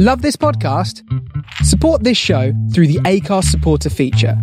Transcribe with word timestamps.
Love 0.00 0.22
this 0.22 0.36
podcast? 0.36 1.02
Support 1.64 2.04
this 2.04 2.16
show 2.16 2.52
through 2.72 2.86
the 2.86 3.00
Acast 3.00 3.46
supporter 3.46 3.90
feature. 3.90 4.40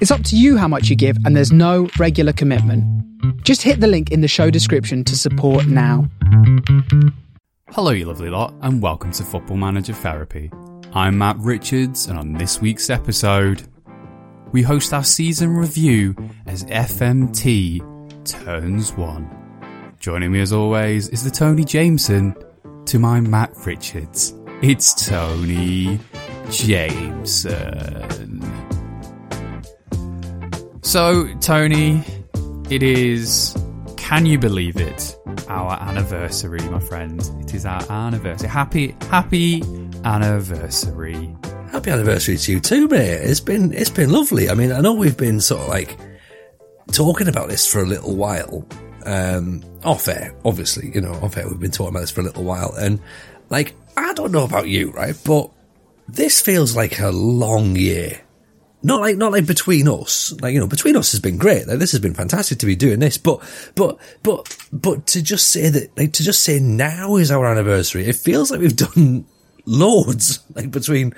It's 0.00 0.10
up 0.10 0.24
to 0.24 0.38
you 0.38 0.56
how 0.56 0.68
much 0.68 0.88
you 0.88 0.96
give, 0.96 1.18
and 1.26 1.36
there's 1.36 1.52
no 1.52 1.90
regular 1.98 2.32
commitment. 2.32 2.82
Just 3.44 3.60
hit 3.60 3.80
the 3.80 3.86
link 3.86 4.10
in 4.10 4.22
the 4.22 4.26
show 4.26 4.48
description 4.48 5.04
to 5.04 5.18
support 5.18 5.66
now. 5.66 6.08
Hello, 7.68 7.90
you 7.90 8.06
lovely 8.06 8.30
lot, 8.30 8.54
and 8.62 8.80
welcome 8.80 9.10
to 9.10 9.22
Football 9.22 9.58
Manager 9.58 9.92
Therapy. 9.92 10.50
I'm 10.94 11.18
Matt 11.18 11.36
Richards, 11.40 12.06
and 12.06 12.18
on 12.18 12.32
this 12.32 12.62
week's 12.62 12.88
episode, 12.88 13.62
we 14.52 14.62
host 14.62 14.94
our 14.94 15.04
season 15.04 15.50
review 15.50 16.16
as 16.46 16.64
FMT 16.64 18.24
turns 18.24 18.94
one. 18.94 19.28
Joining 19.98 20.32
me 20.32 20.40
as 20.40 20.54
always 20.54 21.10
is 21.10 21.22
the 21.22 21.30
Tony 21.30 21.64
Jameson 21.64 22.34
to 22.86 22.98
my 22.98 23.20
Matt 23.20 23.52
Richards. 23.66 24.39
It's 24.62 24.92
Tony 25.08 25.98
Jameson. 26.50 28.42
So, 30.82 31.34
Tony, 31.40 32.04
it 32.68 32.82
is, 32.82 33.56
can 33.96 34.26
you 34.26 34.38
believe 34.38 34.76
it? 34.76 35.16
Our 35.48 35.80
anniversary, 35.80 36.60
my 36.68 36.78
friend. 36.78 37.22
It 37.40 37.54
is 37.54 37.64
our 37.64 37.82
anniversary. 37.90 38.50
Happy, 38.50 38.94
happy 39.08 39.62
anniversary. 40.04 41.34
Happy 41.70 41.90
anniversary 41.90 42.36
to 42.36 42.52
you 42.52 42.60
too, 42.60 42.86
mate. 42.86 43.12
It's 43.22 43.40
been 43.40 43.72
it's 43.72 43.88
been 43.88 44.10
lovely. 44.10 44.50
I 44.50 44.54
mean, 44.54 44.72
I 44.72 44.80
know 44.80 44.92
we've 44.92 45.16
been 45.16 45.40
sort 45.40 45.62
of 45.62 45.68
like 45.68 45.96
talking 46.92 47.28
about 47.28 47.48
this 47.48 47.66
for 47.66 47.80
a 47.80 47.86
little 47.86 48.14
while. 48.14 48.66
Um, 49.06 49.64
off 49.84 50.06
air, 50.06 50.34
obviously, 50.44 50.90
you 50.94 51.00
know, 51.00 51.14
off 51.22 51.38
air, 51.38 51.48
we've 51.48 51.58
been 51.58 51.70
talking 51.70 51.94
about 51.94 52.00
this 52.00 52.10
for 52.10 52.20
a 52.20 52.24
little 52.24 52.44
while, 52.44 52.74
and 52.74 53.00
like 53.48 53.74
I 54.00 54.14
don't 54.14 54.32
know 54.32 54.44
about 54.44 54.68
you, 54.68 54.90
right? 54.90 55.16
But 55.24 55.50
this 56.08 56.40
feels 56.40 56.74
like 56.74 56.98
a 57.00 57.10
long 57.10 57.76
year. 57.76 58.20
Not 58.82 59.00
like, 59.00 59.16
not 59.16 59.32
like 59.32 59.46
between 59.46 59.88
us. 59.88 60.32
Like, 60.40 60.54
you 60.54 60.60
know, 60.60 60.66
between 60.66 60.96
us 60.96 61.12
has 61.12 61.20
been 61.20 61.36
great. 61.36 61.66
Like, 61.66 61.78
this 61.78 61.92
has 61.92 62.00
been 62.00 62.14
fantastic 62.14 62.58
to 62.58 62.66
be 62.66 62.76
doing 62.76 62.98
this. 62.98 63.18
But, 63.18 63.42
but, 63.74 63.98
but, 64.22 64.56
but 64.72 65.06
to 65.08 65.22
just 65.22 65.48
say 65.48 65.68
that, 65.68 65.96
like, 65.98 66.14
to 66.14 66.22
just 66.22 66.42
say 66.42 66.58
now 66.60 67.16
is 67.16 67.30
our 67.30 67.44
anniversary, 67.44 68.06
it 68.06 68.16
feels 68.16 68.50
like 68.50 68.60
we've 68.60 68.76
done 68.94 69.26
loads, 69.66 70.40
like 70.54 70.70
between 70.70 71.14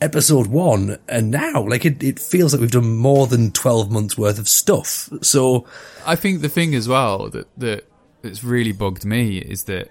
episode 0.00 0.46
one 0.46 0.98
and 1.08 1.32
now. 1.32 1.66
Like, 1.66 1.84
it, 1.84 2.02
it 2.04 2.20
feels 2.20 2.52
like 2.52 2.60
we've 2.60 2.70
done 2.70 2.96
more 2.96 3.26
than 3.26 3.50
12 3.50 3.90
months 3.90 4.16
worth 4.16 4.38
of 4.38 4.48
stuff. 4.48 5.08
So. 5.22 5.66
I 6.06 6.14
think 6.14 6.40
the 6.40 6.48
thing 6.48 6.74
as 6.76 6.86
well 6.86 7.30
that, 7.30 7.48
that, 7.58 7.88
that's 8.22 8.44
really 8.44 8.72
bugged 8.72 9.04
me 9.04 9.38
is 9.38 9.64
that 9.64 9.88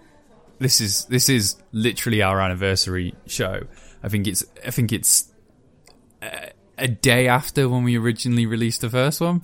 this 0.62 0.80
is 0.80 1.06
this 1.06 1.28
is 1.28 1.56
literally 1.72 2.22
our 2.22 2.40
anniversary 2.40 3.16
show. 3.26 3.64
I 4.04 4.10
think 4.10 4.28
it's 4.28 4.46
I 4.66 4.70
think 4.70 4.94
it's 4.94 5.32
a, 6.22 6.52
a 6.78 6.88
day 6.88 7.28
after 7.28 7.68
when 7.68 7.84
we 7.84 7.98
originally 7.98 8.46
released 8.46 8.82
the 8.82 8.90
first 8.90 9.20
one. 9.20 9.42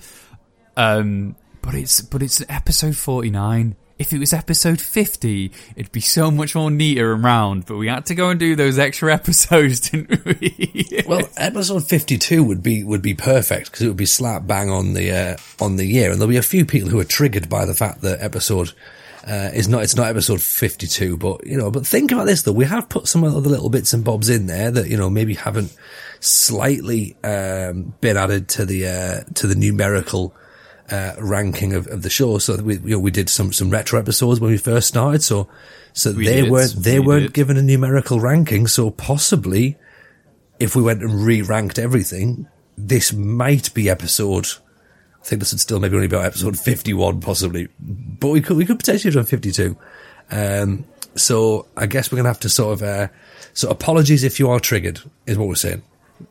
Um, 0.77 1.35
but 1.61 1.73
it's 1.73 2.01
but 2.01 2.21
it's 2.21 2.43
episode 2.47 2.95
forty 2.95 3.31
nine. 3.31 3.75
If 3.97 4.13
it 4.13 4.19
was 4.19 4.31
episode 4.31 4.79
50, 4.79 5.51
it'd 5.75 5.91
be 5.91 6.01
so 6.01 6.29
much 6.29 6.53
more 6.53 6.69
neater 6.69 7.13
and 7.13 7.23
round, 7.23 7.65
but 7.65 7.77
we 7.77 7.87
had 7.87 8.05
to 8.05 8.13
go 8.13 8.29
and 8.29 8.39
do 8.39 8.55
those 8.55 8.77
extra 8.77 9.11
episodes, 9.15 9.89
didn't 9.89 10.23
we? 10.23 11.01
well, 11.07 11.27
episode 11.35 11.83
52 11.83 12.43
would 12.43 12.61
be, 12.61 12.83
would 12.83 13.01
be 13.01 13.15
perfect 13.15 13.71
because 13.71 13.81
it 13.81 13.87
would 13.87 13.97
be 13.97 14.05
slap 14.05 14.45
bang 14.45 14.69
on 14.69 14.93
the, 14.93 15.11
uh, 15.11 15.37
on 15.59 15.77
the 15.77 15.85
year. 15.85 16.11
And 16.11 16.21
there'll 16.21 16.29
be 16.29 16.37
a 16.37 16.43
few 16.43 16.63
people 16.63 16.89
who 16.89 16.99
are 16.99 17.03
triggered 17.03 17.49
by 17.49 17.65
the 17.65 17.73
fact 17.73 18.01
that 18.01 18.21
episode 18.21 18.73
uh, 19.27 19.49
is 19.53 19.67
not, 19.67 19.83
it's 19.83 19.95
not 19.95 20.07
episode 20.07 20.41
52, 20.41 21.17
but, 21.17 21.45
you 21.45 21.57
know, 21.57 21.69
but 21.69 21.85
think 21.85 22.11
about 22.11 22.25
this 22.25 22.43
though. 22.43 22.53
We 22.53 22.65
have 22.65 22.87
put 22.87 23.07
some 23.07 23.23
other 23.23 23.39
little 23.41 23.69
bits 23.69 23.93
and 23.93 24.03
bobs 24.03 24.29
in 24.29 24.47
there 24.47 24.71
that, 24.71 24.87
you 24.87 24.95
know, 24.97 25.09
maybe 25.09 25.33
haven't 25.35 25.75
slightly, 26.21 27.15
um, 27.23 27.93
been 28.01 28.17
added 28.17 28.47
to 28.49 28.65
the, 28.65 28.87
uh, 28.87 29.33
to 29.35 29.47
the 29.47 29.55
numerical, 29.55 30.33
uh, 30.89 31.13
ranking 31.19 31.73
of, 31.73 31.87
of 31.87 32.01
the 32.03 32.09
show. 32.09 32.37
So 32.37 32.55
we, 32.61 32.75
you 32.77 32.91
know, 32.91 32.99
we 32.99 33.11
did 33.11 33.29
some, 33.29 33.51
some 33.51 33.69
retro 33.69 33.99
episodes 33.99 34.39
when 34.39 34.51
we 34.51 34.57
first 34.57 34.87
started. 34.87 35.21
So, 35.23 35.49
so 35.93 36.13
We 36.13 36.25
they 36.25 36.41
did. 36.43 36.51
weren't, 36.51 36.75
they 36.75 36.99
We 36.99 37.07
weren't 37.07 37.23
did. 37.23 37.33
given 37.33 37.57
a 37.57 37.61
numerical 37.61 38.19
ranking. 38.21 38.67
So 38.67 38.91
possibly 38.91 39.77
if 40.59 40.75
we 40.75 40.81
went 40.81 41.01
and 41.03 41.25
re-ranked 41.25 41.77
everything, 41.77 42.47
this 42.77 43.11
might 43.11 43.73
be 43.73 43.89
episode, 43.89 44.47
think 45.27 45.41
this 45.41 45.51
would 45.51 45.59
still 45.59 45.79
maybe 45.79 45.95
only 45.95 46.07
be 46.07 46.15
episode 46.15 46.57
51 46.57 47.21
possibly, 47.21 47.67
but 47.79 48.29
we 48.29 48.41
could, 48.41 48.57
we 48.57 48.65
could 48.65 48.79
potentially 48.79 49.13
have 49.13 49.15
done 49.15 49.25
52. 49.25 49.77
Um, 50.31 50.85
so 51.15 51.67
I 51.75 51.85
guess 51.85 52.11
we're 52.11 52.17
going 52.17 52.25
to 52.25 52.29
have 52.29 52.39
to 52.41 52.49
sort 52.49 52.73
of, 52.73 52.83
uh, 52.83 53.07
so 53.53 53.69
apologies 53.69 54.23
if 54.23 54.39
you 54.39 54.49
are 54.49 54.59
triggered 54.59 55.01
is 55.25 55.37
what 55.37 55.47
we're 55.47 55.55
saying. 55.55 55.83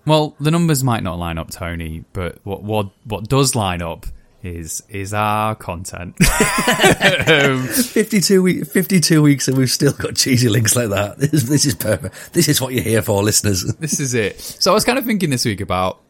Well, 0.05 0.35
the 0.41 0.51
numbers 0.51 0.83
might 0.83 1.03
not 1.03 1.19
line 1.19 1.39
up, 1.39 1.51
Tony, 1.51 2.05
but 2.13 2.39
what 2.43 2.63
what 2.65 2.91
what 3.05 3.29
does 3.29 3.55
line 3.55 3.83
up 3.83 4.07
is 4.43 4.83
is 4.89 5.15
our 5.15 5.55
content. 5.55 6.17
52 6.25 8.43
week, 8.43 8.67
52 8.67 9.23
weeks 9.23 9.49
and 9.49 9.57
we've 9.57 9.71
still 9.71 9.93
got 9.93 10.17
cheesy 10.17 10.49
links 10.49 10.75
like 10.75 10.89
that. 10.89 11.19
This 11.31 11.33
is, 11.33 11.49
this 11.49 11.67
is 11.67 11.75
perfect. 11.75 12.33
This 12.33 12.49
is 12.49 12.61
what 12.61 12.73
you're 12.73 12.83
here 12.83 13.03
for, 13.03 13.23
listeners. 13.23 13.63
this 13.77 14.01
is 14.01 14.15
it. 14.15 14.41
So 14.41 14.73
I 14.73 14.75
was 14.75 14.85
kind 14.85 14.99
of 14.99 15.05
thinking 15.05 15.31
this 15.31 15.45
week 15.45 15.61
about. 15.61 16.01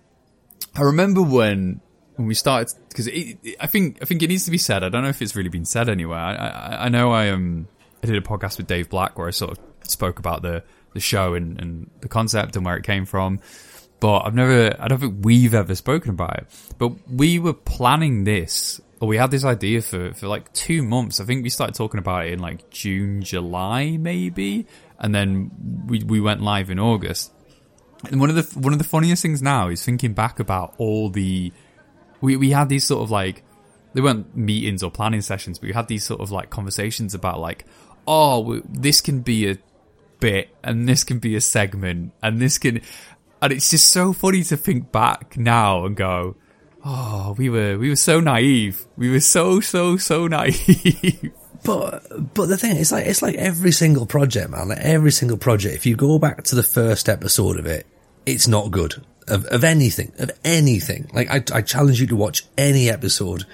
I 0.74 0.82
remember 0.82 1.22
when 1.22 1.80
when 2.16 2.26
we 2.26 2.34
started 2.34 2.74
because 2.88 3.08
I 3.08 3.66
think 3.66 3.98
I 4.02 4.04
think 4.04 4.22
it 4.22 4.28
needs 4.28 4.44
to 4.46 4.50
be 4.50 4.58
said. 4.58 4.82
I 4.82 4.88
don't 4.88 5.02
know 5.02 5.08
if 5.08 5.22
it's 5.22 5.36
really 5.36 5.48
been 5.48 5.64
said 5.64 5.88
anywhere. 5.88 6.18
I 6.18 6.34
I, 6.34 6.84
I 6.84 6.88
know 6.88 7.12
I 7.12 7.30
um 7.30 7.68
I 8.02 8.06
did 8.06 8.16
a 8.16 8.20
podcast 8.20 8.58
with 8.58 8.66
Dave 8.66 8.90
Black 8.90 9.16
where 9.18 9.28
I 9.28 9.30
sort 9.30 9.52
of 9.52 9.58
spoke 9.82 10.18
about 10.18 10.42
the 10.42 10.62
the 10.96 11.00
show 11.00 11.34
and, 11.34 11.60
and 11.60 11.90
the 12.00 12.08
concept 12.08 12.56
and 12.56 12.64
where 12.64 12.76
it 12.76 12.82
came 12.82 13.04
from. 13.06 13.38
But 14.00 14.20
I've 14.20 14.34
never, 14.34 14.74
I 14.78 14.88
don't 14.88 14.98
think 14.98 15.24
we've 15.24 15.54
ever 15.54 15.74
spoken 15.74 16.10
about 16.10 16.38
it. 16.38 16.46
But 16.78 17.08
we 17.08 17.38
were 17.38 17.54
planning 17.54 18.24
this, 18.24 18.80
or 19.00 19.08
we 19.08 19.16
had 19.16 19.30
this 19.30 19.44
idea 19.44 19.80
for, 19.80 20.12
for 20.12 20.26
like 20.26 20.52
two 20.52 20.82
months. 20.82 21.20
I 21.20 21.24
think 21.24 21.42
we 21.42 21.50
started 21.50 21.74
talking 21.74 21.98
about 21.98 22.26
it 22.26 22.32
in 22.32 22.40
like 22.40 22.68
June, 22.70 23.22
July, 23.22 23.96
maybe. 23.96 24.66
And 24.98 25.14
then 25.14 25.50
we, 25.86 26.02
we 26.02 26.20
went 26.20 26.42
live 26.42 26.70
in 26.70 26.78
August. 26.78 27.32
And 28.10 28.20
one 28.20 28.28
of 28.28 28.36
the, 28.36 28.58
one 28.58 28.72
of 28.72 28.78
the 28.78 28.84
funniest 28.84 29.22
things 29.22 29.40
now 29.40 29.68
is 29.68 29.82
thinking 29.84 30.12
back 30.12 30.40
about 30.40 30.74
all 30.76 31.08
the, 31.08 31.52
we, 32.20 32.36
we 32.36 32.50
had 32.50 32.68
these 32.68 32.84
sort 32.84 33.02
of 33.02 33.10
like, 33.10 33.42
they 33.94 34.00
weren't 34.00 34.36
meetings 34.36 34.82
or 34.82 34.90
planning 34.90 35.22
sessions, 35.22 35.58
but 35.58 35.68
we 35.68 35.72
had 35.72 35.88
these 35.88 36.04
sort 36.04 36.20
of 36.20 36.30
like 36.30 36.50
conversations 36.50 37.14
about 37.14 37.40
like, 37.40 37.64
oh, 38.06 38.40
we- 38.40 38.62
this 38.68 39.00
can 39.00 39.20
be 39.20 39.50
a 39.50 39.58
bit 40.20 40.48
and 40.62 40.88
this 40.88 41.04
can 41.04 41.18
be 41.18 41.36
a 41.36 41.40
segment 41.40 42.12
and 42.22 42.40
this 42.40 42.58
can, 42.58 42.80
and 43.42 43.52
it's 43.52 43.70
just 43.70 43.90
so 43.90 44.12
funny 44.12 44.42
to 44.42 44.56
think 44.56 44.92
back 44.92 45.36
now 45.36 45.84
and 45.86 45.96
go, 45.96 46.36
oh, 46.84 47.34
we 47.36 47.48
were, 47.50 47.78
we 47.78 47.88
were 47.88 47.96
so 47.96 48.20
naive. 48.20 48.86
We 48.96 49.10
were 49.10 49.20
so, 49.20 49.60
so, 49.60 49.96
so 49.96 50.26
naive. 50.28 51.32
But 51.64 52.34
but 52.34 52.46
the 52.46 52.56
thing 52.56 52.76
is, 52.76 52.92
like 52.92 53.06
it's 53.06 53.22
like 53.22 53.34
every 53.34 53.72
single 53.72 54.06
project, 54.06 54.50
man. 54.50 54.68
Like 54.68 54.78
every 54.78 55.10
single 55.10 55.38
project. 55.38 55.74
If 55.74 55.84
you 55.86 55.96
go 55.96 56.16
back 56.18 56.44
to 56.44 56.54
the 56.54 56.62
first 56.62 57.08
episode 57.08 57.58
of 57.58 57.66
it, 57.66 57.86
it's 58.24 58.46
not 58.46 58.70
good 58.70 59.04
of 59.28 59.44
of 59.46 59.64
anything 59.64 60.12
of 60.18 60.30
anything. 60.44 61.08
Like 61.12 61.30
I 61.30 61.42
I 61.56 61.62
challenge 61.62 62.00
you 62.00 62.06
to 62.08 62.16
watch 62.16 62.44
any 62.56 62.88
episode 62.88 63.44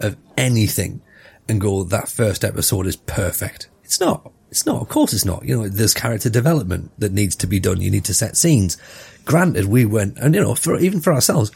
of 0.00 0.16
anything 0.36 1.02
and 1.48 1.60
go 1.60 1.84
that 1.84 2.08
first 2.08 2.44
episode 2.44 2.86
is 2.86 2.96
perfect. 2.96 3.68
It's 3.84 4.00
not. 4.00 4.32
It's 4.50 4.66
not. 4.66 4.82
Of 4.82 4.88
course, 4.88 5.12
it's 5.12 5.24
not. 5.24 5.44
You 5.44 5.56
know, 5.56 5.68
there's 5.68 5.94
character 5.94 6.30
development 6.30 6.92
that 6.98 7.12
needs 7.12 7.36
to 7.36 7.46
be 7.46 7.60
done. 7.60 7.80
You 7.80 7.90
need 7.90 8.04
to 8.04 8.14
set 8.14 8.36
scenes. 8.36 8.76
Granted, 9.24 9.66
we 9.66 9.84
went 9.84 10.18
and 10.18 10.34
you 10.34 10.40
know, 10.40 10.54
for 10.54 10.78
even 10.78 11.00
for 11.00 11.12
ourselves, 11.12 11.50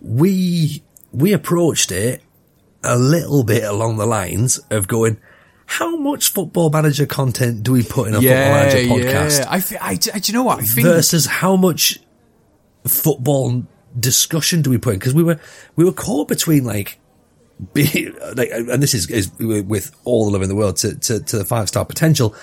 we 0.00 0.82
we 1.12 1.32
approached 1.32 1.90
it 1.92 2.22
a 2.82 2.98
little 2.98 3.44
bit 3.44 3.64
along 3.64 3.96
the 3.96 4.06
lines 4.06 4.58
of 4.70 4.86
going, 4.86 5.16
how 5.66 5.96
much 5.96 6.28
football 6.28 6.70
manager 6.70 7.06
content 7.06 7.62
do 7.62 7.72
we 7.72 7.82
put 7.82 8.08
in 8.08 8.14
a 8.14 8.20
football 8.20 8.36
manager 8.36 8.78
podcast 8.78 9.46
I, 9.48 9.60
thi- 9.60 9.76
I, 9.78 9.90
I, 9.90 10.18
do 10.18 10.32
you 10.32 10.34
know 10.34 10.44
what? 10.44 10.60
I 10.60 10.64
think 10.64 10.86
versus 10.86 11.24
how 11.24 11.56
much 11.56 11.98
football 12.86 13.64
discussion 13.98 14.62
do 14.62 14.70
we 14.70 14.78
put 14.78 14.94
in? 14.94 14.98
Because 14.98 15.14
we 15.14 15.22
were, 15.22 15.38
we 15.76 15.84
were 15.84 15.92
caught 15.92 16.28
between 16.28 16.64
like, 16.64 16.98
be, 17.72 18.10
like, 18.36 18.50
and 18.50 18.82
this 18.82 18.94
is, 18.94 19.10
is 19.10 19.32
with 19.38 19.94
all 20.04 20.26
the 20.26 20.32
love 20.32 20.42
in 20.42 20.48
the 20.48 20.56
world 20.56 20.76
to, 20.78 20.98
to, 20.98 21.20
to 21.20 21.38
the 21.38 21.44
five 21.44 21.68
star 21.68 21.84
potential. 21.84 22.34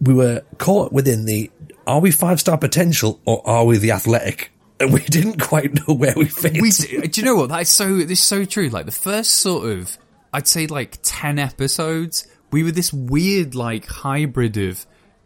We 0.00 0.14
were 0.14 0.42
caught 0.58 0.92
within 0.92 1.24
the, 1.24 1.50
are 1.86 2.00
we 2.00 2.10
five 2.10 2.40
star 2.40 2.58
potential 2.58 3.20
or 3.24 3.46
are 3.46 3.64
we 3.64 3.78
the 3.78 3.92
athletic? 3.92 4.52
And 4.78 4.92
we 4.92 5.00
didn't 5.04 5.40
quite 5.40 5.74
know 5.74 5.94
where 5.94 6.14
we 6.16 6.26
fit. 6.26 6.60
we 6.60 6.70
do 6.70 7.20
you 7.20 7.24
know 7.24 7.36
what 7.36 7.48
that's 7.48 7.70
so 7.70 7.96
this 7.96 8.18
is 8.18 8.22
so 8.22 8.44
true 8.44 8.68
like 8.68 8.84
the 8.84 8.92
first 8.92 9.36
sort 9.36 9.70
of 9.70 9.96
i'd 10.34 10.46
say 10.46 10.66
like 10.66 10.98
10 11.02 11.38
episodes 11.38 12.28
we 12.50 12.62
were 12.62 12.72
this 12.72 12.92
weird 12.92 13.54
like 13.54 13.86
hybrid 13.86 14.58
of 14.58 14.84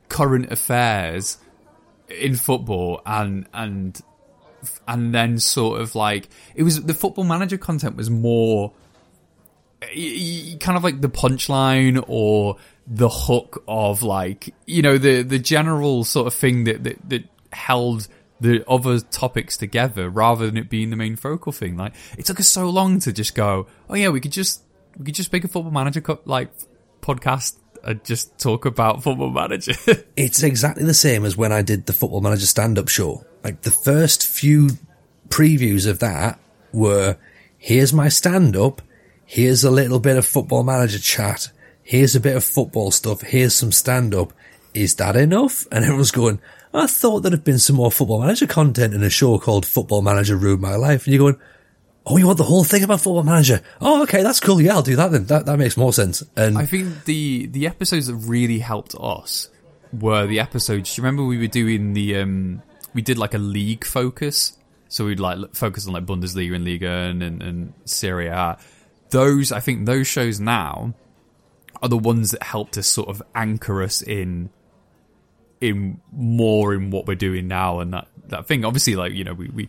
current 0.08 0.52
affairs 0.52 1.38
in 2.08 2.36
football 2.36 3.00
and 3.06 3.48
and 3.52 4.00
and 4.86 5.14
then 5.14 5.38
sort 5.38 5.80
of 5.80 5.94
like 5.94 6.28
it 6.54 6.62
was 6.62 6.82
the 6.82 6.94
football 6.94 7.24
manager 7.24 7.58
content 7.58 7.96
was 7.96 8.10
more 8.10 8.72
kind 9.80 10.76
of 10.76 10.84
like 10.84 11.00
the 11.00 11.08
punchline 11.08 12.02
or 12.06 12.56
the 12.86 13.08
hook 13.08 13.62
of 13.66 14.02
like 14.02 14.54
you 14.66 14.82
know 14.82 14.98
the 14.98 15.22
the 15.22 15.38
general 15.38 16.04
sort 16.04 16.26
of 16.26 16.34
thing 16.34 16.64
that 16.64 16.84
that, 16.84 17.08
that 17.08 17.24
held 17.52 18.06
the 18.40 18.64
other 18.68 19.00
topics 19.00 19.56
together 19.56 20.08
rather 20.08 20.46
than 20.46 20.56
it 20.56 20.70
being 20.70 20.90
the 20.90 20.96
main 20.96 21.14
focal 21.14 21.52
thing. 21.52 21.76
Like 21.76 21.92
it 22.16 22.24
took 22.24 22.40
us 22.40 22.48
so 22.48 22.70
long 22.70 22.98
to 23.00 23.12
just 23.12 23.34
go, 23.34 23.66
oh 23.88 23.94
yeah, 23.94 24.08
we 24.08 24.20
could 24.20 24.32
just 24.32 24.62
we 24.98 25.04
could 25.04 25.14
just 25.14 25.32
make 25.32 25.44
a 25.44 25.48
football 25.48 25.72
manager 25.72 26.00
co- 26.00 26.20
like 26.24 26.50
podcast 27.02 27.56
and 27.85 28.05
just 28.05 28.38
talk 28.38 28.65
about 28.65 29.03
football 29.03 29.31
manager. 29.31 29.73
it's 30.17 30.43
exactly 30.43 30.85
the 30.85 30.94
same 30.94 31.25
as 31.25 31.37
when 31.37 31.53
I 31.53 31.62
did 31.62 31.87
the 31.87 31.93
football 31.93 32.21
manager 32.21 32.47
stand 32.47 32.79
up 32.79 32.88
show. 32.88 33.25
Like 33.43 33.62
the 33.62 33.71
first 33.71 34.27
few 34.27 34.71
previews 35.29 35.88
of 35.88 35.99
that 36.00 36.38
were 36.73 37.17
here's 37.59 37.93
my 37.93 38.09
stand 38.09 38.56
up, 38.56 38.82
here's 39.25 39.65
a 39.65 39.71
little 39.71 40.00
bit 40.00 40.17
of 40.17 40.27
football 40.27 40.62
manager 40.62 40.99
chat, 40.99 41.50
here's 41.82 42.17
a 42.17 42.21
bit 42.21 42.37
of 42.37 42.44
football 42.44 42.91
stuff, 42.91 43.23
here's 43.23 43.55
some 43.55 43.73
stand 43.73 44.15
up. 44.15 44.32
Is 44.73 44.94
that 44.97 45.17
enough? 45.17 45.67
And 45.73 45.85
everyone's 45.85 46.12
going, 46.12 46.41
I 46.73 46.87
thought 46.87 47.21
there'd 47.21 47.32
have 47.32 47.44
been 47.44 47.59
some 47.59 47.77
more 47.77 47.91
football 47.91 48.21
manager 48.21 48.47
content 48.47 48.94
in 48.94 49.03
a 49.03 49.11
show 49.11 49.38
called 49.38 49.67
Football 49.67 50.03
Manager 50.03 50.37
Ruined 50.37 50.62
My 50.62 50.77
Life. 50.77 51.06
And 51.06 51.15
you're 51.15 51.32
going, 51.32 51.43
Oh, 52.06 52.17
you 52.17 52.26
want 52.26 52.38
the 52.38 52.44
whole 52.44 52.64
thing 52.64 52.82
about 52.82 53.00
Football 53.00 53.25
Manager? 53.25 53.61
Oh, 53.81 54.02
okay, 54.02 54.23
that's 54.23 54.41
cool. 54.41 54.61
Yeah, 54.61 54.75
I'll 54.75 54.82
do 54.82 54.97
that 54.97 55.12
then. 55.12 55.26
That 55.26 55.47
that 55.47 55.58
makes 55.58 55.76
more 55.76 55.93
sense. 55.93 56.23
And 56.37 56.56
I 56.56 56.67
think 56.67 57.05
the 57.05 57.47
the 57.47 57.67
episodes 57.67 58.06
that 58.06 58.14
really 58.14 58.58
helped 58.58 58.94
us 58.99 59.49
were 59.93 60.26
the 60.26 60.41
episodes. 60.41 60.94
Do 60.94 61.00
you 61.00 61.05
remember 61.05 61.25
we 61.25 61.38
were 61.38 61.47
doing 61.47 61.93
the 61.93 62.17
um 62.17 62.62
we 62.94 63.02
did 63.02 63.19
like 63.19 63.35
a 63.35 63.38
league 63.38 63.85
focus, 63.85 64.56
so 64.88 65.05
we'd 65.05 65.20
like 65.20 65.55
focus 65.55 65.87
on 65.87 65.93
like 65.93 66.06
Bundesliga 66.06 66.55
and 66.55 66.64
Liga 66.64 66.88
and 66.88 67.23
and, 67.23 67.43
and 67.43 67.75
Serie 67.85 68.29
A. 68.29 68.58
Those 69.11 69.53
I 69.53 69.61
think 69.61 69.87
those 69.87 70.06
shows 70.06 70.41
now 70.41 70.94
are 71.82 71.88
the 71.88 71.99
ones 71.99 72.31
that 72.31 72.43
helped 72.43 72.79
us 72.79 72.87
sort 72.87 73.08
of 73.08 73.23
anchor 73.35 73.82
us 73.82 74.03
in 74.03 74.50
in 75.61 76.00
more 76.12 76.75
in 76.75 76.91
what 76.91 77.06
we're 77.06 77.14
doing 77.14 77.46
now 77.46 77.81
and 77.81 77.93
that 77.93 78.08
that 78.29 78.46
thing. 78.46 78.64
Obviously, 78.64 78.96
like 78.96 79.12
you 79.12 79.25
know 79.25 79.35
we 79.35 79.49
we 79.49 79.69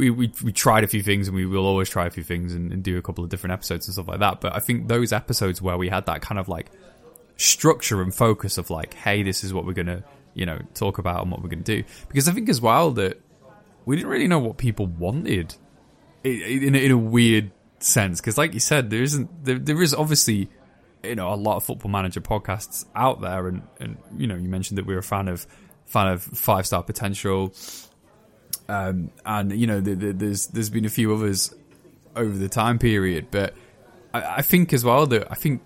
we, 0.00 0.08
we, 0.08 0.32
we 0.42 0.50
tried 0.50 0.82
a 0.82 0.86
few 0.86 1.02
things 1.02 1.28
and 1.28 1.36
we 1.36 1.44
will 1.44 1.66
always 1.66 1.90
try 1.90 2.06
a 2.06 2.10
few 2.10 2.22
things 2.22 2.54
and, 2.54 2.72
and, 2.72 2.82
do 2.82 2.96
a 2.96 3.02
couple 3.02 3.22
of 3.22 3.28
different 3.28 3.52
episodes 3.52 3.86
and 3.86 3.92
stuff 3.92 4.08
like 4.08 4.20
that. 4.20 4.40
But 4.40 4.56
I 4.56 4.58
think 4.58 4.88
those 4.88 5.12
episodes 5.12 5.60
where 5.60 5.76
we 5.76 5.90
had 5.90 6.06
that 6.06 6.22
kind 6.22 6.38
of 6.38 6.48
like 6.48 6.70
structure 7.36 8.00
and 8.00 8.14
focus 8.14 8.56
of 8.56 8.70
like, 8.70 8.94
hey, 8.94 9.22
this 9.22 9.44
is 9.44 9.52
what 9.52 9.66
we're 9.66 9.74
going 9.74 9.86
to, 9.86 10.02
you 10.32 10.46
know, 10.46 10.58
talk 10.72 10.96
about 10.96 11.22
and 11.22 11.30
what 11.30 11.42
we're 11.42 11.50
going 11.50 11.62
to 11.62 11.76
do. 11.82 11.84
Because 12.08 12.28
I 12.28 12.32
think 12.32 12.48
as 12.48 12.62
well 12.62 12.92
that 12.92 13.20
we 13.84 13.96
didn't 13.96 14.10
really 14.10 14.26
know 14.26 14.38
what 14.38 14.56
people 14.56 14.86
wanted 14.86 15.54
in, 16.24 16.40
in, 16.40 16.74
in 16.74 16.90
a 16.90 16.98
weird 16.98 17.50
sense. 17.80 18.22
Because 18.22 18.38
like 18.38 18.54
you 18.54 18.60
said, 18.60 18.88
there 18.88 19.02
isn't, 19.02 19.44
there, 19.44 19.58
there 19.58 19.82
is 19.82 19.92
obviously, 19.92 20.48
you 21.04 21.14
know, 21.14 21.30
a 21.30 21.36
lot 21.36 21.56
of 21.56 21.64
football 21.64 21.90
manager 21.90 22.22
podcasts 22.22 22.86
out 22.96 23.20
there. 23.20 23.48
And, 23.48 23.62
and, 23.78 23.98
you 24.16 24.26
know, 24.26 24.36
you 24.36 24.48
mentioned 24.48 24.78
that 24.78 24.86
we 24.86 24.94
were 24.94 25.00
a 25.00 25.02
fan 25.02 25.28
of, 25.28 25.46
fan 25.84 26.08
of 26.08 26.22
five 26.22 26.66
star 26.66 26.82
potential 26.82 27.52
um, 28.70 29.10
and 29.26 29.52
you 29.52 29.66
know, 29.66 29.80
the, 29.80 29.94
the, 29.94 30.12
there's 30.12 30.46
there's 30.46 30.70
been 30.70 30.84
a 30.84 30.90
few 30.90 31.12
others 31.12 31.52
over 32.14 32.36
the 32.36 32.48
time 32.48 32.78
period, 32.78 33.26
but 33.32 33.52
I, 34.14 34.36
I 34.36 34.42
think 34.42 34.72
as 34.72 34.84
well 34.84 35.06
that 35.08 35.26
I 35.28 35.34
think 35.34 35.62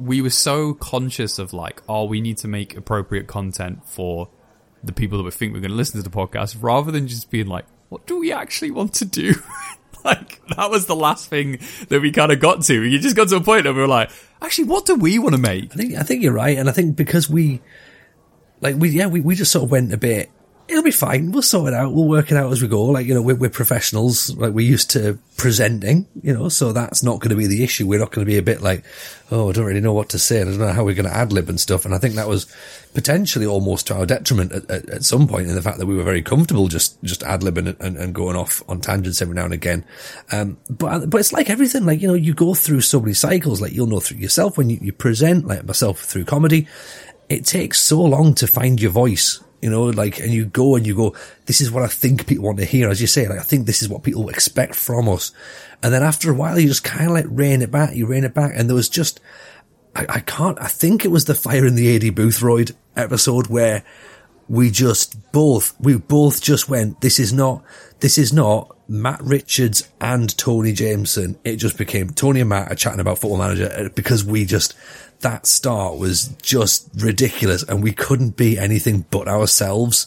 we 0.00 0.22
were 0.22 0.30
so 0.30 0.72
conscious 0.72 1.38
of 1.38 1.52
like, 1.52 1.82
oh, 1.86 2.04
we 2.04 2.22
need 2.22 2.38
to 2.38 2.48
make 2.48 2.74
appropriate 2.74 3.26
content 3.26 3.86
for 3.86 4.30
the 4.82 4.94
people 4.94 5.18
that 5.18 5.24
we 5.24 5.30
think 5.32 5.52
we're 5.52 5.60
going 5.60 5.70
to 5.70 5.76
listen 5.76 6.02
to 6.02 6.08
the 6.08 6.16
podcast, 6.16 6.56
rather 6.60 6.90
than 6.90 7.08
just 7.08 7.30
being 7.30 7.46
like, 7.46 7.66
what 7.90 8.06
do 8.06 8.18
we 8.18 8.32
actually 8.32 8.70
want 8.70 8.94
to 8.94 9.04
do? 9.04 9.34
like 10.04 10.40
that 10.56 10.70
was 10.70 10.86
the 10.86 10.96
last 10.96 11.28
thing 11.28 11.58
that 11.88 12.00
we 12.00 12.10
kind 12.10 12.32
of 12.32 12.40
got 12.40 12.62
to. 12.62 12.80
We 12.80 12.98
just 12.98 13.16
got 13.16 13.28
to 13.28 13.36
a 13.36 13.40
point 13.42 13.64
where 13.64 13.74
we 13.74 13.80
were 13.80 13.86
like, 13.86 14.10
actually, 14.40 14.64
what 14.64 14.86
do 14.86 14.94
we 14.94 15.18
want 15.18 15.34
to 15.34 15.40
make? 15.40 15.74
I 15.74 15.76
think 15.76 15.94
I 15.94 16.02
think 16.04 16.22
you're 16.22 16.32
right, 16.32 16.56
and 16.56 16.70
I 16.70 16.72
think 16.72 16.96
because 16.96 17.28
we, 17.28 17.60
like 18.62 18.76
we, 18.76 18.88
yeah, 18.88 19.08
we, 19.08 19.20
we 19.20 19.34
just 19.34 19.52
sort 19.52 19.64
of 19.64 19.70
went 19.70 19.92
a 19.92 19.98
bit 19.98 20.30
it'll 20.68 20.82
be 20.82 20.90
fine. 20.90 21.32
We'll 21.32 21.42
sort 21.42 21.72
it 21.72 21.74
out. 21.74 21.92
We'll 21.92 22.08
work 22.08 22.30
it 22.30 22.36
out 22.36 22.50
as 22.52 22.60
we 22.60 22.68
go. 22.68 22.84
Like, 22.84 23.06
you 23.06 23.14
know, 23.14 23.22
we're, 23.22 23.36
we're 23.36 23.50
professionals. 23.50 24.34
Like, 24.36 24.52
we're 24.52 24.68
used 24.68 24.90
to 24.92 25.18
presenting, 25.36 26.06
you 26.22 26.32
know, 26.32 26.48
so 26.48 26.72
that's 26.72 27.02
not 27.02 27.20
going 27.20 27.30
to 27.30 27.36
be 27.36 27.46
the 27.46 27.62
issue. 27.62 27.86
We're 27.86 28.00
not 28.00 28.10
going 28.10 28.24
to 28.24 28.30
be 28.30 28.38
a 28.38 28.42
bit 28.42 28.62
like, 28.62 28.84
oh, 29.30 29.50
I 29.50 29.52
don't 29.52 29.66
really 29.66 29.80
know 29.80 29.92
what 29.92 30.08
to 30.10 30.18
say. 30.18 30.40
And 30.40 30.48
I 30.48 30.52
don't 30.52 30.66
know 30.66 30.72
how 30.72 30.84
we're 30.84 30.94
going 30.94 31.08
to 31.08 31.16
ad 31.16 31.32
lib 31.32 31.48
and 31.48 31.60
stuff. 31.60 31.84
And 31.84 31.94
I 31.94 31.98
think 31.98 32.14
that 32.14 32.28
was 32.28 32.52
potentially 32.94 33.46
almost 33.46 33.86
to 33.88 33.94
our 33.94 34.06
detriment 34.06 34.52
at, 34.52 34.70
at, 34.70 34.88
at 34.88 35.04
some 35.04 35.28
point 35.28 35.48
in 35.48 35.54
the 35.54 35.62
fact 35.62 35.78
that 35.78 35.86
we 35.86 35.94
were 35.94 36.02
very 36.02 36.22
comfortable 36.22 36.68
just, 36.68 37.00
just 37.02 37.22
ad 37.22 37.42
libbing 37.42 37.68
and, 37.68 37.80
and, 37.80 37.96
and, 37.96 38.14
going 38.14 38.36
off 38.36 38.62
on 38.68 38.80
tangents 38.80 39.20
every 39.20 39.34
now 39.34 39.44
and 39.44 39.54
again. 39.54 39.84
Um, 40.32 40.56
but, 40.70 41.10
but 41.10 41.20
it's 41.20 41.32
like 41.32 41.50
everything. 41.50 41.84
Like, 41.84 42.00
you 42.00 42.08
know, 42.08 42.14
you 42.14 42.34
go 42.34 42.54
through 42.54 42.80
so 42.80 43.00
many 43.00 43.14
cycles. 43.14 43.60
Like, 43.60 43.72
you'll 43.72 43.86
know 43.86 44.00
through 44.00 44.18
yourself 44.18 44.58
when 44.58 44.70
you, 44.70 44.78
you 44.80 44.92
present, 44.92 45.46
like 45.46 45.64
myself 45.64 46.00
through 46.00 46.24
comedy. 46.24 46.66
It 47.28 47.44
takes 47.44 47.80
so 47.80 48.00
long 48.02 48.34
to 48.36 48.46
find 48.46 48.80
your 48.80 48.92
voice 48.92 49.40
you 49.62 49.70
know, 49.70 49.84
like, 49.84 50.18
and 50.20 50.32
you 50.32 50.44
go 50.46 50.76
and 50.76 50.86
you 50.86 50.94
go, 50.94 51.14
this 51.46 51.60
is 51.60 51.70
what 51.70 51.82
I 51.82 51.88
think 51.88 52.26
people 52.26 52.44
want 52.44 52.58
to 52.58 52.64
hear. 52.64 52.88
As 52.88 53.00
you 53.00 53.06
say, 53.06 53.26
like, 53.28 53.38
I 53.38 53.42
think 53.42 53.66
this 53.66 53.82
is 53.82 53.88
what 53.88 54.02
people 54.02 54.28
expect 54.28 54.74
from 54.74 55.08
us. 55.08 55.32
And 55.82 55.92
then 55.92 56.02
after 56.02 56.30
a 56.30 56.34
while, 56.34 56.58
you 56.58 56.68
just 56.68 56.84
kind 56.84 57.06
of 57.06 57.12
like 57.12 57.26
rein 57.28 57.62
it 57.62 57.70
back, 57.70 57.94
you 57.94 58.06
rein 58.06 58.24
it 58.24 58.34
back. 58.34 58.52
And 58.54 58.68
there 58.68 58.74
was 58.74 58.88
just, 58.88 59.20
I, 59.94 60.06
I 60.08 60.20
can't, 60.20 60.60
I 60.60 60.68
think 60.68 61.04
it 61.04 61.10
was 61.10 61.24
the 61.24 61.34
fire 61.34 61.66
in 61.66 61.74
the 61.74 61.98
Aidy 61.98 62.14
Boothroyd 62.14 62.74
episode 62.96 63.46
where 63.48 63.82
we 64.48 64.70
just 64.70 65.32
both, 65.32 65.74
we 65.80 65.96
both 65.96 66.42
just 66.42 66.68
went, 66.68 67.00
this 67.00 67.18
is 67.18 67.32
not, 67.32 67.64
this 68.00 68.18
is 68.18 68.32
not 68.32 68.76
Matt 68.88 69.20
Richards 69.22 69.88
and 70.00 70.36
Tony 70.36 70.72
Jameson. 70.72 71.38
It 71.44 71.56
just 71.56 71.76
became 71.76 72.10
Tony 72.10 72.40
and 72.40 72.50
Matt 72.50 72.70
are 72.70 72.76
chatting 72.76 73.00
about 73.00 73.18
football 73.18 73.38
manager 73.38 73.72
uh, 73.76 73.88
because 73.94 74.24
we 74.24 74.44
just, 74.44 74.74
that 75.20 75.46
start 75.46 75.98
was 75.98 76.28
just 76.42 76.88
ridiculous 76.96 77.62
and 77.62 77.82
we 77.82 77.92
couldn't 77.92 78.36
be 78.36 78.58
anything 78.58 79.06
but 79.10 79.28
ourselves 79.28 80.06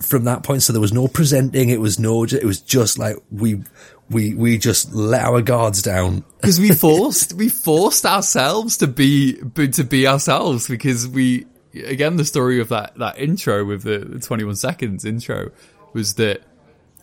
from 0.00 0.24
that 0.24 0.42
point. 0.42 0.62
So 0.62 0.72
there 0.72 0.80
was 0.80 0.92
no 0.92 1.08
presenting. 1.08 1.70
It 1.70 1.80
was 1.80 1.98
no, 1.98 2.24
it 2.24 2.44
was 2.44 2.60
just 2.60 2.98
like 2.98 3.16
we, 3.30 3.62
we, 4.10 4.34
we 4.34 4.58
just 4.58 4.94
let 4.94 5.24
our 5.24 5.42
guards 5.42 5.82
down. 5.82 6.24
Because 6.40 6.60
we 6.60 6.70
forced, 6.70 7.32
we 7.32 7.48
forced 7.48 8.06
ourselves 8.06 8.78
to 8.78 8.86
be, 8.86 9.34
to 9.54 9.84
be 9.84 10.06
ourselves 10.06 10.68
because 10.68 11.06
we, 11.06 11.46
again, 11.74 12.16
the 12.16 12.24
story 12.24 12.60
of 12.60 12.68
that, 12.68 12.96
that 12.96 13.18
intro 13.18 13.64
with 13.64 13.82
the, 13.82 13.98
the 13.98 14.20
21 14.20 14.54
seconds 14.54 15.04
intro 15.04 15.50
was 15.92 16.14
that 16.14 16.42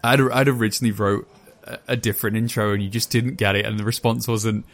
I'd, 0.03 0.21
I'd 0.21 0.47
originally 0.47 0.93
wrote 0.93 1.27
a, 1.65 1.79
a 1.89 1.97
different 1.97 2.37
intro 2.37 2.71
and 2.71 2.81
you 2.81 2.89
just 2.89 3.11
didn't 3.11 3.35
get 3.35 3.57
it 3.57 3.65
and 3.65 3.77
the 3.77 3.83
response 3.83 4.25
wasn't, 4.25 4.65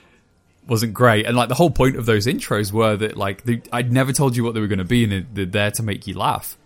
wasn't 0.68 0.94
great. 0.94 1.26
And 1.26 1.36
like 1.36 1.50
the 1.50 1.56
whole 1.56 1.72
point 1.72 1.96
of 1.96 2.06
those 2.06 2.28
intros 2.28 2.72
were 2.72 2.96
that 2.98 3.18
like 3.18 3.44
they, 3.44 3.62
I'd 3.72 3.92
never 3.92 4.14
told 4.14 4.36
you 4.36 4.44
what 4.44 4.54
they 4.54 4.60
were 4.60 4.68
going 4.68 4.80
to 4.80 4.86
be, 4.86 5.04
and 5.04 5.28
they're 5.34 5.46
there 5.46 5.72
to 5.72 5.84
make 5.84 6.08
you 6.08 6.18
laugh. 6.18 6.58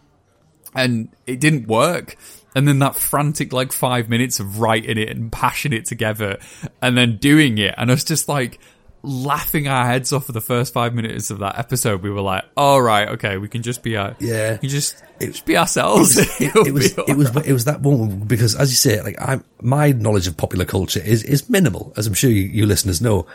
And 0.74 1.10
it 1.26 1.40
didn't 1.40 1.68
work. 1.68 2.18
And 2.54 2.68
then 2.68 2.80
that 2.80 2.96
frantic 2.96 3.52
like 3.54 3.72
five 3.72 4.10
minutes 4.10 4.40
of 4.40 4.60
writing 4.60 4.98
it 4.98 5.10
and 5.10 5.32
pashing 5.32 5.74
it 5.74 5.86
together, 5.86 6.38
and 6.82 6.98
then 6.98 7.18
doing 7.18 7.58
it, 7.58 7.76
and 7.78 7.92
us 7.92 8.04
just 8.04 8.30
like 8.30 8.60
laughing 9.06 9.68
our 9.68 9.86
heads 9.86 10.12
off 10.12 10.26
for 10.26 10.32
the 10.32 10.42
first 10.42 10.74
five 10.74 10.94
minutes 10.94 11.30
of 11.30 11.40
that 11.40 11.58
episode. 11.58 12.02
We 12.02 12.10
were 12.10 12.22
like, 12.22 12.44
"All 12.58 12.82
right, 12.82 13.10
okay, 13.10 13.38
we 13.38 13.48
can 13.48 13.62
just 13.62 13.84
be 13.84 13.96
our 13.96 14.16
yeah, 14.20 14.58
we 14.62 14.68
just 14.68 15.04
it, 15.20 15.28
just 15.28 15.46
be 15.46 15.58
ourselves." 15.58 16.18
It 16.18 16.54
was 16.54 16.62
it, 16.62 16.68
it 16.68 16.74
was, 16.74 16.98
it 17.10 17.18
was 17.18 17.48
it 17.48 17.54
was 17.54 17.66
that 17.66 17.82
moment 17.82 18.28
because, 18.28 18.56
as 18.56 18.70
you 18.70 18.76
say, 18.76 19.02
like 19.02 19.20
I 19.20 19.40
my 19.62 19.92
knowledge 19.92 20.28
of 20.28 20.38
popular 20.38 20.66
culture 20.66 21.02
is 21.02 21.24
is 21.24 21.50
minimal, 21.50 21.94
as 21.98 22.08
I'm 22.08 22.14
sure 22.14 22.30
you, 22.30 22.44
you 22.44 22.66
listeners 22.66 23.02
know, 23.02 23.28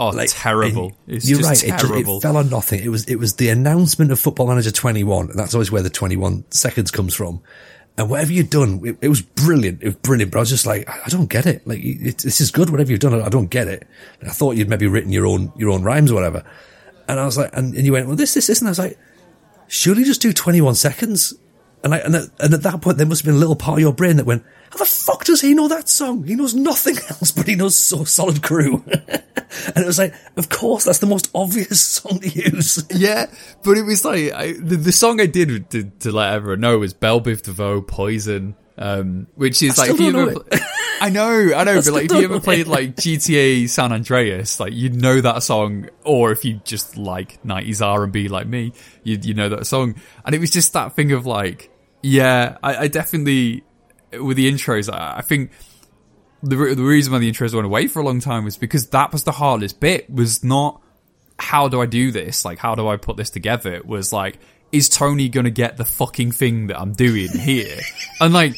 Oh, 0.00 0.08
like, 0.08 0.30
terrible! 0.32 0.96
It's 1.06 1.28
you're 1.28 1.40
right. 1.40 1.54
Terrible. 1.58 2.14
It, 2.14 2.18
it 2.18 2.22
fell 2.22 2.38
on 2.38 2.48
nothing. 2.48 2.82
It 2.82 2.88
was 2.88 3.04
it 3.04 3.16
was 3.16 3.34
the 3.34 3.50
announcement 3.50 4.10
of 4.10 4.18
Football 4.18 4.46
Manager 4.46 4.70
21, 4.70 5.28
and 5.28 5.38
that's 5.38 5.52
always 5.52 5.70
where 5.70 5.82
the 5.82 5.90
21 5.90 6.50
seconds 6.50 6.90
comes 6.90 7.14
from. 7.14 7.42
And 7.98 8.08
whatever 8.08 8.32
you'd 8.32 8.48
done, 8.48 8.80
it, 8.82 8.96
it 9.02 9.08
was 9.08 9.20
brilliant. 9.20 9.82
It 9.82 9.86
was 9.86 9.94
brilliant. 9.96 10.32
But 10.32 10.38
I 10.38 10.40
was 10.40 10.48
just 10.48 10.64
like, 10.64 10.88
I, 10.88 11.00
I 11.04 11.08
don't 11.10 11.28
get 11.28 11.44
it. 11.44 11.66
Like 11.66 11.80
it, 11.82 12.16
this 12.16 12.40
is 12.40 12.50
good. 12.50 12.70
Whatever 12.70 12.90
you've 12.90 13.00
done, 13.00 13.12
I, 13.12 13.26
I 13.26 13.28
don't 13.28 13.50
get 13.50 13.68
it. 13.68 13.86
And 14.20 14.30
I 14.30 14.32
thought 14.32 14.56
you'd 14.56 14.70
maybe 14.70 14.86
written 14.86 15.12
your 15.12 15.26
own 15.26 15.52
your 15.54 15.68
own 15.68 15.82
rhymes 15.82 16.10
or 16.10 16.14
whatever. 16.14 16.44
And 17.06 17.20
I 17.20 17.26
was 17.26 17.36
like, 17.36 17.50
and, 17.52 17.74
and 17.74 17.84
you 17.84 17.92
went, 17.92 18.06
well, 18.06 18.16
this, 18.16 18.32
this, 18.32 18.46
this, 18.46 18.60
and 18.60 18.68
I 18.68 18.70
was 18.70 18.78
like, 18.78 18.98
surely 19.68 20.04
just 20.04 20.22
do 20.22 20.32
21 20.32 20.76
seconds. 20.76 21.34
And 21.82 21.94
I, 21.94 21.98
and 21.98 22.14
at, 22.14 22.24
and 22.40 22.54
at 22.54 22.62
that 22.62 22.82
point, 22.82 22.98
there 22.98 23.06
must 23.06 23.22
have 23.22 23.26
been 23.26 23.36
a 23.36 23.38
little 23.38 23.56
part 23.56 23.78
of 23.78 23.80
your 23.80 23.92
brain 23.92 24.16
that 24.16 24.26
went, 24.26 24.44
how 24.70 24.78
the 24.78 24.84
fuck 24.84 25.24
does 25.24 25.40
he 25.40 25.54
know 25.54 25.68
that 25.68 25.88
song? 25.88 26.24
He 26.24 26.34
knows 26.34 26.54
nothing 26.54 26.96
else, 27.10 27.30
but 27.30 27.48
he 27.48 27.54
knows 27.54 27.76
so 27.76 28.04
solid 28.04 28.42
crew. 28.42 28.84
and 28.86 29.76
it 29.76 29.86
was 29.86 29.98
like, 29.98 30.14
of 30.36 30.48
course, 30.48 30.84
that's 30.84 30.98
the 30.98 31.06
most 31.06 31.30
obvious 31.34 31.80
song 31.84 32.20
to 32.20 32.28
use. 32.28 32.84
yeah, 32.90 33.26
but 33.62 33.76
it 33.76 33.82
was 33.82 34.04
like 34.04 34.32
I, 34.32 34.52
the, 34.52 34.76
the, 34.76 34.92
song 34.92 35.20
I 35.20 35.26
did 35.26 35.70
to, 35.70 35.84
to, 35.84 36.12
let 36.12 36.34
everyone 36.34 36.60
know 36.60 36.78
was 36.78 36.94
Bell 36.94 37.20
Biv 37.20 37.42
DeVoe 37.42 37.82
Poison, 37.82 38.54
um, 38.78 39.26
which 39.34 39.62
is 39.62 39.78
I 39.78 39.82
like 39.82 39.92
if 39.92 40.00
you 40.00 40.18
ever, 40.18 40.44
I 41.00 41.08
know, 41.08 41.52
I 41.54 41.64
know, 41.64 41.76
but 41.76 41.92
like 41.92 42.04
if 42.04 42.12
you 42.12 42.24
ever 42.24 42.40
played 42.40 42.66
like 42.66 42.94
GTA 42.94 43.68
San 43.68 43.90
Andreas, 43.92 44.60
like 44.60 44.74
you'd 44.74 44.94
know 44.94 45.20
that 45.20 45.42
song, 45.42 45.88
or 46.04 46.30
if 46.30 46.44
you 46.44 46.60
just 46.64 46.96
like 46.96 47.42
'90s 47.42 47.84
R&B 47.84 48.28
like 48.28 48.46
me, 48.46 48.72
you 49.02 49.18
you 49.20 49.34
know 49.34 49.48
that 49.48 49.66
song, 49.66 49.94
and 50.24 50.34
it 50.34 50.38
was 50.38 50.50
just 50.50 50.74
that 50.74 50.94
thing 50.94 51.12
of 51.12 51.24
like, 51.24 51.69
yeah, 52.02 52.58
I, 52.62 52.76
I 52.76 52.88
definitely 52.88 53.64
with 54.12 54.36
the 54.36 54.50
intros, 54.50 54.92
I 54.92 55.20
think 55.22 55.52
the 56.42 56.56
the 56.56 56.82
reason 56.82 57.12
why 57.12 57.18
the 57.18 57.30
intros 57.30 57.54
went 57.54 57.66
away 57.66 57.86
for 57.86 58.00
a 58.00 58.04
long 58.04 58.20
time 58.20 58.44
was 58.44 58.56
because 58.56 58.88
that 58.88 59.12
was 59.12 59.24
the 59.24 59.32
hardest 59.32 59.80
bit. 59.80 60.10
Was 60.10 60.42
not 60.42 60.82
how 61.38 61.68
do 61.68 61.80
I 61.80 61.86
do 61.86 62.10
this? 62.10 62.44
Like, 62.44 62.58
how 62.58 62.74
do 62.74 62.88
I 62.88 62.96
put 62.96 63.16
this 63.16 63.30
together? 63.30 63.74
It 63.74 63.86
was 63.86 64.12
like, 64.12 64.38
is 64.72 64.88
Tony 64.88 65.28
gonna 65.28 65.50
get 65.50 65.76
the 65.76 65.84
fucking 65.84 66.32
thing 66.32 66.68
that 66.68 66.78
I'm 66.80 66.92
doing 66.92 67.28
here? 67.28 67.78
and 68.20 68.32
like, 68.32 68.54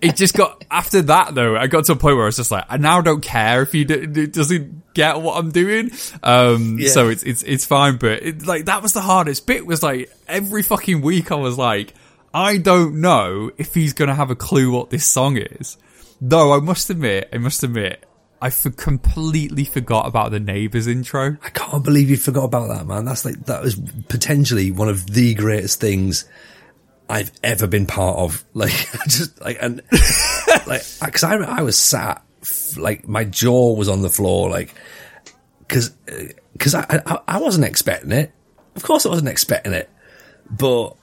it 0.00 0.16
just 0.16 0.34
got 0.34 0.64
after 0.70 1.02
that 1.02 1.34
though. 1.34 1.56
I 1.56 1.66
got 1.66 1.84
to 1.86 1.92
a 1.92 1.96
point 1.96 2.16
where 2.16 2.24
I 2.24 2.26
was 2.26 2.36
just 2.36 2.50
like, 2.50 2.64
I 2.68 2.76
now 2.76 3.00
don't 3.00 3.22
care 3.22 3.62
if 3.62 3.72
he 3.72 3.84
d- 3.84 4.26
doesn't 4.26 4.94
get 4.94 5.20
what 5.20 5.38
I'm 5.38 5.50
doing. 5.50 5.90
Um, 6.22 6.78
yeah. 6.78 6.88
so 6.88 7.08
it's 7.08 7.22
it's 7.22 7.42
it's 7.42 7.64
fine. 7.64 7.96
But 7.96 8.22
it, 8.22 8.46
like 8.46 8.64
that 8.66 8.82
was 8.82 8.92
the 8.92 9.00
hardest 9.00 9.46
bit. 9.46 9.64
Was 9.66 9.82
like 9.82 10.10
every 10.26 10.62
fucking 10.62 11.00
week 11.00 11.30
I 11.30 11.36
was 11.36 11.56
like, 11.56 11.94
I 12.34 12.56
don't 12.56 13.00
know 13.00 13.52
if 13.56 13.74
he's 13.74 13.92
gonna 13.92 14.14
have 14.14 14.30
a 14.30 14.34
clue 14.34 14.72
what 14.72 14.90
this 14.90 15.06
song 15.06 15.36
is. 15.36 15.78
Though 16.20 16.52
I 16.52 16.58
must 16.58 16.90
admit, 16.90 17.28
I 17.32 17.38
must 17.38 17.62
admit, 17.62 18.04
I 18.42 18.50
completely 18.50 19.64
forgot 19.64 20.06
about 20.06 20.32
the 20.32 20.40
neighbours 20.40 20.88
intro. 20.88 21.36
I 21.42 21.50
can't 21.50 21.84
believe 21.84 22.10
you 22.10 22.16
forgot 22.16 22.44
about 22.44 22.68
that, 22.68 22.86
man. 22.86 23.04
That's 23.04 23.24
like 23.24 23.46
that 23.46 23.62
was 23.62 23.76
potentially 24.08 24.72
one 24.72 24.88
of 24.88 25.06
the 25.06 25.34
greatest 25.34 25.80
things 25.80 26.24
I've 27.08 27.30
ever 27.44 27.68
been 27.68 27.86
part 27.86 28.18
of. 28.18 28.44
Like, 28.54 28.72
just 29.06 29.40
like 29.40 29.58
and 29.60 29.80
like 30.66 30.82
because 31.04 31.22
I 31.22 31.36
I 31.36 31.62
was 31.62 31.78
sat 31.78 32.24
like 32.76 33.06
my 33.06 33.24
jaw 33.24 33.74
was 33.74 33.88
on 33.88 34.02
the 34.02 34.10
floor, 34.10 34.50
like 34.50 34.74
because 35.60 35.90
because 36.52 36.74
uh, 36.74 36.84
I, 36.88 37.00
I 37.06 37.18
I 37.28 37.38
wasn't 37.38 37.64
expecting 37.64 38.10
it. 38.10 38.32
Of 38.74 38.82
course, 38.82 39.06
I 39.06 39.10
wasn't 39.10 39.28
expecting 39.28 39.72
it, 39.72 39.88
but 40.50 40.96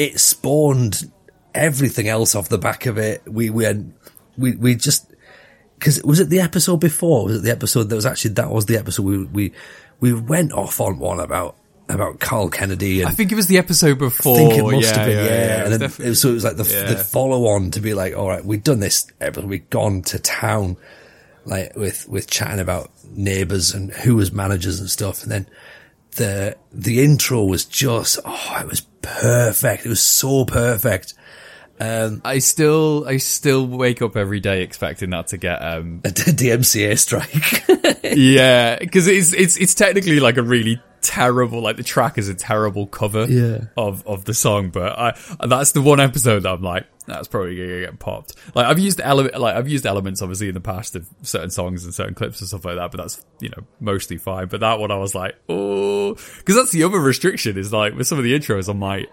it 0.00 0.18
spawned 0.18 1.12
everything 1.54 2.08
else 2.08 2.34
off 2.34 2.48
the 2.48 2.56
back 2.56 2.86
of 2.86 2.96
it. 2.96 3.22
We 3.26 3.50
we 3.50 3.66
we 4.38 4.56
we 4.56 4.74
just 4.74 5.12
because 5.78 6.02
was 6.02 6.20
it 6.20 6.30
the 6.30 6.40
episode 6.40 6.78
before? 6.78 7.26
Was 7.26 7.36
it 7.36 7.42
the 7.42 7.50
episode 7.50 7.90
that 7.90 7.96
was 7.96 8.06
actually 8.06 8.32
that 8.34 8.50
was 8.50 8.64
the 8.64 8.78
episode 8.78 9.02
we 9.02 9.24
we 9.24 9.52
we 10.00 10.14
went 10.14 10.52
off 10.52 10.80
on 10.80 10.98
one 10.98 11.20
about 11.20 11.56
about 11.90 12.18
Carl 12.18 12.48
Kennedy. 12.48 13.00
And 13.00 13.10
I 13.10 13.12
think 13.12 13.30
it 13.30 13.34
was 13.34 13.46
the 13.46 13.58
episode 13.58 13.98
before. 13.98 14.36
I 14.36 14.38
think 14.38 14.54
it 14.54 14.62
must 14.62 14.82
yeah, 14.82 14.96
have 14.96 15.06
been, 15.06 15.16
yeah. 15.16 15.24
yeah, 15.24 15.46
yeah. 15.46 15.64
And 15.64 15.72
then 15.74 15.82
it 15.82 15.98
was, 15.98 16.20
so 16.22 16.30
it 16.30 16.34
was 16.34 16.44
like 16.44 16.56
the, 16.56 16.62
the 16.62 17.04
follow 17.04 17.48
on 17.48 17.72
to 17.72 17.80
be 17.80 17.92
like, 17.92 18.16
all 18.16 18.28
right, 18.28 18.44
we've 18.44 18.62
done 18.62 18.80
this 18.80 19.06
episode. 19.20 19.50
We've 19.50 19.68
gone 19.68 20.00
to 20.02 20.18
town, 20.18 20.78
like 21.44 21.76
with 21.76 22.08
with 22.08 22.30
chatting 22.30 22.60
about 22.60 22.90
neighbours 23.10 23.74
and 23.74 23.90
who 23.90 24.16
was 24.16 24.32
managers 24.32 24.80
and 24.80 24.88
stuff, 24.88 25.24
and 25.24 25.30
then 25.30 25.46
the 26.12 26.56
the 26.72 27.02
intro 27.02 27.44
was 27.44 27.64
just 27.64 28.18
oh, 28.24 28.58
it 28.60 28.66
was 28.66 28.80
perfect. 29.02 29.86
It 29.86 29.88
was 29.88 30.02
so 30.02 30.44
perfect. 30.44 31.14
Um, 31.80 32.20
I 32.26 32.40
still, 32.40 33.06
I 33.08 33.16
still 33.16 33.66
wake 33.66 34.02
up 34.02 34.14
every 34.14 34.38
day 34.38 34.62
expecting 34.62 35.10
that 35.10 35.28
to 35.28 35.38
get 35.38 35.62
um, 35.62 36.02
a 36.04 36.08
DMCA 36.08 36.98
strike. 36.98 37.64
yeah, 38.16 38.78
because 38.78 39.06
it's 39.06 39.32
it's 39.32 39.56
it's 39.56 39.74
technically 39.74 40.20
like 40.20 40.36
a 40.36 40.42
really 40.42 40.82
terrible, 41.00 41.62
like 41.62 41.76
the 41.76 41.82
track 41.82 42.18
is 42.18 42.28
a 42.28 42.34
terrible 42.34 42.86
cover 42.86 43.24
yeah. 43.24 43.64
of 43.78 44.06
of 44.06 44.26
the 44.26 44.34
song, 44.34 44.68
but 44.68 44.98
I 44.98 45.46
that's 45.46 45.72
the 45.72 45.80
one 45.80 46.00
episode 46.00 46.40
that 46.40 46.50
I'm 46.50 46.62
like 46.62 46.86
that's 47.10 47.28
probably 47.28 47.56
gonna 47.56 47.80
get 47.80 47.98
popped. 47.98 48.34
Like 48.54 48.66
I've 48.66 48.78
used 48.78 49.00
element, 49.00 49.38
like 49.38 49.54
I've 49.54 49.68
used 49.68 49.86
elements 49.86 50.22
obviously 50.22 50.48
in 50.48 50.54
the 50.54 50.60
past 50.60 50.96
of 50.96 51.08
certain 51.22 51.50
songs 51.50 51.84
and 51.84 51.94
certain 51.94 52.14
clips 52.14 52.40
and 52.40 52.48
stuff 52.48 52.64
like 52.64 52.76
that, 52.76 52.90
but 52.90 52.98
that's 52.98 53.24
you 53.40 53.48
know 53.50 53.64
mostly 53.80 54.18
fine. 54.18 54.48
But 54.48 54.60
that 54.60 54.78
one 54.78 54.90
I 54.90 54.96
was 54.96 55.14
like, 55.14 55.36
oh, 55.48 56.14
because 56.14 56.56
that's 56.56 56.72
the 56.72 56.84
other 56.84 56.98
restriction 56.98 57.58
is 57.58 57.72
like 57.72 57.94
with 57.94 58.06
some 58.06 58.18
of 58.18 58.24
the 58.24 58.38
intros, 58.38 58.68
I'm 58.68 58.80
like, 58.80 59.08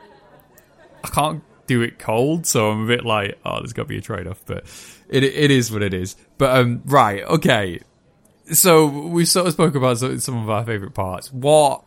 I 1.04 1.10
can't 1.10 1.44
do 1.68 1.82
it 1.82 2.00
cold, 2.00 2.46
so 2.46 2.72
I'm 2.72 2.86
a 2.86 2.88
bit 2.88 3.06
like, 3.06 3.38
oh, 3.46 3.60
there's 3.60 3.74
got 3.74 3.84
to 3.84 3.88
be 3.88 3.98
a 3.98 4.01
trade 4.01 4.27
off, 4.27 4.42
but 4.46 4.63
it 5.10 5.24
it 5.24 5.51
is 5.51 5.72
what 5.72 5.84
it 5.84 5.94
is. 5.94 6.16
But 6.38 6.58
um, 6.58 6.82
right, 6.86 7.24
okay. 7.24 7.82
So 8.51 8.88
we 8.88 9.25
sort 9.25 9.48
of 9.48 9.54
spoke 9.54 9.75
about 9.75 9.98
some 9.98 10.38
of 10.38 10.50
our 10.50 10.63
favorite 10.63 10.94
parts. 10.94 11.32
What 11.32 11.84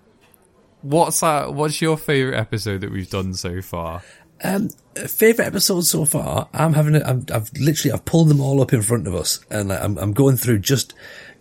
what's 0.83 1.21
that? 1.21 1.55
What's 1.55 1.81
your 1.81 1.97
favorite 1.97 2.39
episode 2.39 2.83
that 2.83 2.93
we've 2.93 3.11
done 3.11 3.35
so 3.35 3.63
far? 3.63 4.03
Um, 4.43 4.71
favorite 4.95 5.47
episode 5.47 5.83
so 5.83 6.05
far. 6.05 6.49
I'm 6.53 6.73
having. 6.73 6.97
A, 6.97 7.01
I'm, 7.01 7.27
I've 7.33 7.51
literally 7.59 7.93
I've 7.93 8.05
pulled 8.05 8.29
them 8.29 8.41
all 8.41 8.61
up 8.63 8.73
in 8.73 8.83
front 8.83 9.07
of 9.07 9.15
us, 9.15 9.45
and 9.51 9.73
I'm, 9.73 9.99
I'm 9.99 10.13
going 10.13 10.37
through 10.37 10.61
just 10.61 10.95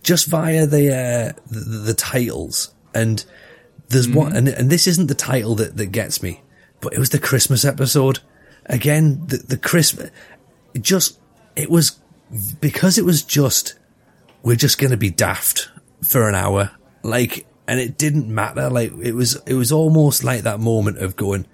just 0.03 0.27
via 0.27 0.65
the 0.65 0.94
uh, 0.94 1.41
the, 1.50 1.60
the 1.60 1.94
titles. 1.94 2.74
And 2.94 3.24
there's 3.88 4.08
mm-hmm. 4.08 4.18
one, 4.18 4.36
and, 4.36 4.48
and 4.48 4.70
this 4.70 4.88
isn't 4.88 5.08
the 5.08 5.15
title 5.15 5.56
that 5.56 5.77
that 5.77 5.88
gets 5.88 6.22
me, 6.22 6.41
but 6.82 6.94
it 6.94 7.00
was 7.00 7.10
the 7.10 7.20
Christmas 7.20 7.63
episode 7.63 8.20
again, 8.70 9.25
the, 9.25 9.38
the 9.38 9.58
Christmas, 9.58 10.12
just, 10.79 11.20
it 11.56 11.70
was, 11.70 12.00
because 12.62 12.98
it 12.98 13.03
was 13.03 13.24
just, 13.24 13.77
we're 14.44 14.56
just 14.56 14.77
going 14.77 14.91
to 14.91 14.98
be 14.98 15.10
daft 15.10 15.70
for 16.01 16.29
an 16.29 16.36
hour. 16.36 16.72
Like, 17.03 17.46
and 17.68 17.79
it 17.79 17.98
didn't 17.98 18.34
matter. 18.34 18.70
Like, 18.70 18.91
it 19.01 19.13
was, 19.13 19.36
it 19.46 19.56
was 19.56 19.72
almost 19.72 20.24
like 20.24 20.44
that 20.44 20.60
moment 20.60 21.00
of 21.00 21.15
going, 21.15 21.46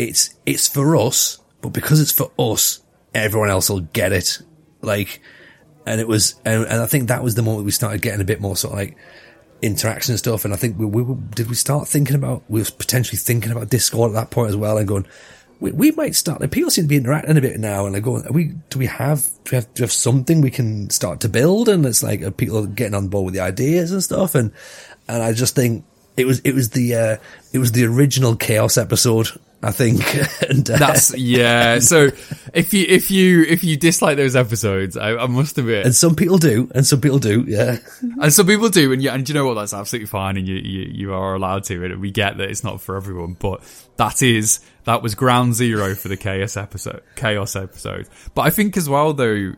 it's, 0.00 0.34
it's 0.46 0.66
for 0.66 0.96
us, 0.96 1.38
but 1.60 1.70
because 1.70 2.00
it's 2.00 2.12
for 2.12 2.30
us, 2.38 2.82
everyone 3.14 3.50
else 3.50 3.68
will 3.68 3.80
get 3.80 4.12
it. 4.12 4.40
Like, 4.80 5.20
and 5.84 6.00
it 6.00 6.08
was, 6.08 6.34
and, 6.44 6.64
and 6.64 6.80
I 6.80 6.86
think 6.86 7.08
that 7.08 7.22
was 7.22 7.34
the 7.34 7.42
moment 7.42 7.66
we 7.66 7.70
started 7.70 8.00
getting 8.00 8.20
a 8.20 8.24
bit 8.24 8.40
more 8.40 8.56
sort 8.56 8.72
of 8.72 8.78
like, 8.78 8.96
interaction 9.62 10.12
and 10.12 10.18
stuff. 10.18 10.46
And 10.46 10.54
I 10.54 10.56
think 10.56 10.78
we, 10.78 10.86
we, 10.86 11.14
did 11.34 11.50
we 11.50 11.54
start 11.54 11.86
thinking 11.86 12.16
about, 12.16 12.42
we 12.48 12.60
were 12.60 12.70
potentially 12.78 13.18
thinking 13.18 13.52
about 13.52 13.68
Discord 13.68 14.12
at 14.12 14.14
that 14.14 14.30
point 14.30 14.48
as 14.48 14.56
well 14.56 14.78
and 14.78 14.88
going, 14.88 15.06
we, 15.60 15.70
we 15.72 15.90
might 15.90 16.14
start, 16.14 16.40
like, 16.40 16.50
people 16.50 16.70
seem 16.70 16.84
to 16.84 16.88
be 16.88 16.96
interacting 16.96 17.36
a 17.36 17.42
bit 17.42 17.60
now 17.60 17.84
and 17.84 17.94
they're 17.94 18.00
going, 18.00 18.24
we, 18.32 18.54
do 18.70 18.78
we 18.78 18.86
have, 18.86 19.26
do 19.44 19.50
we 19.52 19.56
have, 19.56 19.74
do 19.74 19.82
we 19.82 19.84
have 19.84 19.92
something 19.92 20.40
we 20.40 20.50
can 20.50 20.88
start 20.88 21.20
to 21.20 21.28
build? 21.28 21.68
And 21.68 21.84
it's 21.84 22.02
like, 22.02 22.38
people 22.38 22.66
getting 22.66 22.94
on 22.94 23.08
board 23.08 23.26
with 23.26 23.34
the 23.34 23.40
ideas 23.40 23.92
and 23.92 24.02
stuff? 24.02 24.34
And, 24.34 24.52
and 25.06 25.22
I 25.22 25.34
just 25.34 25.54
think 25.54 25.84
it 26.16 26.24
was, 26.24 26.40
it 26.40 26.54
was 26.54 26.70
the, 26.70 26.94
uh, 26.94 27.16
it 27.52 27.58
was 27.58 27.72
the 27.72 27.84
original 27.84 28.34
chaos 28.36 28.78
episode 28.78 29.28
I 29.62 29.72
think. 29.72 30.00
and, 30.48 30.68
uh, 30.70 30.78
That's 30.78 31.16
yeah. 31.16 31.80
So 31.80 32.10
if 32.54 32.72
you 32.72 32.86
if 32.88 33.10
you 33.10 33.42
if 33.42 33.62
you 33.62 33.76
dislike 33.76 34.16
those 34.16 34.34
episodes, 34.34 34.96
I, 34.96 35.16
I, 35.16 35.26
must 35.26 35.58
admit, 35.58 35.84
and 35.84 35.94
some 35.94 36.14
people 36.14 36.38
do, 36.38 36.70
and 36.74 36.86
some 36.86 37.00
people 37.00 37.18
do, 37.18 37.44
yeah, 37.46 37.76
and 38.20 38.32
some 38.32 38.46
people 38.46 38.70
do, 38.70 38.92
and 38.92 39.02
yeah, 39.02 39.14
and 39.14 39.28
you 39.28 39.34
know 39.34 39.46
what? 39.46 39.54
That's 39.54 39.74
absolutely 39.74 40.06
fine, 40.06 40.38
and 40.38 40.48
you, 40.48 40.56
you 40.56 40.90
you 40.92 41.14
are 41.14 41.34
allowed 41.34 41.64
to, 41.64 41.84
and 41.84 42.00
we 42.00 42.10
get 42.10 42.38
that 42.38 42.48
it's 42.48 42.64
not 42.64 42.80
for 42.80 42.96
everyone, 42.96 43.34
but 43.34 43.62
that 43.96 44.22
is 44.22 44.60
that 44.84 45.02
was 45.02 45.14
ground 45.14 45.54
zero 45.54 45.94
for 45.94 46.08
the 46.08 46.16
chaos 46.16 46.56
episode, 46.56 47.02
chaos 47.16 47.54
episode. 47.54 48.08
But 48.34 48.42
I 48.42 48.50
think 48.50 48.78
as 48.78 48.88
well 48.88 49.12
though, 49.12 49.52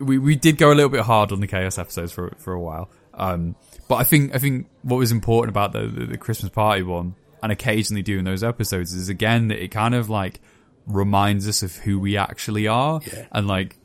we 0.00 0.18
we 0.18 0.34
did 0.34 0.58
go 0.58 0.72
a 0.72 0.74
little 0.74 0.90
bit 0.90 1.02
hard 1.02 1.30
on 1.30 1.40
the 1.40 1.46
chaos 1.46 1.78
episodes 1.78 2.10
for 2.10 2.34
for 2.38 2.52
a 2.52 2.60
while. 2.60 2.90
Um, 3.16 3.54
but 3.86 3.96
I 3.96 4.04
think 4.04 4.34
I 4.34 4.38
think 4.38 4.66
what 4.82 4.96
was 4.96 5.12
important 5.12 5.50
about 5.50 5.72
the, 5.72 5.86
the, 5.86 6.06
the 6.06 6.18
Christmas 6.18 6.50
party 6.50 6.82
one 6.82 7.14
and 7.44 7.52
occasionally 7.52 8.00
doing 8.00 8.24
those 8.24 8.42
episodes 8.42 8.94
is 8.94 9.10
again 9.10 9.48
that 9.48 9.62
it 9.62 9.68
kind 9.68 9.94
of 9.94 10.08
like 10.08 10.40
reminds 10.86 11.46
us 11.46 11.62
of 11.62 11.76
who 11.76 12.00
we 12.00 12.16
actually 12.16 12.66
are 12.66 13.02
yeah. 13.12 13.26
and 13.32 13.46
like 13.46 13.76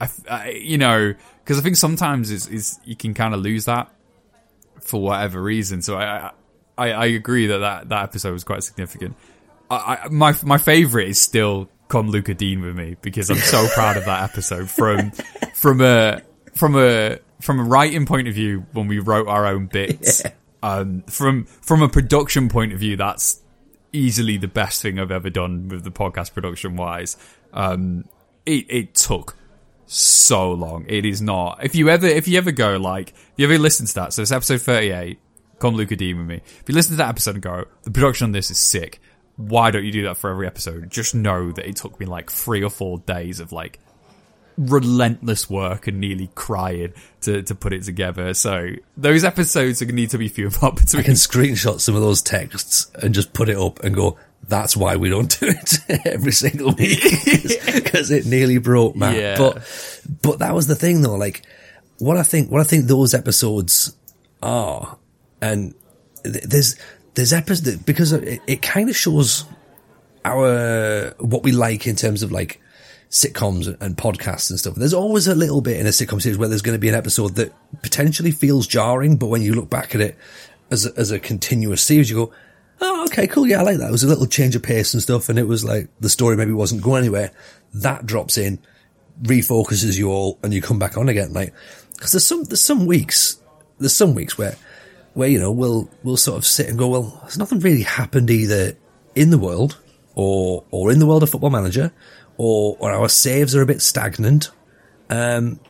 I, 0.00 0.08
I 0.28 0.50
you 0.50 0.78
know 0.78 1.14
because 1.44 1.56
I 1.56 1.62
think 1.62 1.76
sometimes 1.76 2.32
is 2.32 2.48
is 2.48 2.80
you 2.84 2.96
can 2.96 3.14
kind 3.14 3.32
of 3.32 3.38
lose 3.38 3.66
that 3.66 3.88
for 4.80 5.00
whatever 5.00 5.40
reason 5.40 5.80
so 5.80 5.96
I, 5.96 6.32
I 6.76 6.90
I 6.90 7.06
agree 7.06 7.46
that 7.46 7.58
that, 7.58 7.88
that 7.90 8.02
episode 8.02 8.32
was 8.32 8.42
quite 8.42 8.64
significant 8.64 9.16
I, 9.70 9.76
I 9.76 10.08
my 10.08 10.34
my 10.42 10.58
favorite 10.58 11.08
is 11.08 11.20
still 11.20 11.70
come 11.86 12.10
Luca 12.10 12.34
Dean 12.34 12.62
with 12.62 12.74
me 12.74 12.96
because 13.00 13.30
I'm 13.30 13.36
so 13.36 13.68
proud 13.74 13.96
of 13.96 14.06
that 14.06 14.28
episode 14.28 14.68
from 14.68 15.12
from 15.54 15.80
a 15.80 16.20
from 16.52 16.74
a 16.76 17.20
from 17.40 17.60
a 17.60 17.62
writing 17.62 18.06
point 18.06 18.26
of 18.26 18.34
view 18.34 18.66
when 18.72 18.88
we 18.88 18.98
wrote 18.98 19.28
our 19.28 19.46
own 19.46 19.66
bits 19.66 20.22
yeah. 20.24 20.32
Um, 20.64 21.02
from 21.02 21.44
from 21.44 21.82
a 21.82 21.90
production 21.90 22.48
point 22.48 22.72
of 22.72 22.78
view, 22.78 22.96
that's 22.96 23.42
easily 23.92 24.38
the 24.38 24.48
best 24.48 24.80
thing 24.80 24.98
I've 24.98 25.10
ever 25.10 25.28
done 25.28 25.68
with 25.68 25.84
the 25.84 25.90
podcast 25.90 26.32
production 26.32 26.74
wise. 26.74 27.18
Um, 27.52 28.06
it 28.46 28.64
it 28.70 28.94
took 28.94 29.36
so 29.84 30.52
long. 30.52 30.86
It 30.88 31.04
is 31.04 31.20
not. 31.20 31.62
If 31.62 31.74
you 31.74 31.90
ever 31.90 32.06
if 32.06 32.26
you 32.26 32.38
ever 32.38 32.50
go 32.50 32.78
like 32.78 33.10
if 33.10 33.32
you 33.36 33.44
ever 33.44 33.58
listen 33.58 33.84
to 33.84 33.94
that, 33.96 34.14
so 34.14 34.22
it's 34.22 34.32
episode 34.32 34.62
thirty 34.62 34.90
eight. 34.90 35.18
Come 35.58 35.74
Luca 35.74 35.96
Dean 35.96 36.16
with 36.16 36.26
me. 36.26 36.36
If 36.36 36.64
you 36.66 36.74
listen 36.74 36.92
to 36.92 36.96
that 36.96 37.10
episode 37.10 37.34
and 37.34 37.42
go, 37.42 37.66
the 37.82 37.90
production 37.90 38.24
on 38.24 38.32
this 38.32 38.50
is 38.50 38.58
sick. 38.58 39.02
Why 39.36 39.70
don't 39.70 39.84
you 39.84 39.92
do 39.92 40.04
that 40.04 40.16
for 40.16 40.30
every 40.30 40.46
episode? 40.46 40.88
Just 40.90 41.14
know 41.14 41.52
that 41.52 41.68
it 41.68 41.76
took 41.76 42.00
me 42.00 42.06
like 42.06 42.30
three 42.30 42.62
or 42.62 42.70
four 42.70 43.00
days 43.00 43.38
of 43.38 43.52
like 43.52 43.80
relentless 44.56 45.50
work 45.50 45.86
and 45.86 46.00
nearly 46.00 46.30
crying 46.34 46.92
to, 47.22 47.42
to 47.42 47.54
put 47.54 47.72
it 47.72 47.82
together. 47.82 48.34
So 48.34 48.70
those 48.96 49.24
episodes 49.24 49.82
are 49.82 49.84
going 49.84 49.96
to 49.96 50.02
need 50.02 50.10
to 50.10 50.18
be 50.18 50.28
few 50.28 50.46
and 50.46 50.54
far 50.54 50.72
between. 50.72 51.00
I 51.02 51.04
can 51.04 51.14
screenshot 51.14 51.80
some 51.80 51.94
of 51.94 52.00
those 52.00 52.22
texts 52.22 52.90
and 52.94 53.14
just 53.14 53.32
put 53.32 53.48
it 53.48 53.56
up 53.56 53.82
and 53.82 53.94
go, 53.94 54.18
that's 54.46 54.76
why 54.76 54.96
we 54.96 55.08
don't 55.08 55.28
do 55.40 55.48
it 55.48 56.06
every 56.06 56.32
single 56.32 56.72
week 56.72 57.02
because 57.74 58.10
it 58.10 58.26
nearly 58.26 58.58
broke 58.58 58.94
Matt. 58.94 59.16
Yeah. 59.16 59.38
But, 59.38 60.02
but 60.22 60.38
that 60.40 60.54
was 60.54 60.66
the 60.66 60.76
thing 60.76 61.02
though. 61.02 61.16
Like 61.16 61.42
what 61.98 62.16
I 62.16 62.22
think, 62.22 62.50
what 62.50 62.60
I 62.60 62.64
think 62.64 62.86
those 62.86 63.14
episodes 63.14 63.96
are 64.42 64.98
and 65.40 65.74
there's, 66.22 66.76
there's 67.14 67.32
episodes 67.32 67.78
because 67.78 68.12
it, 68.12 68.40
it 68.46 68.62
kind 68.62 68.88
of 68.88 68.96
shows 68.96 69.44
our, 70.24 71.14
what 71.18 71.42
we 71.42 71.52
like 71.52 71.86
in 71.86 71.96
terms 71.96 72.22
of 72.22 72.30
like, 72.32 72.60
sitcoms 73.14 73.80
and 73.80 73.96
podcasts 73.96 74.50
and 74.50 74.58
stuff. 74.58 74.74
There's 74.74 74.92
always 74.92 75.28
a 75.28 75.36
little 75.36 75.60
bit 75.60 75.78
in 75.78 75.86
a 75.86 75.90
sitcom 75.90 76.20
series 76.20 76.36
where 76.36 76.48
there's 76.48 76.62
going 76.62 76.74
to 76.74 76.80
be 76.80 76.88
an 76.88 76.96
episode 76.96 77.36
that 77.36 77.52
potentially 77.80 78.32
feels 78.32 78.66
jarring, 78.66 79.16
but 79.18 79.28
when 79.28 79.40
you 79.40 79.54
look 79.54 79.70
back 79.70 79.94
at 79.94 80.00
it 80.00 80.18
as 80.70 80.84
a, 80.84 80.98
as 80.98 81.10
a 81.10 81.20
continuous 81.20 81.82
series. 81.82 82.10
You 82.10 82.16
go, 82.16 82.32
oh, 82.80 83.04
okay, 83.04 83.26
cool. 83.26 83.46
Yeah, 83.46 83.60
I 83.60 83.62
like 83.62 83.78
that. 83.78 83.88
It 83.88 83.92
was 83.92 84.02
a 84.02 84.08
little 84.08 84.26
change 84.26 84.56
of 84.56 84.62
pace 84.62 84.94
and 84.94 85.02
stuff. 85.02 85.28
And 85.28 85.38
it 85.38 85.46
was 85.46 85.64
like 85.64 85.88
the 86.00 86.08
story 86.08 86.36
maybe 86.36 86.52
wasn't 86.52 86.82
going 86.82 87.02
anywhere. 87.02 87.30
That 87.74 88.04
drops 88.04 88.36
in, 88.36 88.58
refocuses 89.22 89.96
you 89.96 90.10
all 90.10 90.38
and 90.42 90.52
you 90.52 90.60
come 90.60 90.78
back 90.78 90.98
on 90.98 91.08
again. 91.08 91.32
Like, 91.32 91.54
cause 91.98 92.12
there's 92.12 92.26
some, 92.26 92.44
there's 92.44 92.60
some 92.60 92.84
weeks, 92.84 93.40
there's 93.78 93.94
some 93.94 94.14
weeks 94.14 94.36
where, 94.36 94.56
where, 95.14 95.28
you 95.28 95.38
know, 95.38 95.52
we'll, 95.52 95.88
we'll 96.02 96.16
sort 96.16 96.38
of 96.38 96.44
sit 96.44 96.68
and 96.68 96.76
go, 96.76 96.88
well, 96.88 97.18
there's 97.22 97.38
nothing 97.38 97.60
really 97.60 97.82
happened 97.82 98.28
either 98.30 98.76
in 99.14 99.30
the 99.30 99.38
world 99.38 99.80
or, 100.16 100.64
or 100.72 100.90
in 100.90 100.98
the 100.98 101.06
world 101.06 101.22
of 101.22 101.30
football 101.30 101.50
manager 101.50 101.92
or, 102.36 102.76
or 102.78 102.90
our 102.90 103.08
saves 103.08 103.54
are 103.54 103.62
a 103.62 103.66
bit 103.66 103.82
stagnant. 103.82 104.50
Um, 105.10 105.60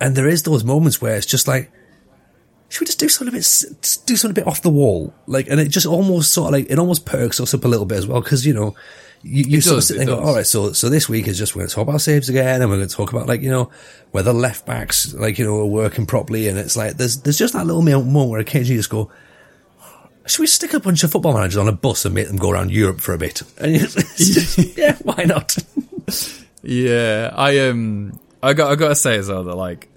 and 0.00 0.16
there 0.16 0.28
is 0.28 0.42
those 0.42 0.64
moments 0.64 1.00
where 1.00 1.16
it's 1.16 1.26
just 1.26 1.48
like, 1.48 1.70
should 2.68 2.80
we 2.80 2.86
just 2.86 2.98
do 2.98 3.08
something 3.08 3.34
a 3.34 3.36
bit, 3.36 3.98
do 4.06 4.16
something 4.16 4.30
a 4.30 4.44
bit 4.44 4.46
off 4.46 4.62
the 4.62 4.70
wall? 4.70 5.14
Like, 5.26 5.48
and 5.48 5.60
it 5.60 5.68
just 5.68 5.86
almost 5.86 6.32
sort 6.32 6.48
of 6.48 6.52
like, 6.52 6.70
it 6.70 6.78
almost 6.78 7.06
perks 7.06 7.40
us 7.40 7.54
up 7.54 7.64
a 7.64 7.68
little 7.68 7.86
bit 7.86 7.98
as 7.98 8.06
well. 8.06 8.20
Cause, 8.22 8.44
you 8.44 8.54
know, 8.54 8.74
you, 9.22 9.44
you 9.44 9.60
sort 9.60 9.76
does, 9.76 9.90
of 9.90 9.96
sit 9.96 10.06
there 10.06 10.14
and 10.14 10.22
go, 10.22 10.26
all 10.26 10.34
right, 10.34 10.46
so, 10.46 10.72
so 10.72 10.88
this 10.88 11.08
week 11.08 11.28
is 11.28 11.38
just, 11.38 11.54
we're 11.54 11.60
going 11.60 11.68
to 11.68 11.74
talk 11.74 11.88
about 11.88 12.00
saves 12.00 12.28
again 12.28 12.60
and 12.60 12.70
we're 12.70 12.78
going 12.78 12.88
to 12.88 12.94
talk 12.94 13.12
about 13.12 13.26
like, 13.26 13.42
you 13.42 13.50
know, 13.50 13.70
whether 14.10 14.32
left 14.32 14.66
backs, 14.66 15.14
like, 15.14 15.38
you 15.38 15.44
know, 15.44 15.58
are 15.60 15.66
working 15.66 16.04
properly. 16.04 16.48
And 16.48 16.58
it's 16.58 16.76
like, 16.76 16.96
there's, 16.96 17.20
there's 17.20 17.38
just 17.38 17.54
that 17.54 17.66
little 17.66 17.82
moment 17.82 18.30
where 18.30 18.40
occasionally 18.40 18.74
you 18.74 18.78
just 18.80 18.90
go, 18.90 19.10
should 20.26 20.40
we 20.40 20.46
stick 20.46 20.72
a 20.74 20.80
bunch 20.80 21.04
of 21.04 21.12
football 21.12 21.34
managers 21.34 21.58
on 21.58 21.68
a 21.68 21.72
bus 21.72 22.04
and 22.04 22.14
make 22.14 22.28
them 22.28 22.36
go 22.36 22.50
around 22.50 22.70
Europe 22.70 23.00
for 23.00 23.12
a 23.12 23.18
bit? 23.18 23.42
And 23.58 23.78
just, 23.88 24.58
yeah, 24.76 24.96
why 25.02 25.24
not? 25.24 25.56
Yeah, 26.62 27.30
I 27.34 27.68
um, 27.68 28.18
I 28.42 28.52
got 28.54 28.70
I 28.70 28.76
got 28.76 28.88
to 28.88 28.96
say 28.96 29.16
as 29.16 29.28
well 29.28 29.44
that 29.44 29.54
like 29.54 29.88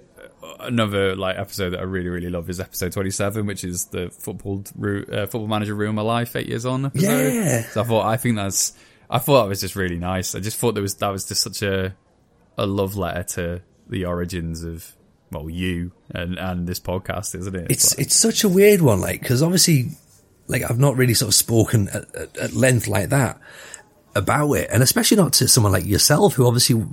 another 0.60 1.16
like 1.16 1.38
episode 1.38 1.72
that 1.72 1.80
I 1.80 1.84
really 1.84 2.10
really 2.10 2.30
love 2.30 2.50
is 2.50 2.60
episode 2.60 2.92
twenty 2.92 3.12
seven, 3.12 3.46
which 3.46 3.64
is 3.64 3.86
the 3.86 4.10
football 4.10 4.64
uh, 4.82 5.26
football 5.26 5.48
manager 5.48 5.76
ruin 5.76 5.96
my 5.96 6.02
life 6.02 6.36
eight 6.36 6.48
years 6.48 6.66
on. 6.66 6.86
Episode. 6.86 7.34
Yeah. 7.34 7.62
So 7.64 7.82
I 7.82 7.84
thought 7.84 8.06
I 8.06 8.18
think 8.18 8.36
that's 8.36 8.74
I 9.10 9.20
thought 9.20 9.44
that 9.44 9.50
was 9.50 9.62
just 9.62 9.76
really 9.76 9.98
nice. 9.98 10.36
I 10.36 10.40
just 10.40 10.58
thought 10.58 10.74
there 10.74 10.82
was 10.82 10.96
that 10.96 11.10
was 11.10 11.26
just 11.26 11.42
such 11.42 11.62
a 11.62 11.96
a 12.58 12.66
love 12.66 12.96
letter 12.96 13.24
to 13.24 13.62
the 13.90 14.06
origins 14.06 14.64
of 14.64 14.94
well 15.32 15.50
you 15.50 15.92
and 16.12 16.38
and 16.38 16.68
this 16.68 16.80
podcast, 16.80 17.36
isn't 17.36 17.56
it? 17.56 17.72
It's 17.72 17.98
it's 17.98 18.16
such 18.16 18.44
a 18.44 18.50
weird 18.50 18.82
one, 18.82 19.02
like 19.02 19.22
because 19.22 19.44
obviously 19.44 19.92
like 20.48 20.64
I've 20.70 20.80
not 20.80 20.96
really 20.96 21.14
sort 21.14 21.28
of 21.28 21.36
spoken 21.36 21.90
at, 21.90 22.16
at, 22.16 22.38
at 22.38 22.54
length 22.54 22.88
like 22.88 23.10
that 23.10 23.40
about 24.18 24.54
it, 24.54 24.70
and 24.72 24.84
especially 24.84 25.18
not 25.18 25.34
to 25.34 25.48
someone 25.48 25.72
like 25.72 25.86
yourself 25.86 26.34
who 26.34 26.46
obviously 26.46 26.84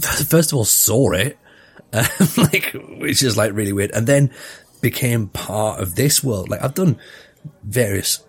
first 0.00 0.52
of 0.52 0.58
all 0.58 0.64
saw 0.64 1.12
it 1.12 1.38
um, 1.94 2.06
like, 2.36 2.74
which 2.98 3.22
is 3.22 3.36
like 3.36 3.52
really 3.52 3.72
weird. 3.72 3.92
And 3.92 4.06
then 4.06 4.32
became 4.80 5.28
part 5.28 5.80
of 5.80 5.94
this 5.94 6.22
world. 6.24 6.50
Like 6.50 6.62
I've 6.62 6.74
done 6.74 6.98
various 7.62 8.22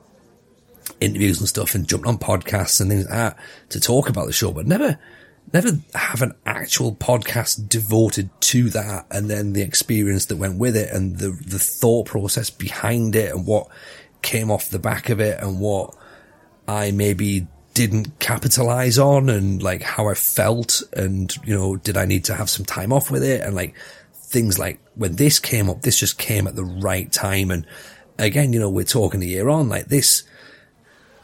interviews 1.01 1.39
and 1.39 1.50
stuff 1.50 1.74
and 1.74 1.88
jumped 1.88 2.08
on 2.08 2.17
podcasts 2.17 2.79
and 2.79 2.89
things 2.89 3.05
like 3.05 3.13
that 3.13 3.39
to 3.70 3.79
talk 3.79 4.08
about 4.08 4.27
the 4.27 4.34
show, 4.34 4.51
but 4.51 4.67
never, 4.67 5.00
never 5.51 5.70
have 5.96 6.22
an 6.22 6.34
actual 6.46 6.96
podcast 6.96 7.67
devoted 7.67 8.29
to 8.41 8.70
that. 8.70 9.08
And 9.10 9.29
then 9.29 9.53
the 9.53 9.63
experience 9.63 10.27
that 10.27 10.38
went 10.38 10.60
with 10.60 10.77
it 10.77 10.91
and 10.91 11.17
the, 11.17 11.29
the 11.29 11.60
thought 11.60 12.05
process 12.05 12.50
behind 12.51 13.15
it 13.15 13.34
and 13.34 13.48
what 13.48 13.67
came 14.22 14.51
off 14.51 14.70
the 14.70 14.79
back 14.79 15.10
of 15.10 15.20
it 15.20 15.41
and 15.41 15.60
what 15.60 15.96
I 16.67 16.91
maybe 16.91 17.48
didn't 17.75 18.20
capitalize 18.20 18.98
on 18.98 19.29
and 19.29 19.62
like 19.62 19.84
how 19.84 20.08
I 20.08 20.13
felt 20.13 20.82
and, 20.94 21.36
you 21.46 21.53
know, 21.53 21.75
did 21.75 21.98
I 21.98 22.05
need 22.05 22.24
to 22.25 22.34
have 22.34 22.50
some 22.50 22.65
time 22.65 22.94
off 22.94 23.12
with 23.12 23.22
it? 23.22 23.41
And 23.41 23.53
like 23.53 23.75
things 24.13 24.58
like 24.58 24.79
when 24.96 25.17
this 25.17 25.39
came 25.39 25.70
up, 25.70 25.82
this 25.82 26.00
just 26.00 26.17
came 26.17 26.48
at 26.48 26.55
the 26.55 26.63
right 26.63 27.12
time. 27.12 27.51
And 27.51 27.67
again, 28.17 28.53
you 28.53 28.62
know, 28.62 28.70
we're 28.70 28.86
talking 28.86 29.22
a 29.22 29.25
year 29.25 29.50
on 29.50 29.67
like 29.67 29.88
this. 29.88 30.24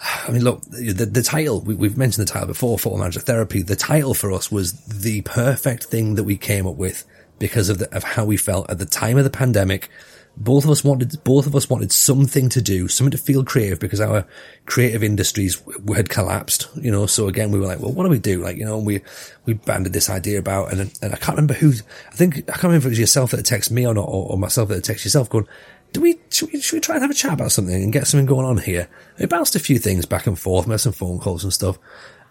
I 0.02 0.32
mean, 0.32 0.44
look, 0.44 0.62
the, 0.64 1.06
the 1.06 1.24
title, 1.24 1.62
we, 1.62 1.88
have 1.88 1.98
mentioned 1.98 2.28
the 2.28 2.32
title 2.32 2.48
before, 2.48 2.78
Football 2.78 3.00
Manager 3.00 3.22
Therapy. 3.22 3.62
The 3.62 3.78
title 3.78 4.14
for 4.14 4.34
us 4.34 4.52
was 4.52 4.74
the 4.86 5.22
perfect 5.22 5.86
thing 5.86 6.16
that 6.16 6.26
we 6.26 6.36
came 6.36 6.68
up 6.68 6.76
with 6.76 7.06
because 7.40 7.70
of 7.70 7.78
the, 7.78 7.96
of 7.96 8.04
how 8.04 8.26
we 8.26 8.36
felt 8.36 8.70
at 8.70 8.78
the 8.78 8.86
time 8.86 9.18
of 9.18 9.24
the 9.24 9.30
pandemic 9.30 9.90
both 10.38 10.64
of 10.64 10.70
us 10.70 10.84
wanted, 10.84 11.24
both 11.24 11.46
of 11.46 11.56
us 11.56 11.70
wanted 11.70 11.92
something 11.92 12.50
to 12.50 12.62
do, 12.62 12.88
something 12.88 13.12
to 13.12 13.18
feel 13.18 13.44
creative 13.44 13.80
because 13.80 14.00
our 14.00 14.26
creative 14.66 15.04
industries 15.04 15.62
had 15.94 16.10
collapsed, 16.10 16.68
you 16.76 16.90
know. 16.90 17.06
So 17.06 17.28
again, 17.28 17.52
we 17.52 17.60
were 17.60 17.68
like, 17.68 17.80
well, 17.80 17.92
what 17.92 18.04
do 18.04 18.10
we 18.10 18.20
do? 18.20 18.42
Like, 18.42 18.58
you 18.58 18.66
know, 18.66 18.78
we, 18.78 19.02
we 19.46 19.54
banded 19.54 19.94
this 19.94 20.10
idea 20.10 20.40
about 20.40 20.72
and, 20.72 20.98
and 21.02 21.14
I 21.14 21.18
can't 21.18 21.36
remember 21.36 21.54
who, 21.54 21.74
I 22.12 22.16
think, 22.16 22.38
I 22.38 22.54
can't 22.54 22.64
remember 22.64 22.78
if 22.78 22.86
it 22.86 22.90
was 22.90 23.00
yourself 23.00 23.32
that 23.32 23.46
texted 23.46 23.72
me 23.72 23.86
or 23.86 23.94
not, 23.94 24.08
or, 24.08 24.32
or 24.32 24.38
myself 24.38 24.70
that 24.70 24.84
texted 24.84 25.06
yourself 25.06 25.30
going, 25.30 25.48
do 25.94 26.02
we 26.02 26.20
should, 26.30 26.52
we, 26.52 26.62
should 26.62 26.78
we 26.78 26.82
try 26.82 26.96
and 26.96 27.02
have 27.02 27.12
a 27.12 27.16
chat 27.16 27.34
about 27.34 27.52
something 27.52 27.76
and 27.76 27.92
get 27.92 28.08
something 28.08 28.26
going 28.26 28.46
on 28.46 28.58
here? 28.58 28.88
We 29.20 29.26
bounced 29.26 29.56
a 29.56 29.60
few 29.60 29.78
things 29.78 30.06
back 30.06 30.28
and 30.28 30.40
forth, 30.40 30.68
made 30.68 30.80
some 30.80 30.94
phone 30.94 31.20
calls 31.20 31.44
and 31.44 31.52
stuff. 31.52 31.78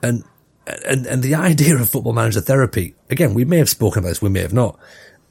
And, 0.03 0.25
and, 0.87 1.07
and 1.07 1.23
the 1.23 1.35
idea 1.35 1.77
of 1.77 1.91
football 1.91 2.15
manager 2.15 2.41
therapy, 2.41 2.95
again, 3.11 3.35
we 3.35 3.45
may 3.45 3.59
have 3.59 3.69
spoken 3.69 4.01
about 4.01 4.09
this, 4.09 4.23
we 4.23 4.31
may 4.31 4.41
have 4.41 4.55
not, 4.55 4.79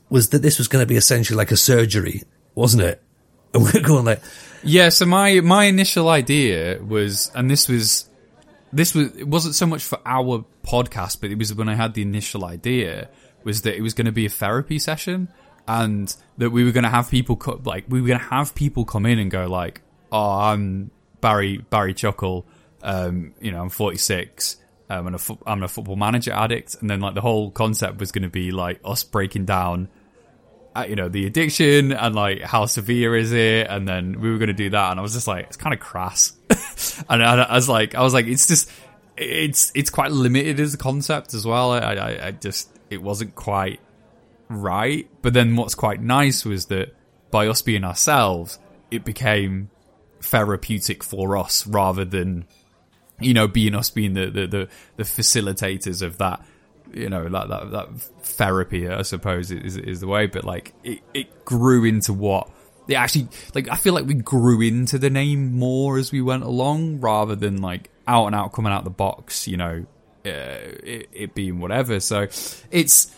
was 0.10 0.29
that 0.29 0.41
this 0.43 0.58
was 0.58 0.67
going 0.67 0.84
to 0.84 0.88
be 0.88 0.95
essentially 0.95 1.38
like 1.38 1.51
a 1.51 1.58
surgery 1.58 2.23
wasn't 2.60 2.84
it? 2.84 3.02
And 3.52 3.63
we're 3.63 3.82
going 3.82 4.06
like, 4.06 4.22
yeah. 4.62 4.89
So 4.89 5.08
my 5.08 5.39
my 5.39 5.63
initial 5.63 6.08
idea 6.08 6.80
was, 6.84 7.32
and 7.34 7.50
this 7.50 7.67
was 7.67 8.08
this 8.72 8.93
was 8.93 9.08
it 9.17 9.28
wasn't 9.28 9.56
so 9.56 9.65
much 9.65 9.84
for 9.84 9.98
our 10.06 10.45
podcast, 10.63 11.19
but 11.19 11.32
it 11.32 11.38
was 11.39 11.52
when 11.56 11.67
I 11.67 11.74
had 11.74 11.95
the 11.95 12.04
initial 12.04 12.45
idea 12.45 13.10
was 13.43 13.63
that 13.63 13.76
it 13.76 13.82
was 13.82 13.95
going 13.95 14.06
to 14.06 14.12
be 14.12 14.28
a 14.28 14.30
therapy 14.30 14.78
session 14.78 15.30
and 15.67 16.15
that 16.38 16.52
we 16.52 16.63
were 16.63 16.72
going 16.72 16.84
to 16.84 16.91
have 16.91 17.10
people 17.10 17.38
co- 17.38 17.60
like 17.65 17.86
we 17.89 18.02
were 18.02 18.08
going 18.08 18.19
to 18.19 18.26
have 18.26 18.54
people 18.54 18.86
come 18.86 19.08
in 19.08 19.17
and 19.17 19.32
go 19.32 19.48
like, 19.48 19.82
"Oh, 20.12 20.38
I'm 20.38 20.91
Barry 21.22 21.58
Barry 21.58 21.95
Chuckle, 21.95 22.45
um, 22.84 23.34
you 23.41 23.52
know, 23.52 23.63
I'm 23.63 23.69
46, 23.69 24.58
um, 24.91 25.08
and 25.08 25.15
a 25.15 25.19
fo- 25.19 25.41
I'm 25.48 25.63
a 25.63 25.67
football 25.67 25.95
manager 25.95 26.34
addict," 26.34 26.76
and 26.82 26.88
then 26.88 27.00
like 27.00 27.15
the 27.15 27.22
whole 27.22 27.50
concept 27.50 28.00
was 28.00 28.12
going 28.12 28.30
to 28.30 28.30
be 28.30 28.52
like 28.52 28.80
us 28.86 29.04
breaking 29.04 29.45
down 29.45 29.89
Uh, 30.79 30.85
you 30.85 30.95
know, 30.95 31.09
the 31.09 31.25
addiction 31.25 31.91
and 31.91 32.15
like 32.15 32.41
how 32.41 32.65
severe 32.65 33.15
is 33.15 33.33
it? 33.33 33.67
And 33.69 33.87
then 33.87 34.19
we 34.21 34.31
were 34.31 34.37
going 34.37 34.47
to 34.47 34.53
do 34.53 34.69
that. 34.69 34.91
And 34.91 34.99
I 34.99 35.03
was 35.03 35.13
just 35.13 35.27
like, 35.27 35.45
it's 35.45 35.57
kind 35.57 35.73
of 35.73 35.79
crass. 35.79 36.33
and 37.09 37.23
I, 37.23 37.43
I, 37.43 37.55
was 37.55 37.67
like, 37.67 37.95
I 37.95 38.01
was 38.01 38.13
like, 38.13 38.27
it's 38.27 38.47
just, 38.47 38.71
it's, 39.17 39.71
it's 39.75 39.89
quite 39.89 40.11
limited 40.11 40.59
as 40.59 40.73
a 40.73 40.77
concept 40.77 41.33
as 41.33 41.45
well. 41.45 41.71
I, 41.71 41.79
I, 41.79 42.27
I 42.27 42.31
just, 42.31 42.69
it 42.89 43.01
wasn't 43.01 43.35
quite 43.35 43.79
right. 44.47 45.09
But 45.21 45.33
then 45.33 45.55
what's 45.55 45.75
quite 45.75 46.01
nice 46.01 46.45
was 46.45 46.67
that 46.67 46.95
by 47.31 47.47
us 47.47 47.61
being 47.61 47.83
ourselves, 47.83 48.59
it 48.91 49.03
became 49.03 49.69
therapeutic 50.21 51.03
for 51.03 51.37
us 51.37 51.67
rather 51.67 52.05
than, 52.05 52.45
you 53.19 53.33
know, 53.33 53.47
being 53.47 53.75
us 53.75 53.89
being 53.89 54.13
the, 54.13 54.29
the, 54.29 54.47
the, 54.47 54.69
the 54.97 55.03
facilitators 55.03 56.01
of 56.01 56.17
that 56.19 56.41
you 56.93 57.10
know 57.10 57.23
like 57.28 57.49
that 57.49 57.71
that 57.71 58.02
therapy 58.23 58.88
i 58.88 59.02
suppose 59.02 59.52
is 59.52 59.78
is 59.78 59.99
the 59.99 60.08
way 60.08 60.25
but 60.25 60.43
like 60.43 60.73
it, 60.84 60.99
it 61.13 61.45
grew 61.45 61.84
into 61.84 62.13
what 62.13 62.49
it 62.88 62.95
actually 62.95 63.28
like 63.54 63.69
i 63.69 63.75
feel 63.75 63.93
like 63.93 64.06
we 64.06 64.13
grew 64.13 64.62
into 64.62 64.97
the 64.97 65.10
name 65.10 65.58
more 65.58 65.97
as 65.97 66.12
we 66.12 66.21
went 66.21 66.43
along 66.43 66.99
rather 66.99 67.36
than 67.36 67.62
like 67.62 67.89
out 68.08 68.25
and 68.25 68.36
out 68.36 68.52
coming 68.54 68.71
out 68.71 68.84
the 68.84 68.89
box 68.89 69.47
you 69.47 69.58
know 69.58 69.86
uh, 70.25 70.75
it, 70.84 71.10
it 71.13 71.34
being 71.34 71.60
whatever. 71.60 71.99
So 71.99 72.28
it's 72.71 73.15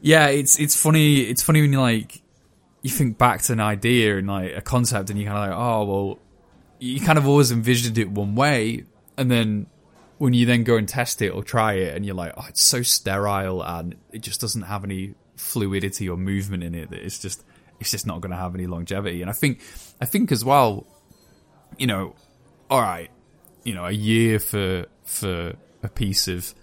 yeah 0.00 0.28
it's 0.28 0.58
it's 0.58 0.80
funny 0.80 1.20
it's 1.20 1.42
funny 1.42 1.60
when 1.60 1.72
you 1.72 1.80
like 1.80 2.22
you 2.82 2.90
think 2.90 3.18
back 3.18 3.42
to 3.42 3.52
an 3.52 3.60
idea 3.60 4.16
and 4.16 4.28
like 4.28 4.54
a 4.56 4.62
concept 4.62 5.10
and 5.10 5.18
you 5.18 5.26
kind 5.26 5.36
of 5.36 5.48
like 5.50 5.58
oh 5.58 5.84
well 5.84 6.18
you 6.78 7.00
kind 7.00 7.18
of 7.18 7.28
always 7.28 7.52
envisioned 7.52 7.98
it 7.98 8.10
one 8.10 8.34
way 8.34 8.86
and 9.18 9.30
then 9.30 9.66
when 10.20 10.34
you 10.34 10.44
then 10.44 10.64
go 10.64 10.76
and 10.76 10.86
test 10.86 11.22
it 11.22 11.30
or 11.30 11.42
try 11.42 11.72
it 11.72 11.96
and 11.96 12.04
you're 12.04 12.14
like, 12.14 12.34
oh, 12.36 12.44
it's 12.46 12.60
so 12.60 12.82
sterile 12.82 13.62
and 13.62 13.96
it 14.12 14.20
just 14.20 14.38
doesn't 14.38 14.60
have 14.60 14.84
any 14.84 15.14
fluidity 15.36 16.10
or 16.10 16.18
movement 16.18 16.62
in 16.62 16.74
it 16.74 16.90
that 16.90 17.02
it's 17.02 17.18
just 17.18 17.42
it's 17.80 17.90
just 17.90 18.06
not 18.06 18.20
going 18.20 18.30
to 18.30 18.36
have 18.36 18.54
any 18.54 18.66
longevity. 18.66 19.22
And 19.22 19.30
I 19.30 19.32
think 19.32 19.62
I 19.98 20.04
think 20.04 20.30
as 20.30 20.44
well, 20.44 20.86
you 21.78 21.86
know, 21.86 22.14
all 22.68 22.82
right, 22.82 23.10
you 23.64 23.72
know, 23.72 23.86
a 23.86 23.92
year 23.92 24.38
for 24.38 24.84
for 25.04 25.54
a 25.82 25.88
piece 25.88 26.28
of 26.28 26.54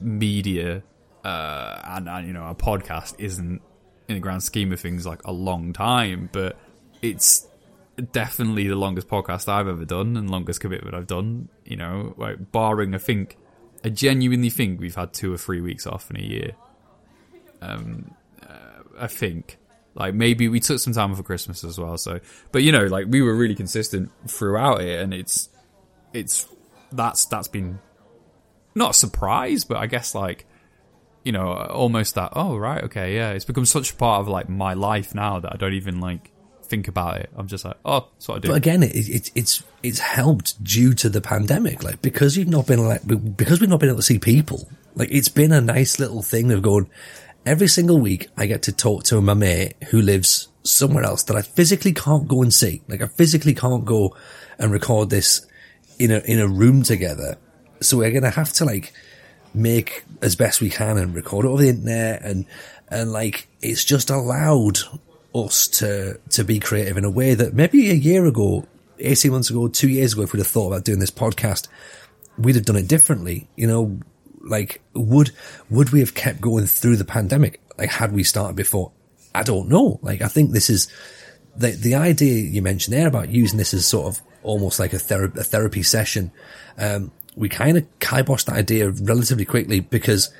media 0.00 0.82
uh, 1.24 1.82
and, 1.84 2.08
and 2.08 2.26
you 2.26 2.32
know 2.32 2.46
a 2.46 2.54
podcast 2.54 3.16
isn't 3.18 3.60
in 4.08 4.14
the 4.14 4.20
grand 4.20 4.42
scheme 4.42 4.72
of 4.72 4.80
things 4.80 5.04
like 5.04 5.22
a 5.26 5.32
long 5.32 5.74
time, 5.74 6.30
but 6.32 6.56
it's 7.02 7.46
definitely 8.12 8.68
the 8.68 8.76
longest 8.76 9.08
podcast 9.08 9.48
I've 9.48 9.68
ever 9.68 9.84
done 9.84 10.16
and 10.16 10.30
longest 10.30 10.60
commitment 10.60 10.94
I've 10.94 11.06
done. 11.06 11.48
You 11.64 11.76
know, 11.76 12.14
like 12.16 12.52
barring 12.52 12.94
I 12.94 12.98
think 12.98 13.36
I 13.84 13.90
genuinely 13.90 14.50
think 14.50 14.80
we've 14.80 14.94
had 14.94 15.12
two 15.12 15.32
or 15.32 15.38
three 15.38 15.60
weeks 15.60 15.86
off 15.86 16.10
in 16.10 16.16
a 16.16 16.22
year. 16.22 16.52
Um, 17.60 18.14
uh, 18.42 18.82
I 18.98 19.06
think 19.06 19.58
like 19.94 20.14
maybe 20.14 20.48
we 20.48 20.60
took 20.60 20.78
some 20.78 20.92
time 20.92 21.10
off 21.10 21.16
for 21.16 21.22
Christmas 21.22 21.64
as 21.64 21.78
well. 21.78 21.98
So, 21.98 22.20
but 22.52 22.62
you 22.62 22.72
know, 22.72 22.86
like 22.86 23.06
we 23.08 23.22
were 23.22 23.34
really 23.34 23.54
consistent 23.54 24.10
throughout 24.28 24.80
it, 24.80 25.00
and 25.00 25.12
it's 25.12 25.48
it's 26.12 26.46
that's 26.92 27.26
that's 27.26 27.48
been 27.48 27.80
not 28.74 28.90
a 28.90 28.94
surprise, 28.94 29.64
but 29.64 29.78
I 29.78 29.86
guess 29.86 30.14
like 30.14 30.46
you 31.24 31.32
know 31.32 31.52
almost 31.52 32.14
that 32.14 32.32
oh 32.36 32.56
right 32.56 32.84
okay 32.84 33.16
yeah 33.16 33.30
it's 33.30 33.44
become 33.44 33.66
such 33.66 33.90
a 33.90 33.94
part 33.96 34.20
of 34.20 34.28
like 34.28 34.48
my 34.48 34.72
life 34.74 35.16
now 35.16 35.40
that 35.40 35.52
I 35.52 35.56
don't 35.56 35.74
even 35.74 36.00
like 36.00 36.30
think 36.68 36.88
about 36.88 37.18
it. 37.18 37.30
I'm 37.36 37.46
just 37.46 37.64
like, 37.64 37.76
oh, 37.84 38.08
that's 38.12 38.28
what 38.28 38.36
I 38.36 38.38
do. 38.40 38.48
But 38.48 38.56
again, 38.56 38.82
it, 38.82 38.94
it, 38.94 39.30
it's 39.34 39.62
it's 39.82 39.98
helped 39.98 40.62
due 40.62 40.94
to 40.94 41.08
the 41.08 41.20
pandemic, 41.20 41.82
like 41.82 42.02
because 42.02 42.36
you've 42.36 42.48
not 42.48 42.66
been 42.66 42.86
like 42.86 43.02
because 43.36 43.60
we've 43.60 43.70
not 43.70 43.80
been 43.80 43.88
able 43.88 43.98
to 43.98 44.02
see 44.02 44.18
people. 44.18 44.68
Like 44.94 45.10
it's 45.10 45.28
been 45.28 45.52
a 45.52 45.60
nice 45.60 45.98
little 45.98 46.22
thing 46.22 46.52
of 46.52 46.62
going. 46.62 46.90
Every 47.46 47.68
single 47.68 47.98
week, 47.98 48.28
I 48.36 48.46
get 48.46 48.62
to 48.64 48.72
talk 48.72 49.04
to 49.04 49.20
my 49.20 49.34
mate 49.34 49.74
who 49.90 50.02
lives 50.02 50.48
somewhere 50.64 51.04
else 51.04 51.22
that 51.24 51.36
I 51.36 51.42
physically 51.42 51.94
can't 51.94 52.28
go 52.28 52.42
and 52.42 52.52
see. 52.52 52.82
Like 52.88 53.00
I 53.00 53.06
physically 53.06 53.54
can't 53.54 53.84
go 53.84 54.14
and 54.58 54.70
record 54.70 55.10
this 55.10 55.46
in 55.98 56.10
a 56.10 56.18
in 56.18 56.38
a 56.40 56.48
room 56.48 56.82
together. 56.82 57.38
So 57.80 57.98
we're 57.98 58.10
gonna 58.10 58.30
have 58.30 58.52
to 58.54 58.64
like 58.64 58.92
make 59.54 60.04
as 60.20 60.36
best 60.36 60.60
we 60.60 60.68
can 60.68 60.98
and 60.98 61.14
record 61.14 61.46
it 61.46 61.48
over 61.48 61.62
the 61.62 61.70
internet 61.70 62.22
and 62.22 62.44
and 62.88 63.12
like 63.12 63.48
it's 63.60 63.84
just 63.84 64.10
allowed 64.10 64.78
us 65.34 65.68
to 65.68 66.18
to 66.30 66.44
be 66.44 66.58
creative 66.58 66.96
in 66.96 67.04
a 67.04 67.10
way 67.10 67.34
that 67.34 67.54
maybe 67.54 67.90
a 67.90 67.94
year 67.94 68.26
ago, 68.26 68.66
eighteen 68.98 69.32
months 69.32 69.50
ago, 69.50 69.68
two 69.68 69.88
years 69.88 70.12
ago, 70.12 70.22
if 70.22 70.32
we'd 70.32 70.40
have 70.40 70.46
thought 70.46 70.68
about 70.68 70.84
doing 70.84 70.98
this 70.98 71.10
podcast, 71.10 71.68
we'd 72.38 72.54
have 72.54 72.64
done 72.64 72.76
it 72.76 72.88
differently. 72.88 73.48
You 73.56 73.66
know, 73.66 74.00
like 74.40 74.80
would 74.94 75.30
would 75.70 75.90
we 75.90 76.00
have 76.00 76.14
kept 76.14 76.40
going 76.40 76.66
through 76.66 76.96
the 76.96 77.04
pandemic? 77.04 77.60
Like 77.76 77.90
had 77.90 78.12
we 78.12 78.24
started 78.24 78.56
before? 78.56 78.92
I 79.34 79.42
don't 79.42 79.68
know. 79.68 80.00
Like 80.02 80.22
I 80.22 80.28
think 80.28 80.52
this 80.52 80.70
is 80.70 80.88
the 81.56 81.70
the 81.70 81.94
idea 81.94 82.34
you 82.34 82.62
mentioned 82.62 82.96
there 82.96 83.08
about 83.08 83.28
using 83.28 83.58
this 83.58 83.74
as 83.74 83.86
sort 83.86 84.06
of 84.06 84.22
almost 84.42 84.78
like 84.78 84.92
a, 84.92 84.96
thera- 84.96 85.36
a 85.36 85.44
therapy 85.44 85.82
session. 85.82 86.30
Um, 86.78 87.10
we 87.36 87.48
kind 87.48 87.76
of 87.76 87.86
kiboshed 88.00 88.46
that 88.46 88.56
idea 88.56 88.90
relatively 88.90 89.44
quickly 89.44 89.80
because 89.80 90.32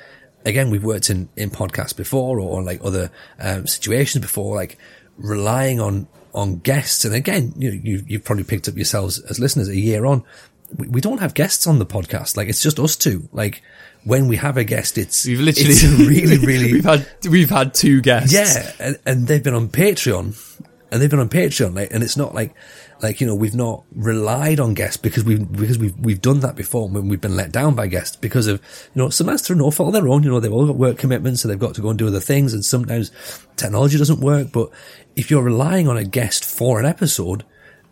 again, 0.45 0.71
we've 0.71 0.85
worked 0.85 1.11
in, 1.11 1.29
in 1.37 1.51
podcasts 1.51 1.97
before 1.97 2.39
or, 2.39 2.59
or 2.59 2.63
like 2.63 2.81
other 2.85 3.11
um, 3.39 3.67
situations 3.67 4.23
before, 4.23 4.57
like 4.57 4.79
relying 5.17 5.81
on, 5.81 6.09
on 6.35 6.59
guests. 6.59 7.05
And 7.05 7.15
again, 7.15 7.53
you 7.57 7.71
know, 7.71 7.81
you, 7.83 8.05
you've 8.07 8.25
probably 8.25 8.45
picked 8.45 8.69
up 8.69 8.77
yourselves 8.77 9.19
as 9.21 9.39
listeners 9.39 9.69
a 9.69 9.77
year 9.77 10.07
on. 10.07 10.25
We, 10.77 10.89
we 10.89 11.01
don't 11.01 11.19
have 11.19 11.35
guests 11.35 11.67
on 11.67 11.79
the 11.79 11.87
podcast. 11.87 12.37
Like 12.37 12.49
it's 12.49 12.63
just 12.63 12.79
us 12.79 12.97
two. 12.97 13.29
Like 13.33 13.63
when 14.05 14.29
we 14.29 14.37
have 14.37 14.57
a 14.57 14.65
guest, 14.65 14.99
it's, 14.99 15.27
we've 15.27 15.41
literally 15.41 15.71
it's 15.71 15.85
really, 15.85 16.39
really, 16.47 16.73
we've 16.73 16.85
had, 16.85 17.07
we've 17.29 17.51
had 17.51 17.75
two 17.75 18.01
guests. 18.01 18.33
Yeah. 18.33 18.73
And, 18.79 18.99
and 19.05 19.27
they've 19.27 19.43
been 19.43 19.55
on 19.55 19.69
Patreon 19.69 20.35
and 20.91 21.01
they've 21.01 21.11
been 21.11 21.21
on 21.21 21.29
Patreon. 21.29 21.75
Like, 21.75 21.93
and 21.93 22.03
it's 22.03 22.17
not 22.17 22.35
like, 22.35 22.55
like, 23.03 23.21
you 23.21 23.27
know, 23.27 23.35
we've 23.35 23.55
not 23.55 23.85
relied 23.93 24.59
on 24.59 24.75
guests 24.75 24.97
because 24.97 25.25
we've, 25.25 25.51
because 25.53 25.79
we've, 25.79 25.97
we've 25.99 26.21
done 26.21 26.41
that 26.41 26.57
before 26.57 26.89
when 26.89 27.09
we've 27.09 27.21
been 27.21 27.37
let 27.37 27.53
down 27.53 27.75
by 27.75 27.87
guests 27.87 28.17
because 28.17 28.47
of, 28.47 28.61
you 28.95 29.03
know, 29.03 29.11
sometimes 29.11 29.43
through 29.43 29.57
no 29.57 29.71
fault 29.71 29.89
of 29.89 29.93
their 29.93 30.09
own, 30.09 30.23
you 30.23 30.31
know, 30.31 30.41
they've 30.41 30.53
all 30.53 30.67
got 30.67 30.77
work 30.77 30.99
commitments, 30.99 31.43
so 31.43 31.49
they've 31.49 31.59
got 31.59 31.75
to 31.75 31.83
go 31.83 31.91
and 31.91 31.99
do 31.99 32.07
other 32.07 32.21
things. 32.21 32.55
And 32.55 32.65
sometimes 32.65 33.11
technology 33.57 33.99
doesn't 33.99 34.21
work. 34.21 34.51
But 34.51 34.71
if 35.15 35.31
you're 35.31 35.43
relying 35.43 35.89
on 35.89 35.97
a 35.97 36.05
guest 36.05 36.45
for 36.45 36.81
an 36.81 36.87
episode 36.87 37.45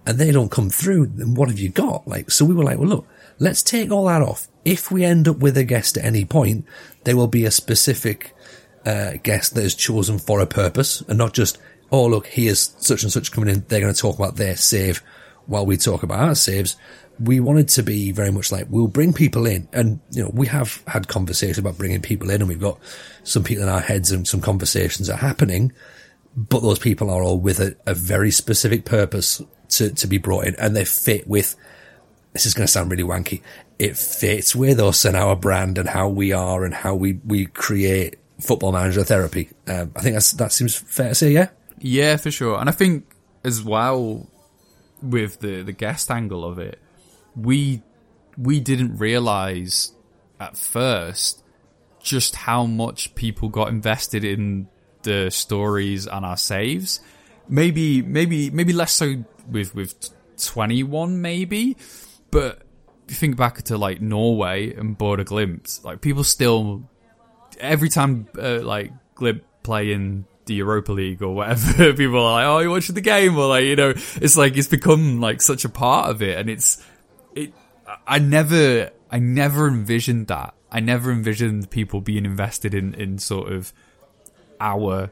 and 0.06 0.18
they 0.18 0.32
don't 0.32 0.50
come 0.50 0.70
through, 0.70 1.06
then 1.06 1.35
what 1.35 1.48
have 1.48 1.59
you 1.59 1.68
got? 1.68 2.09
Like, 2.09 2.30
so 2.30 2.44
we 2.44 2.54
were 2.54 2.64
like, 2.64 2.78
well, 2.78 2.88
look, 2.88 3.09
let's 3.38 3.62
take 3.62 3.90
all 3.90 4.06
that 4.06 4.22
off. 4.22 4.48
If 4.64 4.90
we 4.90 5.04
end 5.04 5.28
up 5.28 5.38
with 5.38 5.56
a 5.56 5.64
guest 5.64 5.96
at 5.98 6.04
any 6.04 6.24
point, 6.24 6.64
there 7.04 7.16
will 7.16 7.28
be 7.28 7.44
a 7.44 7.50
specific, 7.50 8.35
uh, 8.85 9.14
guest 9.22 9.54
that 9.54 9.64
is 9.64 9.74
chosen 9.74 10.18
for 10.18 10.40
a 10.40 10.46
purpose 10.46 11.02
and 11.02 11.18
not 11.18 11.35
just, 11.35 11.59
oh, 11.90 12.07
look, 12.07 12.27
here's 12.27 12.75
such 12.79 13.03
and 13.03 13.12
such 13.12 13.33
coming 13.33 13.55
in. 13.55 13.64
They're 13.68 13.81
going 13.81 13.94
to 13.94 14.01
talk 14.01 14.18
about 14.18 14.37
their 14.37 14.57
save 14.57 15.03
while 15.46 15.66
we 15.66 15.77
talk 15.77 16.03
about 16.03 16.20
our 16.20 16.35
saves. 16.35 16.77
We 17.18 17.40
wanted 17.40 17.68
to 17.70 17.83
be 17.83 18.12
very 18.12 18.31
much 18.31 18.53
like, 18.53 18.66
we'll 18.68 18.88
bring 18.88 19.12
people 19.12 19.46
in. 19.46 19.68
And, 19.72 20.01
you 20.11 20.22
know, 20.22 20.31
we 20.35 20.46
have 20.49 20.83
had 20.87 21.09
conversations 21.09 21.59
about 21.59 21.79
bringing 21.79 22.03
people 22.03 22.31
in 22.31 22.42
and 22.42 22.49
we've 22.49 22.61
got 22.61 22.79
some 23.25 23.42
people 23.42 23.62
in 23.62 23.70
our 23.70 23.81
heads 23.81 24.12
and 24.12 24.29
some 24.29 24.40
conversations 24.40 25.09
are 25.09 25.16
happening. 25.16 25.72
But 26.37 26.61
those 26.61 26.79
people 26.79 27.11
are 27.11 27.22
all 27.22 27.40
with 27.40 27.61
a, 27.61 27.75
a 27.87 27.94
very 27.94 28.31
specific 28.31 28.85
purpose 28.85 29.40
to, 29.70 29.90
to 29.94 30.07
be 30.07 30.18
brought 30.18 30.46
in 30.46 30.55
and 30.57 30.77
they 30.77 30.85
fit 30.85 31.27
with, 31.27 31.57
this 32.35 32.44
is 32.44 32.53
going 32.53 32.66
to 32.66 32.72
sound 32.72 32.90
really 32.90 33.03
wanky. 33.03 33.40
It 33.79 33.96
fits 33.96 34.55
with 34.55 34.79
us 34.79 35.07
and 35.07 35.16
our 35.16 35.37
brand 35.37 35.79
and 35.79 35.88
how 35.88 36.09
we 36.09 36.33
are 36.33 36.64
and 36.64 36.75
how 36.75 36.94
we, 36.94 37.14
we 37.25 37.46
create 37.46 38.16
football 38.40 38.72
manager 38.72 39.05
therapy. 39.05 39.49
Um, 39.66 39.92
I 39.96 40.01
think 40.03 40.14
that's, 40.14 40.33
that 40.33 40.53
seems 40.53 40.75
fair 40.75 41.11
to 41.11 41.14
say, 41.14 41.31
yeah? 41.31 41.49
Yeah, 41.78 42.16
for 42.16 42.30
sure. 42.30 42.58
And 42.58 42.68
I 42.68 42.72
think 42.72 43.04
as 43.44 43.62
well 43.62 44.28
with 45.02 45.40
the 45.40 45.62
the 45.62 45.72
guest 45.72 46.10
angle 46.10 46.44
of 46.44 46.58
it, 46.58 46.78
we 47.34 47.82
we 48.36 48.60
didn't 48.60 48.96
realize 48.98 49.92
at 50.40 50.56
first 50.56 51.42
just 52.02 52.36
how 52.36 52.66
much 52.66 53.14
people 53.14 53.48
got 53.48 53.68
invested 53.68 54.24
in 54.24 54.68
the 55.02 55.30
stories 55.30 56.06
and 56.06 56.24
our 56.24 56.36
saves. 56.36 57.00
Maybe 57.48 58.02
maybe 58.02 58.50
maybe 58.50 58.72
less 58.72 58.92
so 58.92 59.24
with 59.50 59.74
with 59.74 59.94
21 60.38 61.20
maybe, 61.20 61.76
but 62.30 62.62
think 63.08 63.36
back 63.36 63.62
to 63.62 63.78
like 63.78 64.00
Norway 64.00 64.74
and 64.74 64.98
Bodø/Glimt, 64.98 65.84
like 65.84 66.00
people 66.00 66.24
still 66.24 66.88
every 67.60 67.88
time 67.88 68.26
uh, 68.38 68.60
like 68.62 68.92
Glimt 69.14 69.42
play 69.62 69.92
in 69.92 70.26
the 70.46 70.54
Europa 70.54 70.92
League 70.92 71.22
or 71.22 71.35
whatever, 71.35 71.92
people 71.94 72.18
are 72.18 72.32
like, 72.32 72.46
"Oh, 72.46 72.59
you 72.61 72.70
watching 72.70 72.94
the 72.94 73.00
game?" 73.00 73.37
Or 73.37 73.48
like, 73.48 73.64
you 73.64 73.76
know, 73.76 73.90
it's 73.90 74.37
like 74.37 74.56
it's 74.56 74.68
become 74.68 75.20
like 75.20 75.42
such 75.42 75.64
a 75.64 75.68
part 75.68 76.11
of 76.11 76.22
it, 76.22 76.38
and 76.38 76.48
it's 76.48 76.82
it. 77.35 77.52
I 78.06 78.18
never, 78.18 78.90
I 79.11 79.18
never 79.18 79.68
envisioned 79.68 80.28
that. 80.28 80.54
I 80.70 80.80
never 80.80 81.12
envisioned 81.12 81.70
people 81.70 82.00
being 82.00 82.24
invested 82.24 82.74
in 82.74 82.94
in 82.94 83.18
sort 83.18 83.52
of 83.52 83.72
our 84.61 85.11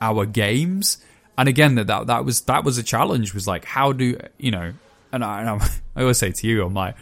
our 0.00 0.26
games. 0.26 0.98
And 1.36 1.48
again, 1.48 1.74
that 1.74 1.88
that, 1.88 2.06
that 2.06 2.24
was 2.24 2.42
that 2.42 2.64
was 2.64 2.78
a 2.78 2.82
challenge. 2.82 3.34
Was 3.34 3.46
like, 3.46 3.64
how 3.64 3.92
do 3.92 4.18
you 4.38 4.50
know? 4.50 4.72
And 5.12 5.24
I, 5.24 5.40
and 5.42 5.62
I 5.96 6.00
always 6.00 6.18
say 6.18 6.32
to 6.32 6.46
you, 6.46 6.64
I'm 6.64 6.74
like, 6.74 6.96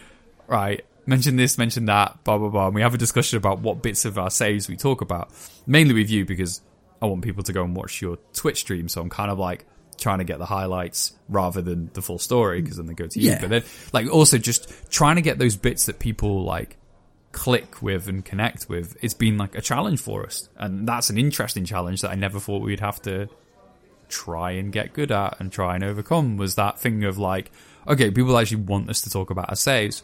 right, 0.47 0.83
mention 1.05 1.35
this, 1.35 1.57
mention 1.57 1.85
that, 1.85 2.23
blah 2.23 2.37
blah 2.37 2.49
blah. 2.49 2.67
And 2.67 2.75
we 2.75 2.81
have 2.81 2.93
a 2.93 2.97
discussion 2.97 3.37
about 3.37 3.59
what 3.59 3.81
bits 3.81 4.05
of 4.05 4.17
our 4.17 4.29
saves 4.29 4.67
we 4.67 4.75
talk 4.75 5.01
about, 5.01 5.29
mainly 5.67 5.93
with 5.93 6.09
you 6.09 6.25
because 6.25 6.61
I 7.03 7.07
want 7.07 7.21
people 7.21 7.43
to 7.43 7.51
go 7.51 7.65
and 7.65 7.75
watch 7.75 8.01
your 8.01 8.17
Twitch 8.31 8.61
stream. 8.61 8.87
So 8.87 9.01
I'm 9.01 9.09
kind 9.09 9.29
of 9.29 9.37
like 9.37 9.65
trying 9.97 10.19
to 10.19 10.23
get 10.23 10.39
the 10.39 10.45
highlights 10.45 11.13
rather 11.27 11.61
than 11.61 11.89
the 11.93 12.01
full 12.01 12.17
story 12.17 12.61
because 12.61 12.77
then 12.77 12.87
they 12.87 12.93
go 12.93 13.07
to 13.07 13.19
you. 13.19 13.31
Yeah. 13.31 13.41
But 13.41 13.49
then, 13.49 13.63
like, 13.91 14.09
also 14.09 14.37
just 14.37 14.89
trying 14.89 15.17
to 15.17 15.21
get 15.21 15.37
those 15.37 15.57
bits 15.57 15.87
that 15.87 15.99
people 15.99 16.45
like 16.45 16.77
click 17.33 17.81
with 17.81 18.07
and 18.07 18.23
connect 18.23 18.69
with. 18.69 18.95
It's 19.01 19.13
been 19.13 19.37
like 19.37 19.53
a 19.53 19.61
challenge 19.61 19.99
for 19.99 20.25
us, 20.25 20.47
and 20.55 20.87
that's 20.87 21.09
an 21.09 21.17
interesting 21.17 21.65
challenge 21.65 22.01
that 22.01 22.11
I 22.11 22.15
never 22.15 22.39
thought 22.39 22.61
we'd 22.61 22.79
have 22.79 23.01
to 23.01 23.27
try 24.07 24.51
and 24.51 24.71
get 24.71 24.93
good 24.93 25.11
at 25.11 25.41
and 25.41 25.51
try 25.51 25.75
and 25.75 25.83
overcome. 25.83 26.37
Was 26.37 26.55
that 26.55 26.79
thing 26.79 27.03
of 27.03 27.17
like, 27.17 27.51
okay, 27.85 28.11
people 28.11 28.37
actually 28.37 28.63
want 28.63 28.89
us 28.89 29.01
to 29.01 29.09
talk 29.09 29.29
about 29.29 29.49
our 29.49 29.57
saves, 29.57 30.03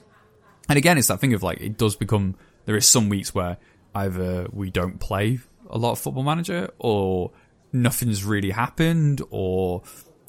and 0.68 0.78
again, 0.78 0.98
it's 0.98 1.08
that 1.08 1.22
thing 1.22 1.34
of 1.34 1.44
like, 1.44 1.62
it 1.62 1.78
does 1.78 1.96
become. 1.96 2.36
There 2.66 2.76
is 2.76 2.86
some 2.86 3.08
weeks 3.08 3.34
where 3.34 3.58
either 3.96 4.48
we 4.52 4.70
don't 4.70 5.00
play 5.00 5.40
a 5.70 5.78
lot 5.78 5.92
of 5.92 6.00
Football 6.00 6.24
Manager, 6.24 6.70
or 6.80 7.32
nothing's 7.72 8.24
really 8.24 8.52
happened, 8.52 9.22
or 9.30 9.84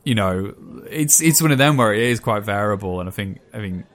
you 0.04 0.14
know, 0.14 0.54
it's 0.88 1.20
it's 1.20 1.42
one 1.42 1.52
of 1.52 1.58
them 1.58 1.76
where 1.76 1.92
it 1.92 2.00
is 2.00 2.20
quite 2.20 2.42
variable, 2.42 3.00
and 3.00 3.08
I 3.08 3.12
think 3.12 3.40
I 3.52 3.58
think 3.58 3.86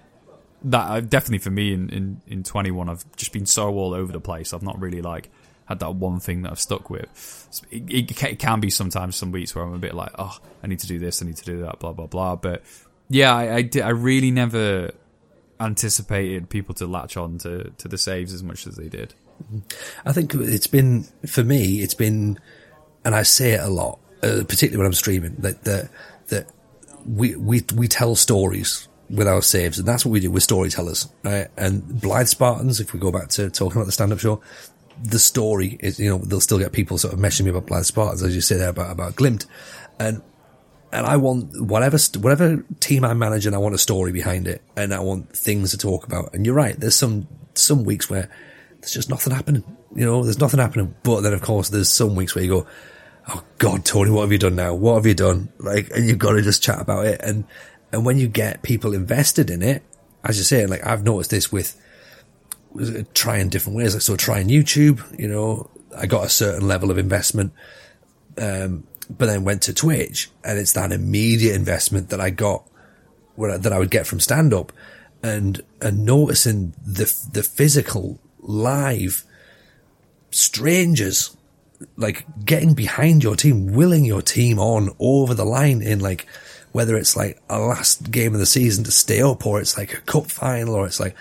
that 0.66 0.90
uh, 0.90 1.00
definitely 1.00 1.40
for 1.40 1.52
me 1.52 1.74
in, 1.74 1.90
in 1.90 2.22
in 2.28 2.44
21, 2.44 2.90
I've 2.90 3.16
just 3.16 3.34
been 3.34 3.46
so 3.46 3.70
all 3.76 3.94
over 3.94 4.12
the 4.12 4.20
place. 4.20 4.54
I've 4.54 4.64
not 4.64 4.80
really 4.80 5.02
like 5.02 5.30
had 5.66 5.80
that 5.80 5.96
one 5.96 6.20
thing 6.20 6.44
that 6.44 6.52
I've 6.52 6.60
stuck 6.60 6.90
with. 6.90 7.50
It, 7.72 8.12
it, 8.12 8.24
it 8.24 8.40
can 8.40 8.60
be 8.60 8.70
sometimes 8.70 9.16
some 9.16 9.32
weeks 9.32 9.56
where 9.56 9.66
I'm 9.66 9.74
a 9.74 9.80
bit 9.80 9.96
like, 9.96 10.12
oh, 10.20 10.38
I 10.62 10.68
need 10.68 10.80
to 10.80 10.88
do 10.88 11.00
this, 11.00 11.22
I 11.22 11.26
need 11.26 11.38
to 11.38 11.46
do 11.46 11.62
that, 11.62 11.80
blah 11.80 11.94
blah 11.94 12.08
blah. 12.08 12.36
But 12.36 12.64
yeah, 13.10 13.34
I 13.34 13.56
I, 13.56 13.62
did, 13.64 13.82
I 13.82 13.90
really 13.90 14.32
never 14.32 14.92
anticipated 15.60 16.50
people 16.50 16.76
to 16.76 16.86
latch 16.86 17.18
on 17.18 17.38
to 17.40 17.72
to 17.78 17.88
the 17.88 17.98
saves 17.98 18.34
as 18.34 18.44
much 18.44 18.68
as 18.68 18.76
they 18.76 18.90
did. 18.90 19.14
I 20.06 20.12
think 20.12 20.34
it's 20.34 20.68
been 20.68 21.04
for 21.26 21.44
me. 21.44 21.82
It's 21.82 21.94
been, 21.94 22.40
and 23.04 23.16
I 23.16 23.24
say 23.24 23.52
it 23.52 23.62
a 23.62 23.70
lot, 23.70 24.00
uh, 24.24 24.44
particularly 24.48 24.78
when 24.78 24.88
I'm 24.88 24.94
streaming. 24.94 25.36
That 25.40 25.64
that 25.64 25.90
that 26.28 26.50
we 27.06 27.36
we 27.36 27.64
we 27.76 27.88
tell 27.88 28.16
stories 28.16 28.88
with 29.10 29.28
our 29.28 29.42
saves, 29.42 29.78
and 29.78 29.88
that's 29.88 30.06
what 30.06 30.12
we 30.12 30.20
do. 30.20 30.32
We're 30.32 30.40
storytellers, 30.40 31.08
right? 31.24 31.48
And 31.58 31.84
Blyth 31.84 32.30
Spartans, 32.30 32.80
if 32.80 32.94
we 32.94 33.00
go 33.00 33.12
back 33.12 33.30
to 33.30 33.50
talking 33.50 33.78
about 33.78 33.86
the 33.86 33.92
stand-up 33.92 34.20
show, 34.20 34.42
the 35.04 35.20
story 35.20 35.78
is, 35.80 36.00
you 36.00 36.10
know, 36.10 36.18
they'll 36.18 36.40
still 36.40 36.58
get 36.58 36.72
people 36.72 36.98
sort 36.98 37.14
of 37.14 37.20
messaging 37.20 37.44
me 37.44 37.52
about 37.52 37.68
Blyth 37.68 37.86
Spartans, 37.86 38.24
as 38.24 38.34
you 38.34 38.42
say 38.42 38.56
there 38.56 38.70
about 38.70 38.92
about 38.92 39.16
Glimt, 39.16 39.46
and 40.00 40.22
and 40.92 41.06
I 41.06 41.18
want 41.18 41.62
whatever 41.62 41.98
whatever 42.20 42.64
team 42.80 43.04
I'm 43.04 43.20
managing, 43.20 43.54
I 43.54 43.58
want 43.58 43.76
a 43.76 43.80
story 43.80 44.12
behind 44.12 44.48
it, 44.48 44.62
and 44.76 44.94
I 44.94 45.00
want 45.00 45.36
things 45.36 45.72
to 45.72 45.78
talk 45.78 46.06
about. 46.06 46.34
And 46.34 46.46
you're 46.46 46.56
right, 46.56 46.80
there's 46.80 46.96
some 46.96 47.28
some 47.54 47.84
weeks 47.84 48.10
where 48.10 48.30
there's 48.86 48.94
just 48.94 49.10
nothing 49.10 49.34
happening. 49.34 49.64
You 49.96 50.06
know, 50.06 50.24
there's 50.24 50.40
nothing 50.40 50.60
happening. 50.60 50.96
But 51.04 51.22
then, 51.22 51.34
of 51.34 51.42
course, 51.42 51.70
there's 51.70 51.90
some 51.90 52.16
weeks 52.16 52.36
where 52.36 52.44
you 52.44 52.50
go, 52.50 52.68
"Oh 53.28 53.44
God, 53.58 53.84
Tony, 53.86 54.12
what 54.12 54.22
have 54.22 54.32
you 54.32 54.38
done 54.38 54.56
now? 54.56 54.74
What 54.74 54.96
have 54.96 55.06
you 55.06 55.14
done?" 55.14 55.50
Like, 55.58 55.92
and 55.92 56.08
you've 56.08 56.20
got 56.20 56.34
to 56.34 56.42
just 56.42 56.64
chat 56.64 56.80
about 56.80 57.06
it. 57.06 57.22
And 57.22 57.46
and 57.92 58.06
when 58.06 58.18
you 58.18 58.28
get 58.28 58.62
people 58.62 58.94
invested 58.94 59.50
in 59.50 59.62
it, 59.62 59.84
as 60.24 60.38
you 60.38 60.44
say, 60.44 60.66
like 60.66 60.86
I've 60.86 61.04
noticed 61.04 61.32
this 61.32 61.52
with 61.52 61.80
trying 63.14 63.50
different 63.50 63.78
ways. 63.78 63.94
Like, 63.94 64.02
so 64.02 64.16
trying 64.16 64.50
YouTube, 64.50 65.20
you 65.20 65.28
know, 65.28 65.70
I 65.96 66.06
got 66.06 66.26
a 66.26 66.30
certain 66.30 66.68
level 66.68 66.92
of 66.92 66.98
investment. 66.98 67.54
Um, 68.38 68.86
but 69.10 69.28
then 69.28 69.44
went 69.44 69.62
to 69.64 69.74
Twitch 69.74 70.30
and 70.44 70.58
it's 70.58 70.74
that 70.74 70.92
immediate 70.92 71.56
investment 71.56 72.10
that 72.10 72.20
I 72.20 72.30
got 72.32 72.68
that 73.38 73.74
I 73.74 73.80
would 73.80 73.92
get 73.92 74.08
from 74.08 74.20
stand 74.20 74.54
up 74.54 74.72
and, 75.22 75.62
and 75.82 76.06
noticing 76.06 76.74
the, 76.86 77.14
the 77.32 77.44
physical 77.44 78.20
live 78.48 79.24
strangers 80.32 81.36
like 81.98 82.26
getting 82.44 82.74
behind 82.74 83.24
your 83.24 83.36
team, 83.36 83.74
willing 83.74 84.06
your 84.06 84.22
team 84.22 84.60
on 84.60 84.90
over 85.00 85.34
the 85.34 85.46
line 85.46 85.82
in 85.82 86.00
like, 86.00 86.26
whether 86.72 86.96
it's 86.96 87.16
like 87.16 87.42
a 87.50 87.60
last 87.60 88.12
game 88.12 88.34
of 88.34 88.40
the 88.40 88.46
season 88.46 88.84
to 88.84 88.92
stay 88.92 89.22
up 89.22 89.46
or 89.46 89.60
it's 89.60 89.78
like 89.78 89.94
a 89.94 90.02
cup 90.02 90.30
final 90.30 90.76
or 90.76 90.86
it's 90.86 91.00
like 91.00 91.16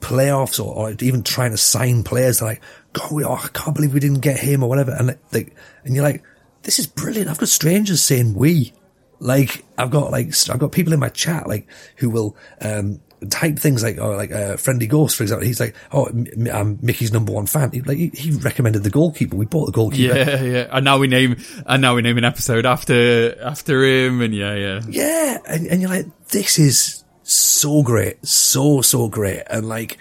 playoffs 0.00 0.62
or, 0.64 0.74
or 0.74 0.94
even 1.00 1.22
trying 1.22 1.50
to 1.50 1.56
sign 1.56 2.02
players 2.02 2.42
like, 2.42 2.62
God, 2.92 3.12
we, 3.12 3.24
oh, 3.24 3.34
I 3.34 3.48
can't 3.48 3.74
believe 3.74 3.94
we 3.94 4.00
didn't 4.00 4.20
get 4.20 4.38
him 4.38 4.62
or 4.62 4.68
whatever. 4.68 4.92
And 4.92 5.18
like, 5.32 5.54
and 5.84 5.94
you're 5.94 6.04
like, 6.04 6.22
this 6.62 6.78
is 6.78 6.86
brilliant. 6.86 7.30
I've 7.30 7.38
got 7.38 7.48
strangers 7.48 8.02
saying 8.02 8.34
we. 8.34 8.72
Like, 9.20 9.64
I've 9.76 9.90
got 9.90 10.10
like, 10.10 10.32
I've 10.48 10.58
got 10.58 10.72
people 10.72 10.92
in 10.92 11.00
my 11.00 11.08
chat, 11.08 11.48
like, 11.48 11.66
who 11.96 12.08
will, 12.08 12.36
um, 12.60 13.00
type 13.30 13.58
things 13.58 13.82
like, 13.82 13.98
oh, 13.98 14.10
like, 14.12 14.32
uh, 14.32 14.56
Friendly 14.56 14.86
Ghost, 14.86 15.16
for 15.16 15.24
example. 15.24 15.46
He's 15.46 15.60
like, 15.60 15.74
oh, 15.92 16.06
I'm 16.52 16.78
Mickey's 16.82 17.12
number 17.12 17.32
one 17.32 17.46
fan. 17.46 17.70
He, 17.72 17.80
like, 17.80 17.98
he, 17.98 18.08
he, 18.08 18.30
recommended 18.32 18.84
the 18.84 18.90
goalkeeper. 18.90 19.36
We 19.36 19.46
bought 19.46 19.66
the 19.66 19.72
goalkeeper. 19.72 20.16
Yeah, 20.16 20.42
yeah. 20.42 20.68
And 20.70 20.84
now 20.84 20.98
we 20.98 21.08
name, 21.08 21.36
and 21.66 21.82
now 21.82 21.94
we 21.94 22.02
name 22.02 22.18
an 22.18 22.24
episode 22.24 22.66
after, 22.66 23.40
after 23.42 23.84
him. 23.84 24.20
And 24.20 24.34
yeah, 24.34 24.54
yeah. 24.54 24.80
Yeah. 24.88 25.38
And, 25.46 25.66
and 25.66 25.80
you're 25.80 25.90
like, 25.90 26.06
this 26.28 26.58
is 26.58 27.04
so 27.22 27.82
great. 27.82 28.24
So, 28.26 28.82
so 28.82 29.08
great. 29.08 29.42
And 29.50 29.68
like, 29.68 29.98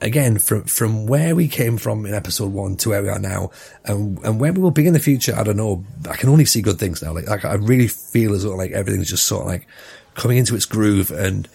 again, 0.00 0.38
from, 0.38 0.64
from 0.64 1.06
where 1.06 1.34
we 1.34 1.48
came 1.48 1.76
from 1.76 2.06
in 2.06 2.14
episode 2.14 2.52
one 2.52 2.76
to 2.76 2.90
where 2.90 3.02
we 3.02 3.08
are 3.08 3.18
now 3.18 3.50
and, 3.84 4.18
and 4.20 4.40
where 4.40 4.52
we 4.52 4.62
will 4.62 4.70
be 4.70 4.86
in 4.86 4.94
the 4.94 5.00
future, 5.00 5.34
I 5.36 5.42
don't 5.42 5.56
know. 5.56 5.84
I 6.08 6.16
can 6.16 6.30
only 6.30 6.44
see 6.46 6.62
good 6.62 6.78
things 6.78 7.02
now. 7.02 7.12
Like, 7.12 7.28
like 7.28 7.44
I 7.44 7.54
really 7.54 7.88
feel 7.88 8.34
as 8.34 8.44
though 8.44 8.56
like 8.56 8.72
everything's 8.72 9.10
just 9.10 9.26
sort 9.26 9.42
of 9.42 9.48
like 9.48 9.66
coming 10.14 10.38
into 10.38 10.54
its 10.54 10.64
groove 10.64 11.10
and, 11.10 11.48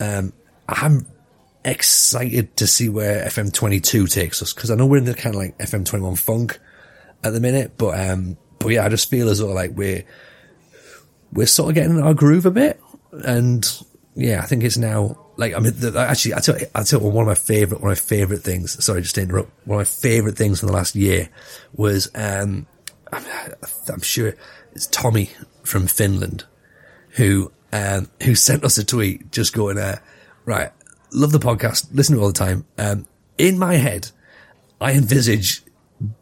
um, 0.00 0.32
I'm 0.68 1.06
excited 1.64 2.56
to 2.58 2.66
see 2.66 2.88
where 2.88 3.24
FM22 3.26 4.10
takes 4.12 4.42
us 4.42 4.52
because 4.52 4.70
I 4.70 4.74
know 4.74 4.86
we're 4.86 4.98
in 4.98 5.04
the 5.04 5.14
kind 5.14 5.34
of 5.34 5.40
like 5.40 5.58
FM21 5.58 6.18
funk 6.18 6.58
at 7.22 7.32
the 7.32 7.40
minute, 7.40 7.72
but, 7.78 7.98
um, 7.98 8.36
but 8.58 8.68
yeah, 8.68 8.84
I 8.84 8.88
just 8.88 9.08
feel 9.08 9.28
as 9.28 9.38
though 9.38 9.52
like 9.52 9.72
we're, 9.72 10.04
we're 11.32 11.46
sort 11.46 11.70
of 11.70 11.74
getting 11.74 12.00
our 12.00 12.14
groove 12.14 12.46
a 12.46 12.50
bit 12.50 12.80
and 13.12 13.66
yeah, 14.14 14.40
I 14.42 14.46
think 14.46 14.62
it's 14.62 14.76
now 14.76 15.18
like 15.36 15.54
I 15.54 15.58
mean, 15.58 15.72
the, 15.76 15.98
actually, 15.98 16.34
I 16.34 16.40
tell 16.40 16.56
I 16.74 16.82
tell 16.82 17.00
one 17.00 17.22
of 17.22 17.26
my 17.26 17.34
favorite 17.34 17.80
one 17.80 17.90
of 17.90 17.98
my 17.98 18.00
favorite 18.00 18.42
things. 18.42 18.82
Sorry, 18.84 19.02
just 19.02 19.16
to 19.16 19.22
interrupt. 19.22 19.50
One 19.66 19.80
of 19.80 19.80
my 19.80 19.84
favorite 19.84 20.36
things 20.36 20.60
from 20.60 20.68
the 20.68 20.72
last 20.72 20.94
year 20.94 21.28
was 21.74 22.08
um, 22.14 22.66
I'm, 23.12 23.24
I'm 23.88 24.00
sure 24.00 24.34
it's 24.72 24.86
Tommy 24.86 25.30
from 25.62 25.86
Finland 25.86 26.44
who 27.10 27.52
um, 27.74 28.08
who 28.22 28.36
sent 28.36 28.62
us 28.62 28.78
a 28.78 28.84
tweet 28.84 29.32
just 29.32 29.52
going, 29.52 29.78
uh, 29.78 29.98
right, 30.44 30.70
love 31.12 31.32
the 31.32 31.40
podcast, 31.40 31.88
listen 31.92 32.14
to 32.14 32.22
all 32.22 32.28
the 32.28 32.32
time. 32.32 32.64
Um, 32.78 33.06
in 33.36 33.58
my 33.58 33.74
head, 33.74 34.12
I 34.80 34.92
envisage 34.92 35.62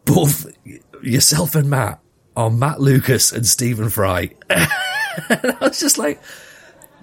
both 0.03 0.51
yourself 1.03 1.53
and 1.53 1.69
Matt 1.69 1.99
are 2.35 2.49
Matt 2.49 2.81
Lucas 2.81 3.31
and 3.31 3.45
Stephen 3.45 3.91
Fry. 3.91 4.31
and 4.49 4.67
I 5.29 5.57
was 5.61 5.79
just 5.79 5.99
like, 5.99 6.19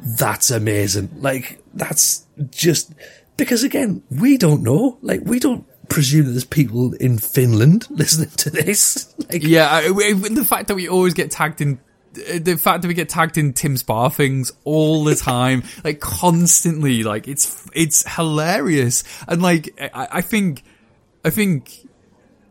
that's 0.00 0.50
amazing. 0.50 1.10
Like, 1.18 1.62
that's 1.72 2.26
just, 2.50 2.92
because 3.36 3.62
again, 3.62 4.02
we 4.10 4.36
don't 4.36 4.64
know. 4.64 4.98
Like, 5.00 5.20
we 5.22 5.38
don't 5.38 5.64
presume 5.88 6.26
that 6.26 6.32
there's 6.32 6.44
people 6.44 6.94
in 6.94 7.18
Finland 7.18 7.86
listening 7.90 8.30
to 8.30 8.50
this. 8.50 9.14
Like, 9.30 9.44
yeah, 9.44 9.70
I, 9.70 9.82
the 9.82 10.44
fact 10.44 10.66
that 10.66 10.74
we 10.74 10.88
always 10.88 11.14
get 11.14 11.30
tagged 11.30 11.60
in 11.60 11.78
the 12.12 12.56
fact 12.60 12.82
that 12.82 12.88
we 12.88 12.94
get 12.94 13.08
tagged 13.08 13.38
in 13.38 13.52
Tim 13.52 13.76
Spa 13.76 14.08
things 14.08 14.52
all 14.64 15.04
the 15.04 15.14
time, 15.16 15.62
like 15.84 16.00
constantly, 16.00 17.02
like 17.02 17.28
it's 17.28 17.66
it's 17.74 18.08
hilarious, 18.16 19.04
and 19.28 19.42
like 19.42 19.74
I, 19.80 20.08
I, 20.12 20.20
think, 20.20 20.62
I 21.24 21.30
think 21.30 21.88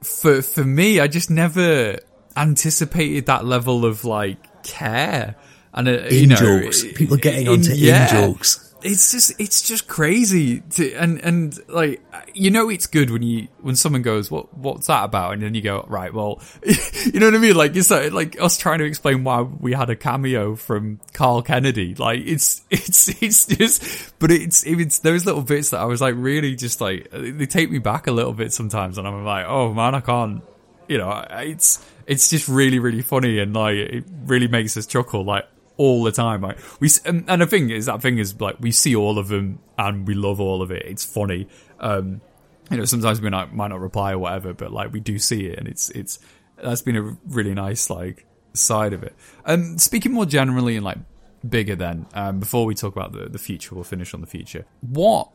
for 0.02 0.42
for 0.42 0.64
me, 0.64 1.00
I 1.00 1.08
just 1.08 1.30
never 1.30 1.98
anticipated 2.36 3.26
that 3.26 3.46
level 3.46 3.86
of 3.86 4.06
like 4.06 4.64
care. 4.64 5.36
And 5.74 5.88
uh, 5.88 5.92
in 5.92 6.16
you 6.16 6.28
know, 6.28 6.36
jokes, 6.36 6.84
people 6.96 7.18
getting 7.18 7.48
onto 7.48 7.72
in, 7.72 7.78
yeah, 7.78 8.16
in 8.16 8.34
jokes. 8.34 8.69
It's 8.82 9.12
just 9.12 9.40
it's 9.40 9.62
just 9.62 9.88
crazy 9.88 10.62
to 10.62 10.94
and 10.94 11.20
and 11.20 11.58
like 11.68 12.02
you 12.34 12.50
know 12.50 12.70
it's 12.70 12.88
good 12.88 13.10
when 13.10 13.22
you 13.22 13.50
when 13.62 13.76
someone 13.76 14.02
goes 14.02 14.32
what 14.32 14.58
what's 14.58 14.88
that 14.88 15.04
about? 15.04 15.34
And 15.34 15.42
then 15.42 15.54
you 15.54 15.62
go 15.62 15.86
right 15.90 16.14
well 16.14 16.42
you 16.66 17.20
know 17.20 17.28
what 17.28 17.36
I 17.36 17.40
mean? 17.40 17.56
Like 17.56 17.76
it's 17.76 17.92
like, 17.92 18.14
like 18.14 18.42
us 18.42 18.58
trying 18.58 18.80
to 18.80 18.86
explain 18.86 19.24
why 19.24 19.42
we 19.42 19.74
had 19.74 19.90
a 19.90 19.96
cameo 19.96 20.56
from 20.56 21.00
Carl 21.14 21.42
Kennedy. 21.42 21.94
Like 21.96 22.22
it's 22.22 22.62
it's 22.70 23.22
it's 23.22 23.48
just 23.48 24.18
but 24.20 24.32
it's 24.32 24.66
it's 24.66 25.00
those 25.00 25.26
little 25.26 25.42
bits 25.42 25.72
that 25.72 25.82
I 25.82 25.86
was 25.86 26.00
like 26.00 26.16
really 26.18 26.56
just 26.56 26.80
like 26.80 27.10
they 27.12 27.46
take 27.46 27.70
me 27.70 27.80
back 27.80 28.08
a 28.08 28.12
little 28.12 28.34
bit 28.34 28.54
sometimes 28.54 28.98
and 28.98 29.08
I'm 29.08 29.26
like 29.26 29.46
oh 29.46 29.74
man 29.74 29.96
I 29.96 30.00
can't 30.00 30.42
you 30.88 30.98
know 30.98 31.26
it's 31.32 31.86
it's 32.08 32.30
just 32.30 32.48
really 32.48 32.80
really 32.80 33.02
funny 33.02 33.40
and 33.40 33.54
like 33.54 33.76
it 33.76 34.06
really 34.26 34.48
makes 34.48 34.78
us 34.78 34.86
chuckle. 34.86 35.26
Like 35.26 35.46
all 35.80 36.04
the 36.04 36.12
time. 36.12 36.44
Right? 36.44 36.58
we 36.80 36.90
and, 37.06 37.24
and 37.28 37.42
the 37.42 37.48
thing 37.48 37.72
is 37.72 37.88
that 37.88 38.02
thing 38.04 38.20
is 38.20 38.40
like 38.40 38.58
we 38.60 38.72
see 38.72 38.96
all 38.96 39.18
of 39.18 39.30
them 39.30 39.60
and 39.80 40.08
we 40.08 40.14
love 40.14 40.40
all 40.40 40.62
of 40.62 40.70
it. 40.70 40.86
It's 40.86 41.04
funny. 41.06 41.48
Um, 41.80 42.22
you 42.70 42.78
know, 42.78 42.86
sometimes 42.86 43.20
we 43.20 43.30
might, 43.30 43.52
might 43.52 43.70
not 43.70 43.80
reply 43.80 44.12
or 44.12 44.20
whatever, 44.20 44.54
but 44.54 44.72
like 44.72 44.94
we 44.94 45.00
do 45.00 45.18
see 45.18 45.48
it, 45.48 45.58
and 45.58 45.68
it's 45.68 45.90
it's 45.92 46.20
that's 46.62 46.84
been 46.84 46.98
a 46.98 47.18
really 47.26 47.56
nice 47.56 47.90
like 47.90 48.28
side 48.54 48.94
of 48.94 49.02
it. 49.02 49.16
Um, 49.46 49.80
speaking 49.80 50.12
more 50.12 50.26
generally 50.26 50.76
and 50.76 50.86
like 50.86 51.00
bigger, 51.48 51.76
then 51.76 52.06
um, 52.14 52.40
before 52.40 52.66
we 52.66 52.76
talk 52.76 52.96
about 52.96 53.14
the 53.14 53.30
the 53.30 53.40
future, 53.40 53.74
we'll 53.74 53.86
finish 53.86 54.14
on 54.14 54.22
the 54.22 54.28
future. 54.28 54.66
What 54.82 55.32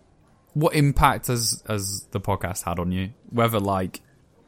what 0.52 0.74
impact 0.74 1.26
has 1.28 1.62
has 1.66 2.06
the 2.10 2.20
podcast 2.20 2.64
had 2.64 2.78
on 2.78 2.92
you? 2.92 3.14
Whether 3.30 3.58
like 3.58 4.02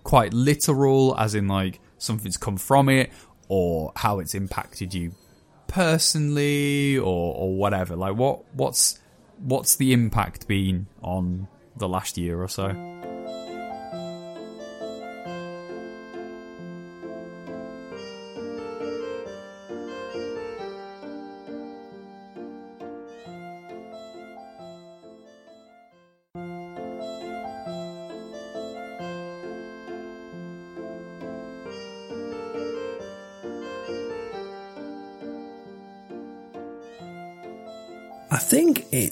quite 0.05 0.35
literal, 0.35 1.19
as 1.19 1.35
in 1.35 1.49
like 1.49 1.81
something's 1.97 2.37
come 2.37 2.59
from 2.59 2.91
it, 2.91 3.11
or 3.49 3.93
how 3.97 4.21
it's 4.21 4.35
impacted 4.35 4.93
you 4.93 5.15
personally 5.77 6.97
or 6.97 7.35
or 7.35 7.55
whatever? 7.55 7.97
Like 7.97 8.17
what 8.17 8.43
what's 8.55 8.99
what's 9.39 9.77
the 9.77 9.93
impact 9.93 10.49
been 10.49 10.87
on 11.03 11.49
the 11.77 11.87
last 11.87 12.17
year 12.17 12.43
or 12.43 12.49
so? 12.49 12.69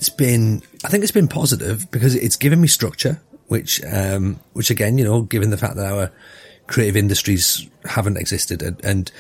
It's 0.05 0.15
been, 0.15 0.63
I 0.85 0.89
think 0.89 1.03
it's 1.03 1.13
been 1.13 1.29
positive 1.29 1.91
because 1.91 2.15
it's 2.15 2.37
given 2.37 2.61
me 2.61 2.69
structure, 2.69 3.23
which, 3.47 3.83
um, 3.85 4.39
which 4.53 4.69
again, 4.69 4.99
you 4.99 5.05
know, 5.05 5.23
given 5.23 5.49
the 5.49 5.57
fact 5.57 5.77
that 5.77 5.91
our 5.91 6.13
creative 6.67 6.95
industries 6.95 7.67
haven't 7.87 8.19
existed 8.19 8.61
and, 8.61 8.85
and 8.85 9.13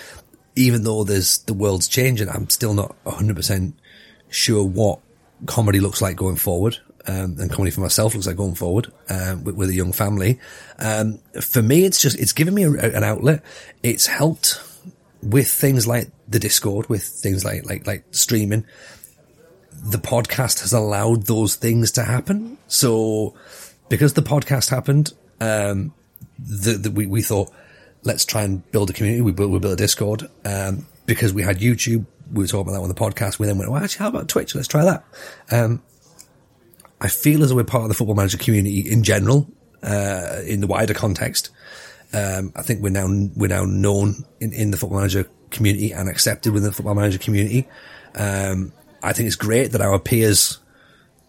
even 0.56 0.84
though 0.84 1.02
there's, 1.02 1.38
the 1.38 1.54
world's 1.54 1.88
changing, 1.88 2.28
I'm 2.28 2.50
still 2.50 2.74
not 2.74 2.94
100% 3.06 3.72
sure 4.28 4.62
what 4.62 5.00
comedy 5.46 5.80
looks 5.80 6.02
like 6.02 6.16
going 6.16 6.36
forward. 6.36 6.76
Um, 7.06 7.36
and 7.38 7.50
comedy 7.50 7.70
for 7.70 7.80
myself 7.80 8.14
looks 8.14 8.26
like 8.26 8.36
going 8.36 8.54
forward, 8.54 8.92
um, 9.08 9.44
with, 9.44 9.56
with, 9.56 9.68
a 9.70 9.74
young 9.74 9.92
family. 9.92 10.38
Um, 10.78 11.18
for 11.40 11.62
me, 11.62 11.84
it's 11.84 12.00
just, 12.00 12.18
it's 12.18 12.32
given 12.32 12.54
me 12.54 12.64
a, 12.64 12.70
an 12.70 13.04
outlet. 13.04 13.42
It's 13.82 14.06
helped 14.06 14.62
with 15.22 15.48
things 15.48 15.86
like 15.86 16.10
the 16.28 16.38
Discord, 16.38 16.88
with 16.88 17.02
things 17.02 17.44
like, 17.44 17.66
like, 17.66 17.86
like 17.86 18.04
streaming 18.10 18.64
the 19.82 19.98
podcast 19.98 20.60
has 20.60 20.72
allowed 20.72 21.26
those 21.26 21.56
things 21.56 21.92
to 21.92 22.04
happen. 22.04 22.58
So 22.68 23.34
because 23.88 24.14
the 24.14 24.22
podcast 24.22 24.70
happened, 24.70 25.12
um, 25.40 25.92
the, 26.38 26.72
the, 26.72 26.90
we, 26.90 27.06
we 27.06 27.22
thought, 27.22 27.52
let's 28.02 28.24
try 28.24 28.42
and 28.42 28.70
build 28.70 28.90
a 28.90 28.92
community. 28.92 29.22
We 29.22 29.32
built, 29.32 29.50
we 29.50 29.58
built 29.58 29.74
a 29.74 29.76
Discord, 29.76 30.28
um, 30.44 30.86
because 31.06 31.32
we 31.32 31.42
had 31.42 31.58
YouTube. 31.58 32.06
We 32.32 32.44
were 32.44 32.46
talking 32.46 32.62
about 32.62 32.72
that 32.72 32.82
on 32.82 32.88
the 32.88 32.94
podcast. 32.94 33.38
We 33.38 33.46
then 33.46 33.58
went, 33.58 33.70
well, 33.70 33.82
actually, 33.82 34.02
how 34.02 34.08
about 34.08 34.28
Twitch? 34.28 34.54
Let's 34.54 34.68
try 34.68 34.84
that. 34.84 35.04
Um, 35.50 35.82
I 37.00 37.08
feel 37.08 37.42
as 37.42 37.50
though 37.50 37.56
we're 37.56 37.64
part 37.64 37.82
of 37.82 37.88
the 37.88 37.94
football 37.94 38.14
manager 38.14 38.38
community 38.38 38.80
in 38.80 39.02
general, 39.02 39.46
uh, 39.82 40.40
in 40.46 40.60
the 40.60 40.66
wider 40.66 40.94
context. 40.94 41.50
Um, 42.14 42.52
I 42.56 42.62
think 42.62 42.82
we're 42.82 42.90
now, 42.90 43.06
we're 43.36 43.48
now 43.48 43.64
known 43.64 44.24
in, 44.40 44.52
in 44.52 44.70
the 44.70 44.76
football 44.76 44.98
manager 44.98 45.28
community 45.50 45.92
and 45.92 46.08
accepted 46.08 46.52
within 46.52 46.70
the 46.70 46.74
football 46.74 46.94
manager 46.94 47.18
community. 47.18 47.68
Um, 48.14 48.72
I 49.04 49.12
think 49.12 49.26
it's 49.26 49.36
great 49.36 49.72
that 49.72 49.80
our 49.80 49.98
peers 49.98 50.58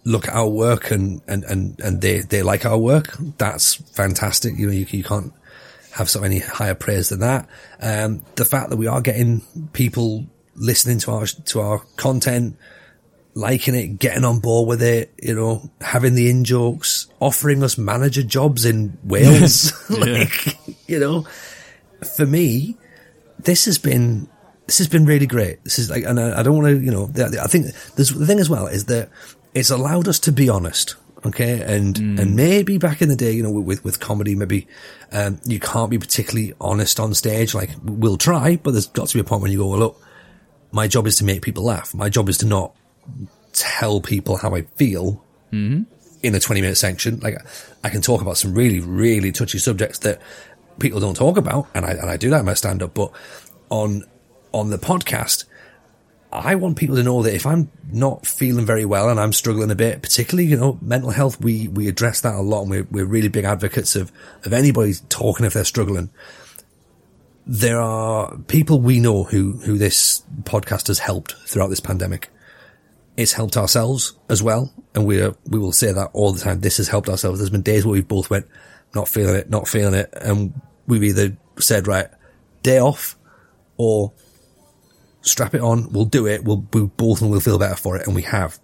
look 0.05 0.27
at 0.27 0.35
our 0.35 0.47
work 0.47 0.91
and, 0.91 1.21
and, 1.27 1.43
and, 1.43 1.79
and 1.79 2.01
they, 2.01 2.19
they 2.19 2.43
like 2.43 2.65
our 2.65 2.77
work. 2.77 3.15
That's 3.38 3.75
fantastic. 3.75 4.57
You 4.57 4.67
know, 4.67 4.73
you, 4.73 4.85
you 4.89 5.03
can't 5.03 5.33
have 5.95 6.09
so 6.09 6.19
of 6.19 6.25
any 6.25 6.39
higher 6.39 6.75
praise 6.75 7.09
than 7.09 7.19
that. 7.19 7.47
Um, 7.81 8.23
the 8.35 8.45
fact 8.45 8.69
that 8.69 8.77
we 8.77 8.88
are 8.88 9.01
getting 9.01 9.41
people 9.73 10.25
listening 10.55 10.99
to 10.99 11.11
our 11.11 11.25
to 11.25 11.61
our 11.61 11.79
content, 11.95 12.57
liking 13.33 13.75
it, 13.75 13.99
getting 13.99 14.25
on 14.25 14.39
board 14.39 14.67
with 14.67 14.83
it, 14.83 15.13
you 15.21 15.35
know, 15.35 15.69
having 15.81 16.15
the 16.15 16.29
in 16.29 16.43
jokes, 16.43 17.07
offering 17.19 17.63
us 17.63 17.77
manager 17.77 18.23
jobs 18.23 18.65
in 18.65 18.97
Wales, 19.03 19.73
like, 19.89 20.57
you 20.88 20.99
know, 20.99 21.25
for 22.15 22.25
me, 22.25 22.77
this 23.39 23.65
has 23.65 23.77
been 23.77 24.27
this 24.65 24.80
has 24.80 24.88
been 24.88 25.06
really 25.06 25.28
great. 25.28 25.63
This 25.63 25.80
is 25.80 25.89
like, 25.89 26.04
and 26.04 26.19
I, 26.19 26.39
I 26.39 26.43
don't 26.43 26.56
want 26.56 26.67
to, 26.67 26.84
you 26.84 26.91
know, 26.91 27.10
I 27.15 27.47
think 27.47 27.67
there's 27.95 28.10
the 28.10 28.25
thing 28.25 28.39
as 28.39 28.49
well 28.49 28.67
is 28.67 28.86
that 28.86 29.10
it's 29.54 29.69
allowed 29.69 30.08
us 30.08 30.19
to 30.21 30.32
be 30.32 30.49
honest. 30.49 30.95
Okay. 31.25 31.62
And, 31.62 31.95
mm. 31.95 32.19
and 32.19 32.36
maybe 32.36 32.78
back 32.78 33.01
in 33.01 33.10
the 33.10 33.15
day, 33.15 33.32
you 33.32 33.41
know, 33.41 33.51
with, 33.51 33.84
with 33.84 33.99
comedy, 33.99 34.36
maybe, 34.36 34.67
um, 35.12 35.39
you 35.45 35.60
can't 35.60 35.89
be 35.89 35.97
particularly 35.97 36.54
honest 36.62 36.99
on 36.99 37.13
stage. 37.13 37.54
Like 37.56 37.71
we'll 37.84 38.17
try, 38.17 38.58
but 38.58 38.71
there's 38.71 38.88
got 38.88 39.08
to 39.08 39.13
be 39.15 39.21
a 39.21 39.23
point 39.23 39.41
when 39.41 39.51
you 39.51 39.60
go, 39.60 39.67
well, 39.67 39.80
look, 39.80 40.01
my 40.71 40.88
job 40.88 41.08
is 41.08 41.15
to 41.17 41.23
make 41.23 41.41
people 41.41 41.63
laugh. 41.63 41.93
My 41.93 42.10
job 42.10 42.30
is 42.30 42.38
to 42.39 42.45
not 42.45 42.75
tell 43.54 44.01
people 44.01 44.38
how 44.38 44.54
I 44.54 44.63
feel 44.63 45.23
mm-hmm. 45.51 45.84
in 46.21 46.36
a 46.36 46.39
20 46.39 46.62
minute 46.62 46.75
section. 46.75 47.19
Like 47.21 47.38
I 47.84 47.89
can 47.89 48.01
talk 48.01 48.21
about 48.21 48.38
some 48.38 48.54
really, 48.54 48.80
really 48.80 49.32
touchy 49.32 49.58
subjects 49.58 49.99
that 49.99 50.21
people 50.80 50.99
don't 50.99 51.15
talk 51.15 51.38
about. 51.38 51.67
And 51.73 51.86
I, 51.86 51.91
and 51.91 52.10
I 52.10 52.17
do 52.17 52.30
that 52.32 52.41
in 52.41 52.45
my 52.45 52.54
stand 52.54 52.84
up, 52.84 52.93
but 52.93 53.12
on, 53.69 54.04
on 54.56 54.70
the 54.70 54.78
podcast, 54.78 55.44
I 56.32 56.56
want 56.56 56.78
people 56.78 56.96
to 56.96 57.04
know 57.04 57.22
that 57.24 57.36
if 57.36 57.46
I'm 57.46 57.70
not 57.91 58.26
feeling 58.26 58.65
very 58.65 58.86
well 58.86 59.10
and 59.10 59.20
I'm 59.20 59.34
struggling 59.34 59.70
a 59.70 59.76
bit, 59.76 60.02
particularly, 60.02 60.50
you 60.50 60.56
know, 60.56 60.80
mental 60.82 61.12
health, 61.12 61.41
we, 61.41 61.68
we 61.68 61.89
address 61.89 62.22
that 62.22 62.36
a 62.36 62.41
lot 62.41 62.62
and 62.62 62.70
we're, 62.70 62.88
we're 62.89 63.06
really 63.06 63.28
big 63.28 63.44
advocates 63.44 63.98
of, 63.98 64.13
of 64.46 64.54
anybody 64.54 64.94
talking 65.10 65.46
if 65.46 65.54
they're 65.54 65.65
struggling. 65.65 66.10
There 67.46 67.80
are 67.80 68.38
people 68.48 68.80
we 68.80 69.02
know 69.02 69.24
who, 69.24 69.58
who 69.58 69.78
this 69.78 70.24
podcast 70.44 70.88
has 70.88 71.00
helped 71.00 71.36
throughout 71.46 71.70
this 71.70 71.82
pandemic. 71.82 72.30
It's 73.18 73.34
helped 73.34 73.58
ourselves 73.58 74.13
as 74.30 74.41
well. 74.41 74.74
And 74.94 75.06
we 75.06 75.22
are, 75.22 75.36
we 75.46 75.60
will 75.60 75.74
say 75.74 75.91
that 75.91 76.12
all 76.13 76.32
the 76.32 76.41
time. 76.41 76.62
This 76.62 76.78
has 76.78 76.88
helped 76.88 77.10
ourselves. 77.10 77.39
There's 77.39 77.50
been 77.50 77.62
days 77.62 77.86
where 77.86 77.94
we've 77.94 78.08
both 78.08 78.30
went, 78.30 78.48
not 78.94 79.10
feeling 79.10 79.36
it, 79.36 79.50
not 79.50 79.68
feeling 79.68 79.94
it. 79.94 80.13
And 80.13 80.60
we've 80.88 81.04
either 81.04 81.36
said, 81.60 81.88
right, 81.88 82.08
day 82.63 82.80
off 82.80 83.18
or 83.78 84.13
strap 85.25 85.53
it 85.53 85.61
on, 85.61 85.91
we'll 85.91 86.05
do 86.05 86.27
it, 86.27 86.43
we'll, 86.43 86.65
we 86.73 86.83
both 86.83 87.21
and 87.21 87.31
we'll 87.31 87.39
feel 87.39 87.59
better 87.59 87.75
for 87.75 87.97
it, 87.97 88.05
and 88.07 88.15
we 88.15 88.21
have. 88.23 88.59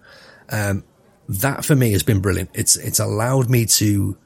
Um, 0.50 0.84
that 1.28 1.66
for 1.66 1.76
me 1.76 1.92
has 1.94 2.04
been 2.04 2.20
brilliant. 2.20 2.50
It's, 2.54 2.76
it's 2.76 3.00
allowed 3.00 3.50
me 3.50 3.66
to 3.66 4.18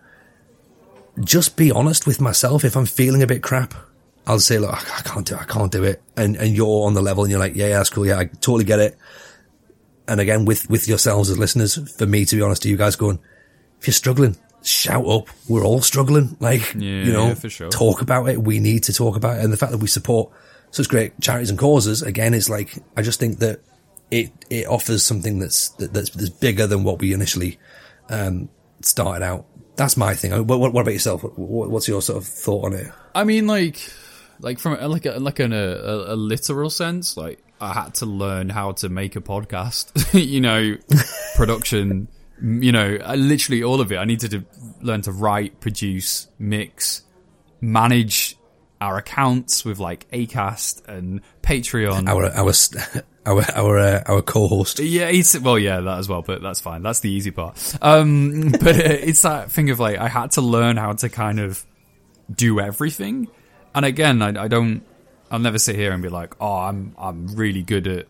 just 1.20 1.56
be 1.56 1.72
honest 1.72 2.08
with 2.08 2.20
myself. 2.20 2.64
If 2.64 2.76
I'm 2.76 2.86
feeling 2.86 3.22
a 3.22 3.28
bit 3.28 3.44
crap, 3.44 3.74
I'll 4.28 4.40
say, 4.40 4.58
look, 4.58 4.72
I 4.74 5.02
can't 5.02 5.26
do 5.26 5.36
it, 5.36 5.42
I 5.42 5.46
can't 5.46 5.72
do 5.72 5.84
it. 5.84 6.02
And, 6.18 6.36
and 6.36 6.56
you're 6.56 6.86
on 6.86 6.94
the 6.94 7.02
level 7.02 7.24
and 7.24 7.32
you're 7.32 7.40
like, 7.40 7.56
yeah, 7.56 7.68
yeah, 7.68 7.78
that's 7.78 7.90
cool. 7.90 8.08
Yeah, 8.08 8.20
I 8.20 8.26
totally 8.26 8.64
get 8.64 8.80
it. 8.80 8.98
And 10.08 10.20
again, 10.20 10.46
with, 10.46 10.70
with 10.70 10.88
yourselves 10.88 11.30
as 11.30 11.38
listeners, 11.38 11.76
for 11.96 12.06
me, 12.06 12.26
to 12.26 12.36
be 12.36 12.42
honest 12.42 12.64
to 12.64 12.70
you 12.70 12.78
guys 12.78 12.96
going, 12.96 13.20
if 13.80 13.88
you're 13.88 13.94
struggling, 13.94 14.36
shout 14.64 15.06
up. 15.06 15.28
We're 15.48 15.64
all 15.64 15.82
struggling. 15.82 16.38
Like, 16.40 16.74
yeah, 16.74 17.04
you 17.04 17.14
know, 17.14 17.28
yeah, 17.28 17.50
sure. 17.50 17.70
talk 17.70 18.02
about 18.02 18.30
it. 18.30 18.42
We 18.42 18.60
need 18.60 18.84
to 18.84 18.94
talk 18.94 19.16
about 19.16 19.38
it. 19.38 19.44
And 19.44 19.54
the 19.54 19.58
fact 19.58 19.72
that 19.72 19.78
we 19.78 19.88
support 19.88 20.32
such 20.76 20.90
great 20.90 21.18
charities 21.22 21.50
and 21.50 21.58
causes, 21.58 22.02
again, 22.02 22.34
it's 22.34 22.50
like, 22.50 22.78
I 22.98 23.02
just 23.02 23.18
think 23.18 23.40
that 23.40 23.62
it, 24.12 24.30
it 24.50 24.68
offers 24.68 25.04
something 25.04 25.40
that's, 25.40 25.70
that, 25.70 25.94
that's, 25.94 26.10
that's 26.10 26.30
bigger 26.30 26.68
than 26.68 26.84
what 26.84 27.00
we 27.00 27.14
initially, 27.14 27.60
um, 28.10 28.50
started 28.82 29.24
out. 29.24 29.46
That's 29.78 29.96
my 29.96 30.16
thing. 30.16 30.32
What, 30.46 30.60
what, 30.60 30.74
what 30.74 30.82
about 30.82 30.92
yourself? 30.92 31.24
What, 31.24 31.70
what's 31.70 31.88
your 31.88 32.02
sort 32.02 32.18
of 32.18 32.28
thought 32.28 32.66
on 32.66 32.74
it? 32.74 32.92
I 33.14 33.24
mean, 33.24 33.48
like, 33.48 33.90
like 34.42 34.60
from 34.60 34.78
like 34.90 35.06
a, 35.06 35.12
like 35.12 35.40
in 35.40 35.54
a, 35.54 35.56
a, 35.56 36.14
a 36.14 36.16
literal 36.18 36.70
sense, 36.70 37.16
like 37.16 37.42
I 37.62 37.72
had 37.72 37.96
to 37.96 38.06
learn 38.06 38.50
how 38.50 38.74
to 38.74 38.90
make 38.90 39.16
a 39.16 39.22
podcast, 39.22 40.14
you 40.30 40.42
know, 40.42 40.76
production, 41.38 42.10
you 42.42 42.74
know, 42.74 42.98
literally 43.16 43.64
all 43.64 43.80
of 43.80 43.94
it. 43.94 43.98
I 43.98 44.04
needed 44.04 44.32
to 44.32 44.44
learn 44.82 45.04
to 45.04 45.14
write, 45.14 45.62
produce, 45.62 46.28
mix, 46.38 47.04
manage 47.62 48.25
our 48.82 48.98
accounts 48.98 49.64
with 49.64 49.80
like 49.80 50.10
Acast 50.12 50.88
and 50.88 51.22
Patreon. 51.42 52.08
Our 52.08 52.26
our 52.26 53.04
our 53.26 53.44
our 53.56 53.78
uh, 53.78 54.04
our 54.06 54.22
co-host. 54.22 54.80
Yeah, 54.80 55.08
it's 55.08 55.38
well, 55.40 55.60
yeah, 55.60 55.80
that 55.80 56.00
as 56.00 56.10
well. 56.10 56.22
But 56.22 56.42
that's 56.42 56.60
fine. 56.60 56.84
That's 56.84 57.00
the 57.00 57.10
easy 57.10 57.32
part. 57.32 57.76
Um, 57.82 58.52
but 58.52 58.76
it's 58.76 59.22
that 59.22 59.52
thing 59.52 59.70
of 59.70 59.80
like 59.80 59.98
I 59.98 60.08
had 60.08 60.32
to 60.32 60.42
learn 60.42 60.78
how 60.78 60.94
to 60.94 61.10
kind 61.10 61.40
of 61.40 61.66
do 62.34 62.60
everything. 62.60 63.28
And 63.74 63.86
again, 63.86 64.22
I, 64.22 64.44
I 64.44 64.48
don't. 64.48 64.84
I'll 65.32 65.40
never 65.40 65.58
sit 65.58 65.76
here 65.76 65.92
and 65.92 66.04
be 66.04 66.10
like, 66.10 66.36
oh, 66.40 66.58
I'm 66.58 66.96
I'm 66.98 67.28
really 67.36 67.64
good 67.64 67.88
at 67.88 68.08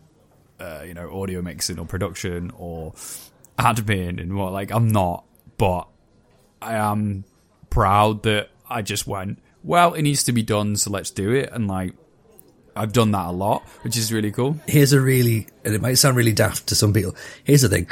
uh, 0.60 0.82
you 0.84 0.94
know 0.94 1.22
audio 1.22 1.42
mixing 1.42 1.78
or 1.78 1.86
production 1.86 2.52
or 2.56 2.92
admin 3.58 4.20
and 4.20 4.36
what. 4.36 4.52
Like 4.52 4.70
I'm 4.72 4.88
not, 4.88 5.24
but 5.56 5.88
I 6.60 6.74
am 6.74 7.24
proud 7.70 8.24
that 8.24 8.50
I 8.68 8.82
just 8.82 9.06
went 9.06 9.40
well, 9.66 9.94
it 9.94 10.02
needs 10.02 10.22
to 10.24 10.32
be 10.32 10.42
done, 10.42 10.76
so 10.76 10.90
let's 10.90 11.10
do 11.10 11.32
it. 11.32 11.50
And 11.52 11.66
like, 11.66 11.92
I've 12.76 12.92
done 12.92 13.10
that 13.10 13.26
a 13.26 13.32
lot, 13.32 13.62
which 13.82 13.96
is 13.96 14.12
really 14.12 14.30
cool. 14.30 14.58
Here's 14.66 14.92
a 14.92 15.00
really, 15.00 15.48
and 15.64 15.74
it 15.74 15.82
might 15.82 15.94
sound 15.94 16.16
really 16.16 16.32
daft 16.32 16.68
to 16.68 16.74
some 16.74 16.92
people. 16.92 17.16
Here's 17.42 17.62
the 17.62 17.68
thing. 17.68 17.90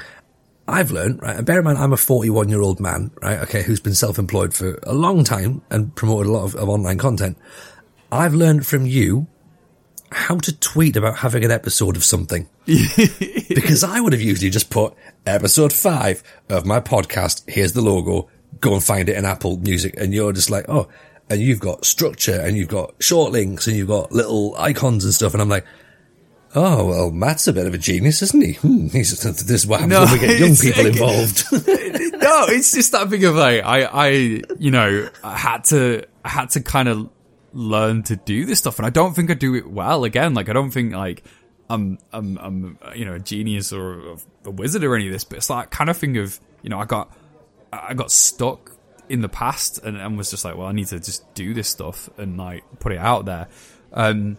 I've 0.68 0.92
learned, 0.92 1.20
right, 1.20 1.37
and 1.37 1.44
bear 1.44 1.58
in 1.58 1.64
mind, 1.64 1.78
I'm 1.78 1.92
a 1.92 1.98
41 1.98 2.48
year 2.48 2.62
old 2.62 2.80
man, 2.80 3.10
right, 3.20 3.40
okay, 3.40 3.62
who's 3.62 3.80
been 3.80 3.94
self-employed 3.94 4.54
for 4.54 4.78
a 4.84 4.94
long 4.94 5.24
time 5.24 5.62
and 5.68 5.94
promoted 5.94 6.26
a 6.28 6.32
lot 6.32 6.44
of, 6.44 6.54
of 6.54 6.68
online 6.68 6.96
content. 6.96 7.37
I've 8.10 8.34
learned 8.34 8.66
from 8.66 8.87
you 8.87 9.26
how 10.12 10.38
to 10.38 10.56
tweet 10.58 10.96
about 10.96 11.18
having 11.18 11.44
an 11.44 11.50
episode 11.50 11.96
of 11.96 12.04
something. 12.04 12.48
because 12.66 13.82
I 13.82 14.00
would 14.00 14.12
have 14.12 14.22
usually 14.22 14.48
just 14.48 14.70
put 14.70 14.94
episode 15.26 15.72
five 15.72 16.22
of 16.48 16.64
my 16.64 16.80
podcast. 16.80 17.42
Here's 17.50 17.72
the 17.72 17.82
logo. 17.82 18.30
Go 18.60 18.74
and 18.74 18.82
find 18.82 19.08
it 19.08 19.16
in 19.16 19.24
Apple 19.24 19.58
Music. 19.58 19.94
And 19.98 20.14
you're 20.14 20.32
just 20.32 20.50
like, 20.50 20.66
oh, 20.68 20.88
and 21.30 21.40
you've 21.40 21.60
got 21.60 21.84
structure 21.84 22.38
and 22.38 22.56
you've 22.56 22.68
got 22.68 22.94
short 23.00 23.32
links 23.32 23.66
and 23.66 23.76
you've 23.76 23.88
got 23.88 24.12
little 24.12 24.54
icons 24.56 25.04
and 25.04 25.14
stuff. 25.14 25.32
And 25.32 25.40
I'm 25.40 25.48
like, 25.48 25.66
oh, 26.54 26.87
well, 26.87 27.10
Matt's 27.10 27.48
a 27.48 27.52
bit 27.52 27.66
of 27.66 27.74
a 27.74 27.78
genius, 27.78 28.22
isn't 28.22 28.40
he? 28.40 28.52
Hmm, 28.54 28.88
this 28.88 29.24
is 29.24 29.66
what 29.66 29.80
happens 29.80 29.98
no, 29.98 30.04
when 30.04 30.12
we 30.12 30.26
get 30.26 30.38
young 30.38 30.56
people 30.56 30.87
involved. 30.87 31.46
no, 31.52 32.44
it's 32.48 32.72
just 32.72 32.92
that 32.92 33.08
thing 33.08 33.24
of 33.24 33.34
like, 33.34 33.64
I, 33.64 33.84
I, 33.84 34.08
you 34.58 34.70
know, 34.70 35.08
I 35.22 35.37
had 35.37 35.64
to, 35.64 36.04
I 36.24 36.28
had 36.28 36.50
to 36.50 36.60
kind 36.60 36.88
of 36.88 37.08
learn 37.52 38.02
to 38.04 38.16
do 38.16 38.44
this 38.44 38.58
stuff. 38.58 38.78
And 38.78 38.87
I 38.87 38.90
don't 38.90 39.14
think 39.14 39.30
I 39.30 39.34
do 39.34 39.54
it 39.54 39.68
well 39.68 40.04
again. 40.04 40.34
Like, 40.34 40.48
I 40.48 40.52
don't 40.52 40.70
think 40.70 40.92
like, 40.92 41.24
I'm, 41.70 41.98
I'm, 42.12 42.37
I'm, 42.38 42.78
you 42.94 43.06
know, 43.06 43.14
a 43.14 43.18
genius 43.18 43.72
or 43.72 44.18
a 44.44 44.50
wizard 44.50 44.84
or 44.84 44.94
any 44.94 45.06
of 45.06 45.12
this, 45.12 45.24
but 45.24 45.38
it's 45.38 45.48
like 45.48 45.70
kind 45.70 45.88
of 45.88 45.96
thing 45.96 46.18
of, 46.18 46.38
you 46.62 46.68
know, 46.68 46.78
I 46.78 46.84
got, 46.84 47.16
I 47.72 47.94
got 47.94 48.12
stuck 48.12 48.73
in 49.08 49.20
the 49.20 49.28
past 49.28 49.78
and, 49.78 49.96
and 49.96 50.16
was 50.16 50.30
just 50.30 50.44
like, 50.44 50.56
well, 50.56 50.66
I 50.66 50.72
need 50.72 50.86
to 50.88 50.98
just 50.98 51.32
do 51.34 51.54
this 51.54 51.68
stuff 51.68 52.08
and 52.18 52.36
like 52.36 52.64
put 52.78 52.92
it 52.92 52.98
out 52.98 53.24
there. 53.24 53.48
Um, 53.92 54.38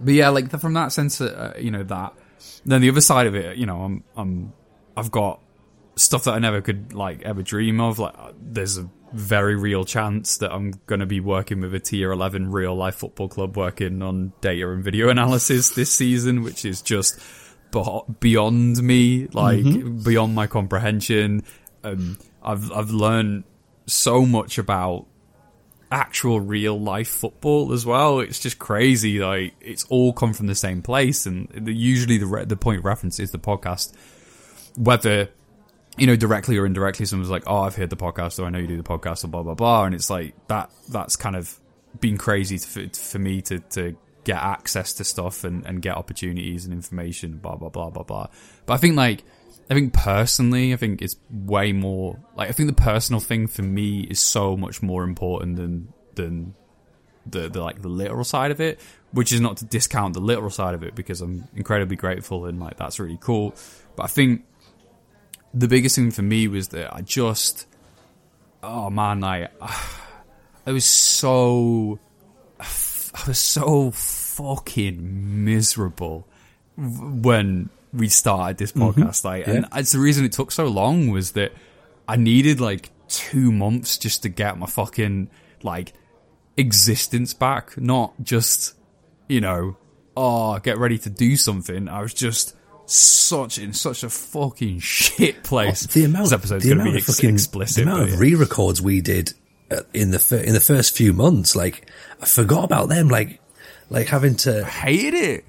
but 0.00 0.14
yeah, 0.14 0.28
like 0.30 0.50
from 0.50 0.74
that 0.74 0.92
sense, 0.92 1.20
uh, 1.20 1.54
you 1.58 1.70
know 1.70 1.82
that. 1.84 2.14
Then 2.66 2.80
the 2.80 2.90
other 2.90 3.00
side 3.00 3.26
of 3.26 3.34
it, 3.34 3.56
you 3.56 3.66
know, 3.66 3.82
I'm, 3.82 4.04
I'm, 4.16 4.52
I've 4.96 5.10
got 5.10 5.40
stuff 5.96 6.24
that 6.24 6.34
I 6.34 6.38
never 6.38 6.60
could 6.60 6.92
like 6.92 7.22
ever 7.22 7.42
dream 7.42 7.80
of. 7.80 7.98
Like, 7.98 8.14
there's 8.40 8.78
a 8.78 8.88
very 9.12 9.54
real 9.54 9.84
chance 9.84 10.38
that 10.38 10.52
I'm 10.52 10.72
going 10.86 11.00
to 11.00 11.06
be 11.06 11.20
working 11.20 11.60
with 11.60 11.74
a 11.74 11.80
tier 11.80 12.10
11 12.10 12.50
real 12.50 12.74
life 12.74 12.96
football 12.96 13.28
club 13.28 13.56
working 13.56 14.02
on 14.02 14.32
data 14.40 14.70
and 14.70 14.82
video 14.82 15.08
analysis 15.08 15.70
this 15.70 15.92
season, 15.92 16.42
which 16.42 16.64
is 16.64 16.82
just 16.82 17.20
beyond 18.20 18.82
me, 18.82 19.26
like 19.28 19.60
mm-hmm. 19.60 20.02
beyond 20.02 20.34
my 20.34 20.46
comprehension. 20.46 21.44
Um, 21.82 22.18
I've 22.42 22.70
I've 22.72 22.90
learned 22.90 23.44
so 23.86 24.24
much 24.24 24.58
about 24.58 25.06
actual 25.90 26.40
real 26.40 26.78
life 26.78 27.08
football 27.08 27.72
as 27.72 27.86
well. 27.86 28.20
It's 28.20 28.40
just 28.40 28.58
crazy. 28.58 29.20
Like 29.20 29.54
it's 29.60 29.84
all 29.84 30.12
come 30.12 30.32
from 30.32 30.46
the 30.46 30.54
same 30.54 30.82
place, 30.82 31.26
and 31.26 31.48
usually 31.68 32.18
the 32.18 32.26
re- 32.26 32.44
the 32.44 32.56
point 32.56 32.78
of 32.78 32.84
reference 32.84 33.20
is 33.20 33.30
the 33.30 33.38
podcast. 33.38 33.92
Whether 34.76 35.28
you 35.96 36.06
know 36.06 36.16
directly 36.16 36.58
or 36.58 36.66
indirectly, 36.66 37.06
someone's 37.06 37.30
like, 37.30 37.44
"Oh, 37.46 37.60
I've 37.60 37.76
heard 37.76 37.90
the 37.90 37.96
podcast," 37.96 38.38
or 38.38 38.44
"I 38.44 38.50
know 38.50 38.58
you 38.58 38.66
do 38.66 38.76
the 38.76 38.82
podcast," 38.82 39.24
or 39.24 39.28
blah 39.28 39.42
blah 39.42 39.54
blah, 39.54 39.84
and 39.84 39.94
it's 39.94 40.10
like 40.10 40.34
that. 40.48 40.70
That's 40.88 41.16
kind 41.16 41.36
of 41.36 41.60
been 42.00 42.18
crazy 42.18 42.58
for, 42.58 42.88
for 42.88 43.18
me 43.18 43.40
to 43.42 43.60
to 43.60 43.96
get 44.24 44.42
access 44.42 44.94
to 44.94 45.04
stuff 45.04 45.44
and, 45.44 45.64
and 45.66 45.82
get 45.82 45.96
opportunities 45.96 46.64
and 46.64 46.74
information, 46.74 47.38
blah 47.38 47.56
blah 47.56 47.68
blah 47.68 47.90
blah 47.90 48.02
blah. 48.02 48.26
But 48.66 48.74
I 48.74 48.76
think 48.78 48.96
like 48.96 49.22
I 49.70 49.74
think 49.74 49.92
personally, 49.92 50.72
I 50.72 50.76
think 50.76 51.00
it's 51.00 51.16
way 51.30 51.72
more 51.72 52.18
like 52.36 52.48
I 52.48 52.52
think 52.52 52.68
the 52.68 52.82
personal 52.82 53.20
thing 53.20 53.46
for 53.46 53.62
me 53.62 54.00
is 54.00 54.20
so 54.20 54.56
much 54.56 54.82
more 54.82 55.04
important 55.04 55.56
than 55.56 55.92
than 56.14 56.54
the, 57.26 57.48
the 57.48 57.62
like 57.62 57.80
the 57.80 57.88
literal 57.88 58.24
side 58.24 58.50
of 58.50 58.60
it, 58.60 58.78
which 59.12 59.32
is 59.32 59.40
not 59.40 59.56
to 59.58 59.64
discount 59.64 60.14
the 60.14 60.20
literal 60.20 60.50
side 60.50 60.74
of 60.74 60.82
it 60.82 60.94
because 60.94 61.20
I'm 61.20 61.48
incredibly 61.56 61.96
grateful 61.96 62.46
and 62.46 62.60
like 62.60 62.76
that's 62.76 63.00
really 63.00 63.18
cool. 63.20 63.54
But 63.96 64.04
I 64.04 64.08
think 64.08 64.44
the 65.54 65.68
biggest 65.68 65.96
thing 65.96 66.10
for 66.10 66.22
me 66.22 66.48
was 66.48 66.68
that 66.68 66.94
I 66.94 67.00
just 67.00 67.66
oh 68.64 68.90
man, 68.90 69.20
like 69.20 69.50
I 70.66 70.72
was 70.72 70.84
so, 70.84 71.98
I 72.58 73.22
was 73.26 73.38
so 73.38 73.90
fucking 73.90 75.44
miserable 75.44 76.26
when 76.76 77.68
we 77.94 78.08
started 78.08 78.58
this 78.58 78.72
podcast. 78.72 79.24
Like, 79.24 79.46
and 79.46 79.66
Yeah. 79.72 79.78
it's 79.78 79.92
the 79.92 79.98
reason 80.00 80.24
it 80.24 80.32
took 80.32 80.50
so 80.50 80.66
long 80.66 81.10
was 81.10 81.32
that 81.32 81.52
I 82.08 82.16
needed 82.16 82.60
like 82.60 82.90
two 83.08 83.52
months 83.52 83.96
just 83.98 84.22
to 84.24 84.28
get 84.28 84.58
my 84.58 84.66
fucking 84.66 85.30
like 85.62 85.92
existence 86.56 87.34
back, 87.34 87.78
not 87.78 88.12
just 88.22 88.74
you 89.28 89.40
know, 89.40 89.76
oh, 90.16 90.58
get 90.58 90.78
ready 90.78 90.98
to 90.98 91.10
do 91.10 91.36
something. 91.36 91.88
I 91.88 92.02
was 92.02 92.12
just 92.12 92.54
such 92.86 93.58
in 93.58 93.72
such 93.72 94.02
a 94.04 94.10
fucking 94.10 94.78
shit 94.80 95.42
place. 95.42 95.86
the 95.86 96.04
amount, 96.04 96.24
this 96.26 96.32
episode's 96.34 96.66
going 96.66 96.78
to 96.78 96.84
be 96.84 96.90
of 96.90 96.96
ex- 96.96 97.06
fucking, 97.16 97.34
explicit. 97.34 97.76
the 97.84 97.90
amount 97.90 98.10
of 98.12 98.20
re-records 98.20 98.82
we 98.82 99.00
did 99.00 99.32
uh, 99.70 99.80
in 99.94 100.10
the 100.10 100.42
in 100.46 100.52
the 100.52 100.60
first 100.60 100.94
few 100.94 101.12
months, 101.14 101.56
like 101.56 101.88
I 102.20 102.26
forgot 102.26 102.64
about 102.64 102.90
them. 102.90 103.08
Like, 103.08 103.40
like 103.90 104.08
having 104.08 104.36
to. 104.36 104.64
hate 104.64 105.14
it 105.14 105.44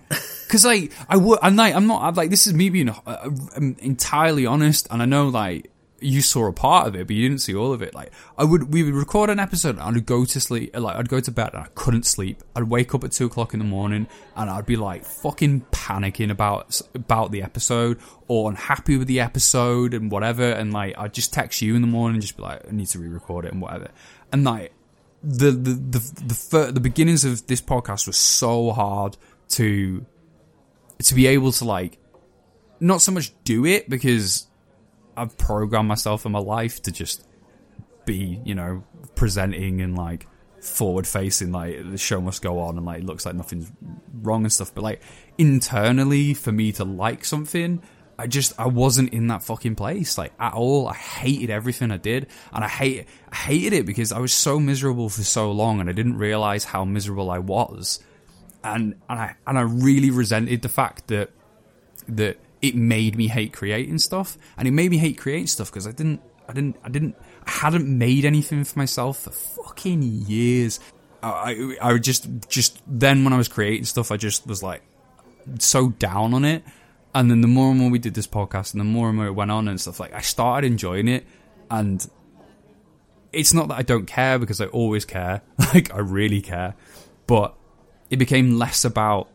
because 0.47 0.65
like 0.65 0.91
I 1.09 1.17
would. 1.17 1.39
I'm 1.41 1.55
like 1.55 1.75
I'm 1.75 1.87
not. 1.87 2.03
I'm 2.03 2.15
like 2.15 2.29
this 2.29 2.47
is 2.47 2.53
me 2.53 2.69
being 2.69 2.89
uh, 2.89 3.29
um, 3.55 3.75
entirely 3.79 4.45
honest, 4.45 4.87
and 4.91 5.01
I 5.01 5.05
know 5.05 5.27
like 5.27 5.71
you 6.01 6.21
saw 6.21 6.47
a 6.47 6.53
part 6.53 6.87
of 6.87 6.95
it, 6.95 7.07
but 7.07 7.15
you 7.15 7.27
didn't 7.27 7.41
see 7.41 7.55
all 7.55 7.73
of 7.73 7.81
it. 7.81 7.95
Like 7.95 8.11
I 8.37 8.43
would, 8.43 8.73
we 8.73 8.83
would 8.83 8.93
record 8.93 9.29
an 9.29 9.39
episode, 9.39 9.77
and 9.79 9.81
I'd 9.81 10.05
go 10.05 10.25
to 10.25 10.39
sleep. 10.39 10.77
Like 10.77 10.95
I'd 10.95 11.09
go 11.09 11.19
to 11.19 11.31
bed, 11.31 11.51
and 11.53 11.63
I 11.63 11.67
couldn't 11.75 12.05
sleep. 12.05 12.43
I'd 12.55 12.63
wake 12.63 12.93
up 12.93 13.03
at 13.03 13.11
two 13.11 13.25
o'clock 13.25 13.53
in 13.53 13.59
the 13.59 13.65
morning, 13.65 14.07
and 14.35 14.49
I'd 14.49 14.65
be 14.65 14.75
like 14.75 15.05
fucking 15.05 15.65
panicking 15.71 16.31
about 16.31 16.81
about 16.93 17.31
the 17.31 17.41
episode 17.41 17.99
or 18.27 18.49
unhappy 18.49 18.97
with 18.97 19.07
the 19.07 19.19
episode 19.19 19.93
and 19.93 20.11
whatever. 20.11 20.43
And 20.43 20.73
like 20.73 20.97
I'd 20.97 21.13
just 21.13 21.33
text 21.33 21.61
you 21.61 21.75
in 21.75 21.81
the 21.81 21.87
morning, 21.87 22.15
and 22.15 22.21
just 22.21 22.37
be 22.37 22.43
like, 22.43 22.61
I 22.67 22.71
need 22.71 22.87
to 22.87 22.99
re-record 22.99 23.45
it 23.45 23.53
and 23.53 23.61
whatever. 23.61 23.89
And 24.31 24.43
like 24.43 24.73
the 25.25 25.51
the 25.51 25.73
the 25.73 26.47
the, 26.51 26.71
the 26.73 26.79
beginnings 26.79 27.25
of 27.25 27.47
this 27.47 27.61
podcast 27.61 28.05
was 28.05 28.17
so 28.17 28.71
hard 28.71 29.17
to 29.49 30.05
to 31.03 31.15
be 31.15 31.27
able 31.27 31.51
to 31.51 31.65
like 31.65 31.97
not 32.79 33.01
so 33.01 33.11
much 33.11 33.33
do 33.43 33.65
it 33.65 33.89
because 33.89 34.47
I've 35.17 35.37
programmed 35.37 35.87
myself 35.87 36.25
in 36.25 36.31
my 36.31 36.39
life 36.39 36.81
to 36.83 36.91
just 36.91 37.25
be 38.05 38.39
you 38.45 38.53
know 38.53 38.83
presenting 39.15 39.81
and 39.81 39.97
like 39.97 40.27
forward 40.61 41.07
facing 41.07 41.51
like 41.51 41.89
the 41.91 41.97
show 41.97 42.21
must 42.21 42.41
go 42.41 42.59
on 42.59 42.77
and 42.77 42.85
like 42.85 42.99
it 42.99 43.05
looks 43.05 43.25
like 43.25 43.35
nothing's 43.35 43.71
wrong 44.21 44.43
and 44.43 44.53
stuff. 44.53 44.73
But 44.73 44.83
like 44.83 45.01
internally 45.37 46.35
for 46.35 46.51
me 46.51 46.71
to 46.73 46.85
like 46.85 47.25
something 47.25 47.81
I 48.17 48.27
just 48.27 48.53
I 48.59 48.67
wasn't 48.67 49.13
in 49.13 49.27
that 49.27 49.43
fucking 49.43 49.75
place 49.75 50.17
like 50.17 50.33
at 50.39 50.53
all. 50.53 50.87
I 50.87 50.93
hated 50.93 51.49
everything 51.49 51.91
I 51.91 51.97
did, 51.97 52.27
and 52.53 52.63
I 52.63 52.67
hate 52.67 53.07
I 53.31 53.35
hated 53.35 53.73
it 53.73 53.85
because 53.85 54.11
I 54.11 54.19
was 54.19 54.33
so 54.33 54.59
miserable 54.59 55.09
for 55.09 55.23
so 55.23 55.51
long, 55.51 55.79
and 55.79 55.89
I 55.89 55.93
didn't 55.93 56.17
realize 56.17 56.63
how 56.63 56.85
miserable 56.85 57.29
I 57.29 57.39
was, 57.39 57.99
and 58.63 58.95
and 59.09 59.19
I 59.19 59.35
and 59.45 59.57
I 59.57 59.61
really 59.61 60.11
resented 60.11 60.61
the 60.61 60.69
fact 60.69 61.07
that 61.07 61.31
that 62.07 62.39
it 62.61 62.75
made 62.75 63.17
me 63.17 63.27
hate 63.27 63.53
creating 63.53 63.99
stuff, 63.99 64.37
and 64.57 64.67
it 64.67 64.71
made 64.71 64.91
me 64.91 64.97
hate 64.97 65.17
creating 65.17 65.47
stuff 65.47 65.69
because 65.69 65.85
I 65.85 65.91
didn't 65.91 66.21
I 66.47 66.53
didn't 66.53 66.77
I 66.83 66.89
didn't 66.89 67.15
I 67.45 67.51
hadn't 67.51 67.85
made 67.85 68.23
anything 68.23 68.63
for 68.63 68.79
myself 68.79 69.19
for 69.19 69.31
fucking 69.31 70.01
years. 70.01 70.79
I 71.21 71.75
I, 71.81 71.89
I 71.89 71.97
just 71.97 72.27
just 72.47 72.81
then 72.87 73.25
when 73.25 73.33
I 73.33 73.37
was 73.37 73.49
creating 73.49 73.85
stuff, 73.85 74.09
I 74.09 74.17
just 74.17 74.47
was 74.47 74.63
like 74.63 74.83
so 75.59 75.89
down 75.89 76.33
on 76.33 76.45
it. 76.45 76.63
And 77.15 77.31
then 77.31 77.39
the 77.39 77.47
more 77.47 77.71
and 77.71 77.79
more 77.79 77.89
we 77.89 77.97
did 77.97 78.13
this 78.13 78.27
podcast 78.27 78.73
and 78.73 78.81
the 78.81 78.85
more 78.85 79.07
and 79.07 79.15
more 79.15 79.27
it 79.27 79.31
went 79.31 79.49
on 79.49 79.69
and 79.69 79.79
stuff, 79.79 80.01
like 80.01 80.13
I 80.13 80.19
started 80.19 80.67
enjoying 80.67 81.07
it. 81.07 81.25
And 81.71 82.05
it's 83.31 83.53
not 83.53 83.69
that 83.69 83.75
I 83.75 83.83
don't 83.83 84.05
care 84.05 84.37
because 84.37 84.59
I 84.59 84.65
always 84.65 85.05
care. 85.05 85.41
Like 85.73 85.93
I 85.93 85.99
really 85.99 86.41
care. 86.41 86.75
But 87.25 87.55
it 88.09 88.17
became 88.17 88.59
less 88.59 88.83
about 88.83 89.29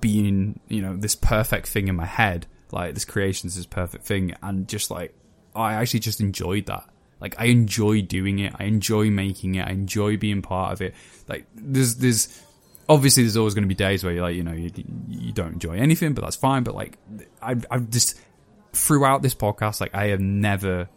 being, 0.00 0.58
you 0.66 0.82
know, 0.82 0.96
this 0.96 1.14
perfect 1.14 1.68
thing 1.68 1.86
in 1.86 1.94
my 1.94 2.04
head. 2.04 2.48
Like 2.72 2.94
this 2.94 3.04
creation 3.04 3.46
is 3.46 3.54
this 3.54 3.64
perfect 3.64 4.04
thing. 4.04 4.34
And 4.42 4.66
just 4.66 4.90
like, 4.90 5.14
I 5.54 5.74
actually 5.74 6.00
just 6.00 6.20
enjoyed 6.20 6.66
that. 6.66 6.90
Like 7.20 7.36
I 7.38 7.44
enjoy 7.44 8.02
doing 8.02 8.40
it. 8.40 8.54
I 8.58 8.64
enjoy 8.64 9.08
making 9.08 9.54
it. 9.54 9.68
I 9.68 9.70
enjoy 9.70 10.16
being 10.16 10.42
part 10.42 10.72
of 10.72 10.82
it. 10.82 10.94
Like 11.28 11.46
there's, 11.54 11.94
there's, 11.96 12.42
obviously 12.88 13.22
there's 13.22 13.36
always 13.36 13.54
going 13.54 13.62
to 13.62 13.68
be 13.68 13.74
days 13.74 14.04
where 14.04 14.12
you're 14.12 14.22
like 14.22 14.36
you 14.36 14.42
know 14.42 14.52
you, 14.52 14.70
you 15.08 15.32
don't 15.32 15.54
enjoy 15.54 15.72
anything 15.72 16.14
but 16.14 16.22
that's 16.22 16.36
fine 16.36 16.62
but 16.62 16.74
like 16.74 16.98
I've, 17.40 17.64
I've 17.70 17.90
just 17.90 18.20
throughout 18.72 19.22
this 19.22 19.34
podcast 19.34 19.80
like 19.80 19.94
I 19.94 20.06
have 20.08 20.20
never 20.20 20.88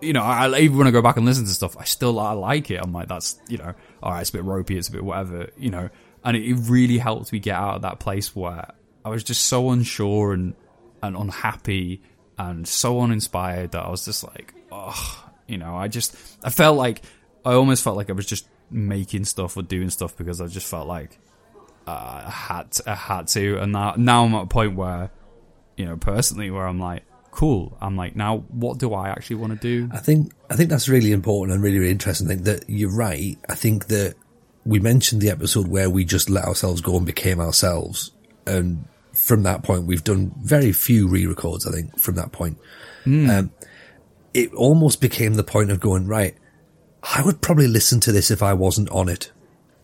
you 0.00 0.12
know 0.12 0.22
I, 0.22 0.58
even 0.58 0.78
when 0.78 0.86
I 0.86 0.90
go 0.90 1.02
back 1.02 1.16
and 1.16 1.26
listen 1.26 1.44
to 1.44 1.50
stuff 1.50 1.76
I 1.76 1.84
still 1.84 2.18
I 2.18 2.32
like 2.32 2.70
it. 2.70 2.80
I'm 2.82 2.92
like 2.92 3.08
that's 3.08 3.38
you 3.48 3.58
know 3.58 3.74
all 4.02 4.12
right 4.12 4.20
it's 4.20 4.30
a 4.30 4.34
bit 4.34 4.44
ropey 4.44 4.76
it's 4.78 4.88
a 4.88 4.92
bit 4.92 5.04
whatever 5.04 5.50
you 5.56 5.70
know? 5.70 5.90
And 6.22 6.36
it, 6.36 6.44
it 6.44 6.54
really 6.68 6.98
helped 6.98 7.32
me 7.32 7.38
get 7.38 7.56
out 7.56 7.76
of 7.76 7.82
that 7.82 7.98
place 7.98 8.36
where 8.36 8.72
I 9.04 9.08
was 9.08 9.24
just 9.24 9.46
so 9.46 9.70
unsure 9.70 10.32
and 10.32 10.54
and 11.02 11.16
unhappy 11.16 12.02
and 12.38 12.66
so 12.68 13.00
uninspired 13.00 13.72
that 13.72 13.84
I 13.84 13.90
was 13.90 14.04
just 14.04 14.24
like 14.24 14.54
oh 14.72 15.26
you 15.46 15.58
know? 15.58 15.76
I 15.76 15.88
just 15.88 16.14
I 16.44 16.50
felt 16.50 16.76
like 16.76 17.02
I 17.44 17.54
almost 17.54 17.82
felt 17.82 17.96
like 17.96 18.08
I 18.08 18.12
was 18.12 18.26
just 18.26 18.46
making 18.70 19.24
stuff 19.24 19.56
or 19.56 19.62
doing 19.62 19.90
stuff 19.90 20.16
because 20.16 20.40
I 20.40 20.46
just 20.46 20.66
felt 20.66 20.86
like 20.86 21.18
uh, 21.86 22.22
I 22.26 22.30
had 22.30 22.70
to, 22.72 22.90
I 22.90 22.94
had 22.94 23.28
to, 23.28 23.58
and 23.58 23.72
now 23.72 23.94
now 23.96 24.24
I'm 24.24 24.34
at 24.34 24.44
a 24.44 24.46
point 24.46 24.76
where, 24.76 25.10
you 25.76 25.86
know, 25.86 25.96
personally, 25.96 26.50
where 26.50 26.66
I'm 26.66 26.78
like, 26.78 27.04
cool. 27.30 27.76
I'm 27.80 27.96
like, 27.96 28.16
now 28.16 28.38
what 28.48 28.78
do 28.78 28.94
I 28.94 29.08
actually 29.08 29.36
want 29.36 29.52
to 29.52 29.58
do? 29.58 29.88
I 29.92 29.98
think 29.98 30.32
I 30.48 30.56
think 30.56 30.70
that's 30.70 30.88
really 30.88 31.12
important 31.12 31.54
and 31.54 31.62
really 31.62 31.78
really 31.78 31.90
interesting. 31.90 32.28
thing 32.28 32.44
that 32.44 32.64
you're 32.68 32.94
right. 32.94 33.38
I 33.48 33.54
think 33.54 33.86
that 33.86 34.14
we 34.64 34.78
mentioned 34.78 35.22
the 35.22 35.30
episode 35.30 35.68
where 35.68 35.88
we 35.88 36.04
just 36.04 36.28
let 36.28 36.44
ourselves 36.44 36.80
go 36.80 36.96
and 36.96 37.06
became 37.06 37.40
ourselves, 37.40 38.12
and 38.46 38.84
from 39.14 39.42
that 39.42 39.62
point 39.62 39.86
we've 39.86 40.04
done 40.04 40.32
very 40.42 40.72
few 40.72 41.08
re-records. 41.08 41.66
I 41.66 41.72
think 41.72 41.98
from 41.98 42.14
that 42.16 42.30
point, 42.32 42.58
um, 43.06 43.50
it 44.34 44.52
almost 44.54 45.00
became 45.00 45.34
the 45.34 45.44
point 45.44 45.70
of 45.70 45.80
going 45.80 46.06
right. 46.06 46.36
I 47.02 47.22
would 47.22 47.40
probably 47.40 47.66
listen 47.68 48.00
to 48.00 48.12
this 48.12 48.30
if 48.30 48.42
I 48.42 48.52
wasn't 48.52 48.90
on 48.90 49.08
it 49.08 49.30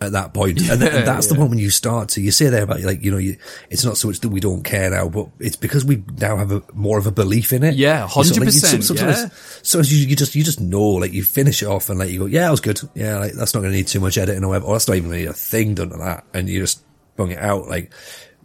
at 0.01 0.12
that 0.12 0.35
point. 0.35 0.61
And, 0.69 0.81
th- 0.81 0.93
and 0.93 1.07
that's 1.07 1.29
the 1.29 1.35
Yeah. 1.35 1.39
point 1.39 1.51
when 1.51 1.59
you 1.59 1.71
start 1.71 2.11
to, 2.11 2.21
you 2.21 2.31
say 2.31 2.51
there 2.51 2.64
about 2.64 2.81
like, 2.83 3.03
you 3.03 3.11
know, 3.11 3.17
you, 3.17 3.39
it's 3.71 3.85
not 3.85 3.97
so 3.97 4.09
much 4.09 4.21
that 4.21 4.29
we 4.29 4.41
don't 4.41 4.62
care 4.62 4.91
now, 4.91 5.09
but 5.09 5.29
it's 5.41 5.57
because 5.57 5.85
we 5.87 6.03
now 6.19 6.37
have 6.37 6.53
a 6.53 6.62
more 6.75 6.99
of 6.99 7.07
a 7.07 7.11
belief 7.11 7.53
in 7.55 7.62
it. 7.62 7.77
Yeah, 7.77 8.03
You 8.05 8.11
sort 8.11 8.27
of, 8.33 8.37
like, 8.39 8.55
you 8.55 8.61
100%, 8.61 8.83
sometimes- 8.83 9.19
yeah. 9.23 9.29
Sometimes 9.62 9.93
you, 10.03 10.07
you 10.09 10.14
just, 10.14 10.35
you 10.35 10.45
just 10.45 10.61
know, 10.61 10.83
like 10.83 11.12
you 11.14 11.23
finish 11.25 11.62
it 11.62 11.67
off 11.67 11.89
and 11.89 11.99
like 11.99 12.11
you 12.11 12.19
go, 12.19 12.27
yeah, 12.27 12.43
that 12.43 12.51
was 12.51 12.61
good. 12.61 12.79
Yeah, 12.95 13.19
like 13.19 13.33
that's 13.33 13.55
not 13.55 13.61
going 13.61 13.73
to 13.73 13.77
need 13.79 13.87
too 13.87 14.01
much 14.01 14.19
editing 14.19 14.45
or 14.45 14.49
whatever. 14.49 14.67
Or 14.67 14.75
that's 14.75 14.87
not 14.87 14.99
even 14.99 15.11
need 15.11 15.29
a 15.29 15.33
thing 15.33 15.75
done 15.75 15.89
to 15.91 15.97
that. 15.97 16.25
And 16.35 16.49
you 16.51 16.61
just 16.61 16.83
bung 17.17 17.31
it 17.31 17.39
out 17.39 17.67
like, 17.67 17.91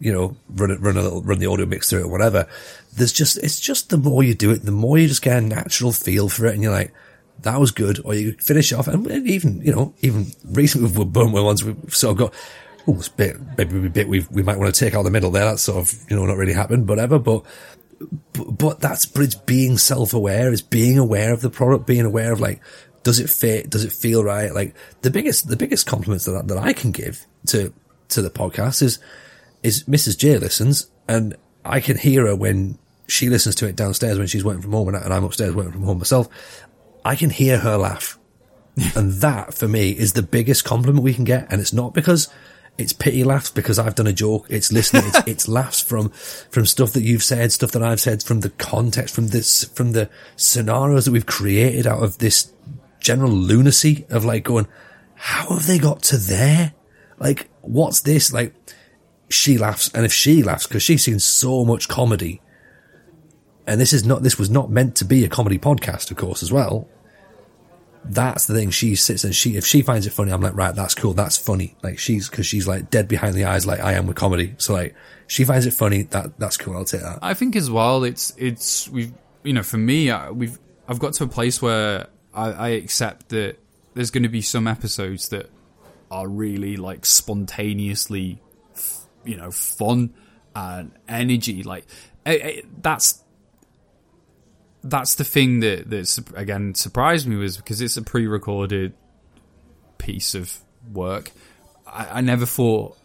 you 0.00 0.10
know, 0.12 0.34
run 0.48 0.70
it, 0.70 0.80
run 0.80 0.96
a 0.96 1.02
little, 1.02 1.22
run 1.22 1.38
the 1.38 1.46
audio 1.46 1.66
mix 1.66 1.90
through 1.90 2.00
it 2.00 2.04
or 2.06 2.08
whatever. 2.10 2.48
There's 2.96 3.12
just, 3.12 3.36
it's 3.38 3.60
just 3.60 3.90
the 3.90 3.98
more 3.98 4.22
you 4.22 4.34
do 4.34 4.50
it, 4.52 4.64
the 4.64 4.72
more 4.72 4.96
you 4.96 5.06
just 5.06 5.20
get 5.22 5.36
a 5.36 5.40
natural 5.42 5.92
feel 5.92 6.30
for 6.30 6.46
it 6.46 6.54
and 6.54 6.62
you're 6.62 6.72
like, 6.72 6.94
that 7.42 7.60
was 7.60 7.70
good, 7.70 8.00
or 8.04 8.14
you 8.14 8.32
finish 8.40 8.72
off, 8.72 8.88
and 8.88 9.06
even 9.26 9.60
you 9.62 9.72
know, 9.72 9.94
even 10.00 10.26
recently 10.46 10.90
with 10.90 11.12
Burnwell 11.12 11.44
ones, 11.44 11.64
we've 11.64 11.76
sort 11.94 12.12
of 12.12 12.18
got, 12.18 12.34
oh, 12.88 13.02
bit 13.16 13.36
maybe 13.58 13.86
a 13.86 13.90
bit 13.90 14.08
we 14.08 14.24
we 14.30 14.42
might 14.42 14.58
want 14.58 14.74
to 14.74 14.78
take 14.84 14.94
out 14.94 15.02
the 15.02 15.10
middle 15.10 15.30
there. 15.30 15.44
That's 15.44 15.62
sort 15.62 15.78
of 15.78 15.94
you 16.10 16.16
know 16.16 16.26
not 16.26 16.36
really 16.36 16.52
happened. 16.52 16.86
But 16.86 17.08
but, 17.08 17.44
but 18.34 18.80
that's 18.80 19.06
but 19.06 19.22
it's 19.22 19.34
being 19.34 19.78
self 19.78 20.14
aware, 20.14 20.52
it's 20.52 20.62
being 20.62 20.98
aware 20.98 21.32
of 21.32 21.40
the 21.40 21.50
product, 21.50 21.86
being 21.86 22.04
aware 22.04 22.32
of 22.32 22.40
like, 22.40 22.60
does 23.02 23.18
it 23.18 23.30
fit, 23.30 23.70
does 23.70 23.84
it 23.84 23.92
feel 23.92 24.24
right? 24.24 24.52
Like 24.54 24.74
the 25.02 25.10
biggest 25.10 25.48
the 25.48 25.56
biggest 25.56 25.86
compliments 25.86 26.24
that 26.24 26.48
that 26.48 26.58
I 26.58 26.72
can 26.72 26.90
give 26.92 27.26
to 27.48 27.72
to 28.10 28.22
the 28.22 28.30
podcast 28.30 28.82
is 28.82 28.98
is 29.62 29.84
Mrs. 29.84 30.18
J 30.18 30.38
listens, 30.38 30.88
and 31.08 31.36
I 31.64 31.80
can 31.80 31.96
hear 31.96 32.26
her 32.26 32.34
when 32.36 32.78
she 33.08 33.28
listens 33.28 33.54
to 33.56 33.66
it 33.68 33.76
downstairs 33.76 34.18
when 34.18 34.26
she's 34.26 34.44
working 34.44 34.62
from 34.62 34.72
home, 34.72 34.88
and 34.88 34.96
I- 34.96 35.00
and 35.02 35.12
I'm 35.12 35.24
upstairs 35.24 35.54
working 35.54 35.72
from 35.72 35.82
home 35.84 35.98
myself. 35.98 36.28
I 37.04 37.16
can 37.16 37.30
hear 37.30 37.58
her 37.58 37.76
laugh. 37.76 38.18
and 38.96 39.12
that 39.20 39.54
for 39.54 39.68
me 39.68 39.90
is 39.90 40.14
the 40.14 40.22
biggest 40.22 40.64
compliment 40.64 41.04
we 41.04 41.14
can 41.14 41.24
get. 41.24 41.46
And 41.50 41.60
it's 41.60 41.72
not 41.72 41.94
because 41.94 42.28
it's 42.78 42.92
pity 42.92 43.22
laughs 43.22 43.50
because 43.50 43.78
I've 43.78 43.94
done 43.94 44.06
a 44.06 44.12
joke. 44.12 44.46
It's 44.48 44.72
listening. 44.72 45.04
It's, 45.06 45.22
it's 45.26 45.48
laughs 45.48 45.80
from, 45.80 46.08
from 46.08 46.66
stuff 46.66 46.92
that 46.92 47.02
you've 47.02 47.22
said, 47.22 47.52
stuff 47.52 47.72
that 47.72 47.82
I've 47.82 48.00
said, 48.00 48.22
from 48.22 48.40
the 48.40 48.50
context, 48.50 49.14
from 49.14 49.28
this, 49.28 49.64
from 49.64 49.92
the 49.92 50.08
scenarios 50.36 51.04
that 51.04 51.12
we've 51.12 51.26
created 51.26 51.86
out 51.86 52.02
of 52.02 52.18
this 52.18 52.52
general 53.00 53.32
lunacy 53.32 54.06
of 54.08 54.24
like 54.24 54.44
going, 54.44 54.66
how 55.14 55.50
have 55.50 55.66
they 55.66 55.78
got 55.78 56.02
to 56.04 56.16
there? 56.16 56.72
Like, 57.18 57.50
what's 57.60 58.00
this? 58.00 58.32
Like, 58.32 58.54
she 59.28 59.58
laughs. 59.58 59.90
And 59.94 60.04
if 60.04 60.12
she 60.12 60.42
laughs, 60.42 60.66
because 60.66 60.82
she's 60.82 61.04
seen 61.04 61.20
so 61.20 61.64
much 61.64 61.88
comedy, 61.88 62.40
and 63.66 63.80
this 63.80 63.92
is 63.92 64.04
not, 64.04 64.22
this 64.22 64.38
was 64.38 64.50
not 64.50 64.70
meant 64.70 64.96
to 64.96 65.04
be 65.04 65.24
a 65.24 65.28
comedy 65.28 65.58
podcast, 65.58 66.10
of 66.10 66.16
course, 66.16 66.42
as 66.42 66.50
well 66.50 66.88
that's 68.04 68.46
the 68.46 68.54
thing. 68.54 68.70
She 68.70 68.96
sits 68.96 69.24
and 69.24 69.34
she, 69.34 69.56
if 69.56 69.66
she 69.66 69.82
finds 69.82 70.06
it 70.06 70.10
funny, 70.10 70.32
I'm 70.32 70.40
like, 70.40 70.56
right, 70.56 70.74
that's 70.74 70.94
cool. 70.94 71.12
That's 71.12 71.38
funny. 71.38 71.76
Like 71.82 71.98
she's, 71.98 72.28
cause 72.28 72.46
she's 72.46 72.66
like 72.66 72.90
dead 72.90 73.08
behind 73.08 73.34
the 73.34 73.44
eyes, 73.44 73.66
like 73.66 73.80
I 73.80 73.94
am 73.94 74.06
with 74.06 74.16
comedy. 74.16 74.54
So 74.58 74.74
like, 74.74 74.94
she 75.32 75.44
finds 75.44 75.64
it 75.64 75.72
funny. 75.72 76.02
That, 76.02 76.38
that's 76.38 76.58
cool. 76.58 76.76
I'll 76.76 76.84
take 76.84 77.00
that. 77.00 77.18
I 77.22 77.32
think 77.32 77.56
as 77.56 77.70
well, 77.70 78.04
it's 78.04 78.34
it's 78.36 78.86
we've 78.90 79.14
you 79.42 79.54
know 79.54 79.62
for 79.62 79.78
me, 79.78 80.10
I, 80.10 80.30
we've 80.30 80.58
I've 80.86 80.98
got 80.98 81.14
to 81.14 81.24
a 81.24 81.28
place 81.28 81.62
where 81.62 82.08
I, 82.34 82.50
I 82.50 82.68
accept 82.70 83.30
that 83.30 83.58
there's 83.94 84.10
going 84.10 84.24
to 84.24 84.28
be 84.28 84.42
some 84.42 84.66
episodes 84.66 85.30
that 85.30 85.48
are 86.10 86.28
really 86.28 86.76
like 86.76 87.06
spontaneously, 87.06 88.42
you 89.24 89.36
know, 89.38 89.50
fun 89.50 90.12
and 90.54 90.92
energy. 91.08 91.62
Like 91.62 91.86
eh, 92.26 92.38
eh, 92.42 92.60
that's 92.82 93.21
that's 94.84 95.14
the 95.14 95.24
thing 95.24 95.60
that 95.60 95.88
that 95.90 96.32
again 96.34 96.74
surprised 96.74 97.26
me 97.26 97.36
was 97.36 97.56
because 97.56 97.80
it's 97.80 97.96
a 97.96 98.02
pre-recorded 98.02 98.94
piece 99.98 100.34
of 100.34 100.58
work. 100.92 101.30
I, 101.86 102.18
I 102.18 102.20
never 102.20 102.46
thought 102.46 102.96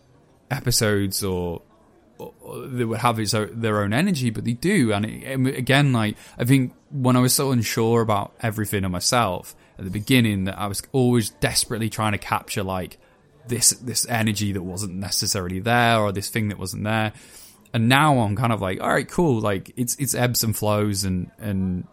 episodes 0.50 1.24
or, 1.24 1.62
or, 2.18 2.34
or 2.42 2.68
they 2.68 2.86
would 2.86 3.00
have 3.00 3.20
its 3.20 3.34
own, 3.34 3.60
their 3.60 3.82
own 3.82 3.94
energy, 3.94 4.30
but 4.30 4.46
they 4.46 4.54
do. 4.54 4.92
And 4.94 5.06
it, 5.06 5.58
again, 5.58 5.94
like 5.94 6.18
I 6.38 6.46
think 6.46 6.74
when 6.90 7.16
I 7.16 7.20
was 7.20 7.34
so 7.34 7.52
unsure 7.52 8.02
about 8.02 8.34
everything 8.42 8.84
and 8.84 8.92
myself 8.92 9.56
at 9.78 9.86
the 9.86 9.92
beginning, 9.92 10.46
that 10.46 10.58
I 10.58 10.68
was 10.68 10.82
always 10.92 11.30
desperately 11.30 11.90
trying 11.90 12.14
to 12.14 12.18
capture 12.18 12.64
like 12.64 12.98
this 13.48 13.72
this 13.72 14.06
energy 14.10 14.52
that 14.54 14.64
wasn't 14.64 14.96
necessarily 14.96 15.60
there 15.60 16.00
or 16.00 16.12
this 16.12 16.30
thing 16.30 16.50
that 16.50 16.58
wasn't 16.58 16.84
there. 16.84 17.14
And 17.74 17.90
now 17.90 18.20
I'm 18.20 18.36
kind 18.36 18.54
of 18.54 18.62
like, 18.62 18.82
all 18.82 18.90
right, 18.90 19.08
cool. 19.08 19.42
Like 19.42 19.72
it's 19.76 19.96
it's 19.98 20.16
ebbs 20.16 20.44
and 20.44 20.56
flows, 20.56 21.04
and 21.04 21.32
and 21.38 21.88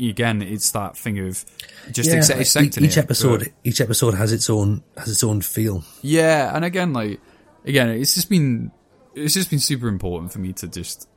again, 0.00 0.42
it's 0.42 0.70
that 0.72 0.96
thing 0.96 1.18
of 1.18 1.44
just 1.92 2.10
like, 2.10 2.40
accepting 2.40 2.84
each 2.84 2.96
it, 2.96 3.00
episode 3.00 3.52
each 3.64 3.80
episode 3.80 4.14
has 4.14 4.32
its 4.32 4.48
own 4.48 4.82
has 4.96 5.08
its 5.08 5.22
own 5.22 5.40
feel. 5.40 5.84
yeah, 6.02 6.54
and 6.54 6.64
again, 6.64 6.92
like 6.92 7.20
again, 7.64 7.88
it's 7.88 8.14
just 8.14 8.30
been 8.30 8.72
it's 9.14 9.34
just 9.34 9.50
been 9.50 9.58
super 9.58 9.88
important 9.88 10.32
for 10.32 10.38
me 10.38 10.52
to 10.54 10.68
just 10.68 11.08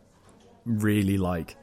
really 0.65 1.17
like 1.17 1.55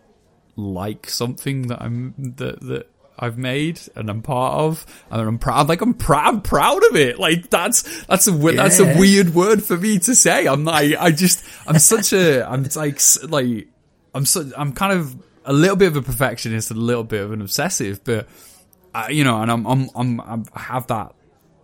like 0.56 1.08
something 1.08 1.68
that 1.68 1.82
I'm 1.82 2.14
that 2.36 2.60
that 2.62 2.90
I've 3.18 3.36
made 3.38 3.80
and 3.96 4.08
I'm 4.08 4.22
part 4.22 4.54
of, 4.54 4.86
and 5.10 5.20
I'm 5.20 5.38
proud. 5.38 5.68
Like 5.68 5.80
I'm 5.80 5.94
proud, 5.94 6.26
I'm 6.34 6.40
proud 6.42 6.82
of 6.90 6.96
it. 6.96 7.18
Like 7.18 7.50
that's 7.50 8.04
that's 8.06 8.26
a 8.26 8.32
we- 8.32 8.54
that's 8.56 8.78
a 8.78 8.98
weird 8.98 9.34
word 9.34 9.62
for 9.62 9.76
me 9.76 9.98
to 10.00 10.14
say. 10.14 10.46
I'm 10.46 10.64
like 10.64 10.94
I 10.98 11.10
just 11.10 11.44
I'm 11.66 11.78
such 11.78 12.12
a 12.12 12.48
I'm 12.48 12.64
like 12.76 13.00
like 13.28 13.68
I'm 14.14 14.24
so 14.24 14.50
I'm 14.56 14.72
kind 14.72 14.92
of 14.98 15.16
a 15.44 15.52
little 15.52 15.76
bit 15.76 15.88
of 15.88 15.96
a 15.96 16.02
perfectionist 16.02 16.70
and 16.70 16.78
a 16.78 16.82
little 16.82 17.04
bit 17.04 17.22
of 17.22 17.32
an 17.32 17.40
obsessive, 17.40 18.04
but 18.04 18.28
I, 18.94 19.10
you 19.10 19.24
know, 19.24 19.40
and 19.42 19.50
I'm 19.50 19.66
I'm 19.66 19.90
I'm, 19.94 20.20
I'm 20.20 20.44
I 20.54 20.60
have 20.60 20.86
that 20.88 21.14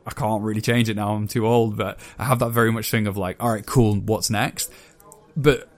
I 0.07 0.11
can't 0.11 0.42
really 0.42 0.61
change 0.61 0.88
it 0.90 0.96
now. 0.96 1.14
I'm 1.14 1.28
too 1.28 1.46
old, 1.46 1.76
but 1.76 1.98
I 2.18 2.24
have 2.24 2.40
that 2.40 2.50
very 2.50 2.70
much 2.72 2.90
thing 2.90 3.07
of 3.07 3.16
like, 3.16 3.42
all 3.42 3.50
right, 3.50 3.64
cool. 3.64 3.94
What's 3.96 4.28
next? 4.28 4.70
But 5.36 5.68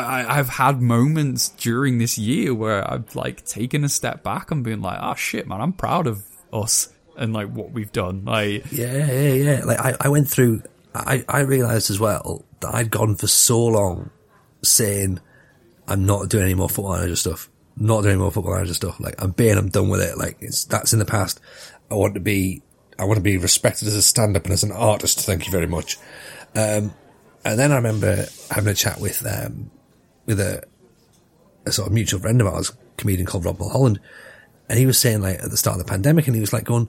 I, 0.00 0.38
I've 0.38 0.48
had 0.48 0.80
moments 0.80 1.50
during 1.50 1.98
this 1.98 2.18
year 2.18 2.54
where 2.54 2.88
I've 2.88 3.14
like 3.14 3.44
taken 3.44 3.84
a 3.84 3.88
step 3.88 4.22
back 4.22 4.50
and 4.50 4.62
been 4.62 4.82
like, 4.82 4.98
oh 5.00 5.14
shit, 5.14 5.46
man, 5.46 5.60
I'm 5.60 5.72
proud 5.72 6.06
of 6.06 6.24
us 6.52 6.92
and 7.16 7.32
like 7.32 7.48
what 7.48 7.72
we've 7.72 7.92
done. 7.92 8.24
Like, 8.24 8.70
Yeah, 8.72 9.06
yeah, 9.06 9.32
yeah. 9.32 9.64
Like 9.64 9.80
I, 9.80 9.96
I 10.00 10.08
went 10.08 10.28
through. 10.28 10.62
I, 10.94 11.24
I 11.28 11.40
realized 11.40 11.90
as 11.90 12.00
well 12.00 12.44
that 12.60 12.74
I'd 12.74 12.90
gone 12.90 13.16
for 13.16 13.26
so 13.26 13.62
long 13.66 14.10
saying 14.62 15.20
I'm 15.86 16.06
not 16.06 16.28
doing 16.28 16.44
any 16.44 16.54
more 16.54 16.68
football 16.68 16.94
manager 16.94 17.16
stuff. 17.16 17.50
Not 17.76 18.02
doing 18.02 18.12
any 18.12 18.20
more 18.20 18.32
football 18.32 18.54
manager 18.54 18.74
stuff. 18.74 18.98
Like 18.98 19.22
I'm 19.22 19.32
being, 19.32 19.58
I'm 19.58 19.68
done 19.68 19.88
with 19.88 20.00
it. 20.00 20.16
Like 20.16 20.38
it's 20.40 20.64
that's 20.64 20.92
in 20.92 20.98
the 20.98 21.04
past. 21.04 21.40
I 21.90 21.94
want 21.94 22.14
to 22.14 22.20
be. 22.20 22.62
I 22.98 23.04
want 23.04 23.18
to 23.18 23.22
be 23.22 23.36
respected 23.36 23.88
as 23.88 23.94
a 23.94 24.00
stand-up 24.00 24.44
and 24.44 24.54
as 24.54 24.62
an 24.62 24.72
artist. 24.72 25.20
Thank 25.20 25.44
you 25.44 25.52
very 25.52 25.66
much. 25.66 25.98
Um, 26.54 26.94
and 27.44 27.58
then 27.58 27.70
I 27.70 27.76
remember 27.76 28.24
having 28.50 28.70
a 28.70 28.74
chat 28.74 29.00
with 29.00 29.22
um, 29.26 29.70
with 30.26 30.40
a, 30.40 30.62
a 31.64 31.72
sort 31.72 31.88
of 31.88 31.94
mutual 31.94 32.20
friend 32.20 32.40
of 32.40 32.46
ours, 32.46 32.72
comedian 32.96 33.26
called 33.26 33.44
Rob 33.44 33.58
Mulholland, 33.58 34.00
and 34.68 34.78
he 34.78 34.86
was 34.86 34.98
saying 34.98 35.22
like 35.22 35.38
at 35.42 35.50
the 35.50 35.56
start 35.56 35.78
of 35.78 35.86
the 35.86 35.90
pandemic, 35.90 36.26
and 36.26 36.34
he 36.34 36.40
was 36.40 36.52
like 36.52 36.64
going, 36.64 36.88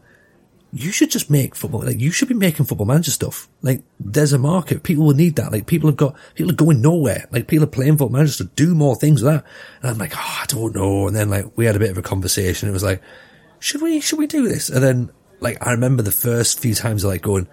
you 0.73 0.91
should 0.91 1.09
just 1.09 1.29
make 1.29 1.55
football. 1.55 1.81
Like 1.81 1.99
you 1.99 2.11
should 2.11 2.27
be 2.27 2.33
making 2.33 2.65
football 2.65 2.85
manager 2.85 3.11
stuff. 3.11 3.47
Like 3.61 3.83
there's 3.99 4.33
a 4.33 4.37
market. 4.37 4.83
People 4.83 5.05
will 5.05 5.13
need 5.13 5.37
that. 5.37 5.51
Like 5.51 5.65
people 5.65 5.89
have 5.89 5.97
got 5.97 6.15
people 6.35 6.51
are 6.51 6.55
going 6.55 6.81
nowhere. 6.81 7.25
Like 7.31 7.47
people 7.47 7.63
are 7.63 7.71
playing 7.71 7.93
football 7.93 8.09
managers 8.09 8.37
to 8.37 8.45
do 8.45 8.75
more 8.75 8.95
things 8.95 9.23
with 9.23 9.33
that. 9.33 9.45
And 9.81 9.91
I'm 9.91 9.97
like, 9.97 10.13
oh, 10.15 10.39
I 10.41 10.45
don't 10.47 10.75
know. 10.75 11.07
And 11.07 11.15
then 11.15 11.29
like 11.29 11.45
we 11.55 11.65
had 11.65 11.75
a 11.75 11.79
bit 11.79 11.91
of 11.91 11.97
a 11.97 12.01
conversation. 12.01 12.67
It 12.67 12.73
was 12.73 12.83
like, 12.83 13.01
should 13.59 13.81
we 13.81 14.01
should 14.01 14.19
we 14.19 14.27
do 14.27 14.47
this? 14.47 14.69
And 14.69 14.83
then 14.83 15.11
like 15.39 15.65
I 15.65 15.71
remember 15.71 16.03
the 16.03 16.11
first 16.11 16.59
few 16.59 16.75
times 16.75 17.03
of 17.03 17.11
like 17.11 17.21
going, 17.21 17.47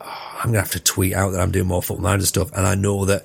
oh, 0.00 0.38
I'm 0.38 0.50
gonna 0.50 0.60
have 0.60 0.72
to 0.72 0.80
tweet 0.80 1.14
out 1.14 1.30
that 1.30 1.40
I'm 1.40 1.52
doing 1.52 1.68
more 1.68 1.82
football 1.82 2.04
manager 2.04 2.26
stuff. 2.26 2.50
And 2.52 2.66
I 2.66 2.74
know 2.74 3.04
that 3.04 3.24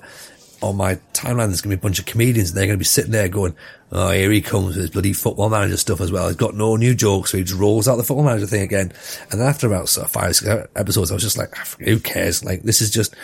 on 0.60 0.76
my 0.76 0.96
timeline 1.12 1.46
there's 1.46 1.60
gonna 1.60 1.76
be 1.76 1.80
a 1.80 1.82
bunch 1.82 1.98
of 1.98 2.06
comedians 2.06 2.50
and 2.50 2.58
they're 2.58 2.66
gonna 2.66 2.78
be 2.78 2.84
sitting 2.84 3.12
there 3.12 3.28
going, 3.28 3.54
Oh, 3.90 4.10
here 4.10 4.30
he 4.30 4.42
comes 4.42 4.68
with 4.68 4.76
his 4.76 4.90
bloody 4.90 5.14
football 5.14 5.48
manager 5.48 5.78
stuff 5.78 6.00
as 6.02 6.12
well. 6.12 6.26
He's 6.26 6.36
got 6.36 6.54
no 6.54 6.76
new 6.76 6.94
jokes, 6.94 7.30
so 7.30 7.38
he 7.38 7.44
just 7.44 7.58
rolls 7.58 7.88
out 7.88 7.96
the 7.96 8.04
football 8.04 8.24
manager 8.24 8.46
thing 8.46 8.62
again. 8.62 8.92
And 9.30 9.40
then 9.40 9.48
after 9.48 9.66
about 9.66 9.88
sort 9.88 10.06
of 10.06 10.12
five, 10.12 10.36
six 10.36 10.68
episodes, 10.76 11.10
I 11.10 11.14
was 11.14 11.22
just 11.22 11.38
like, 11.38 11.54
"Ah, 11.56 11.64
who 11.80 11.98
cares? 11.98 12.44
Like, 12.44 12.62
this 12.62 12.82
is 12.82 12.90
just, 12.90 13.14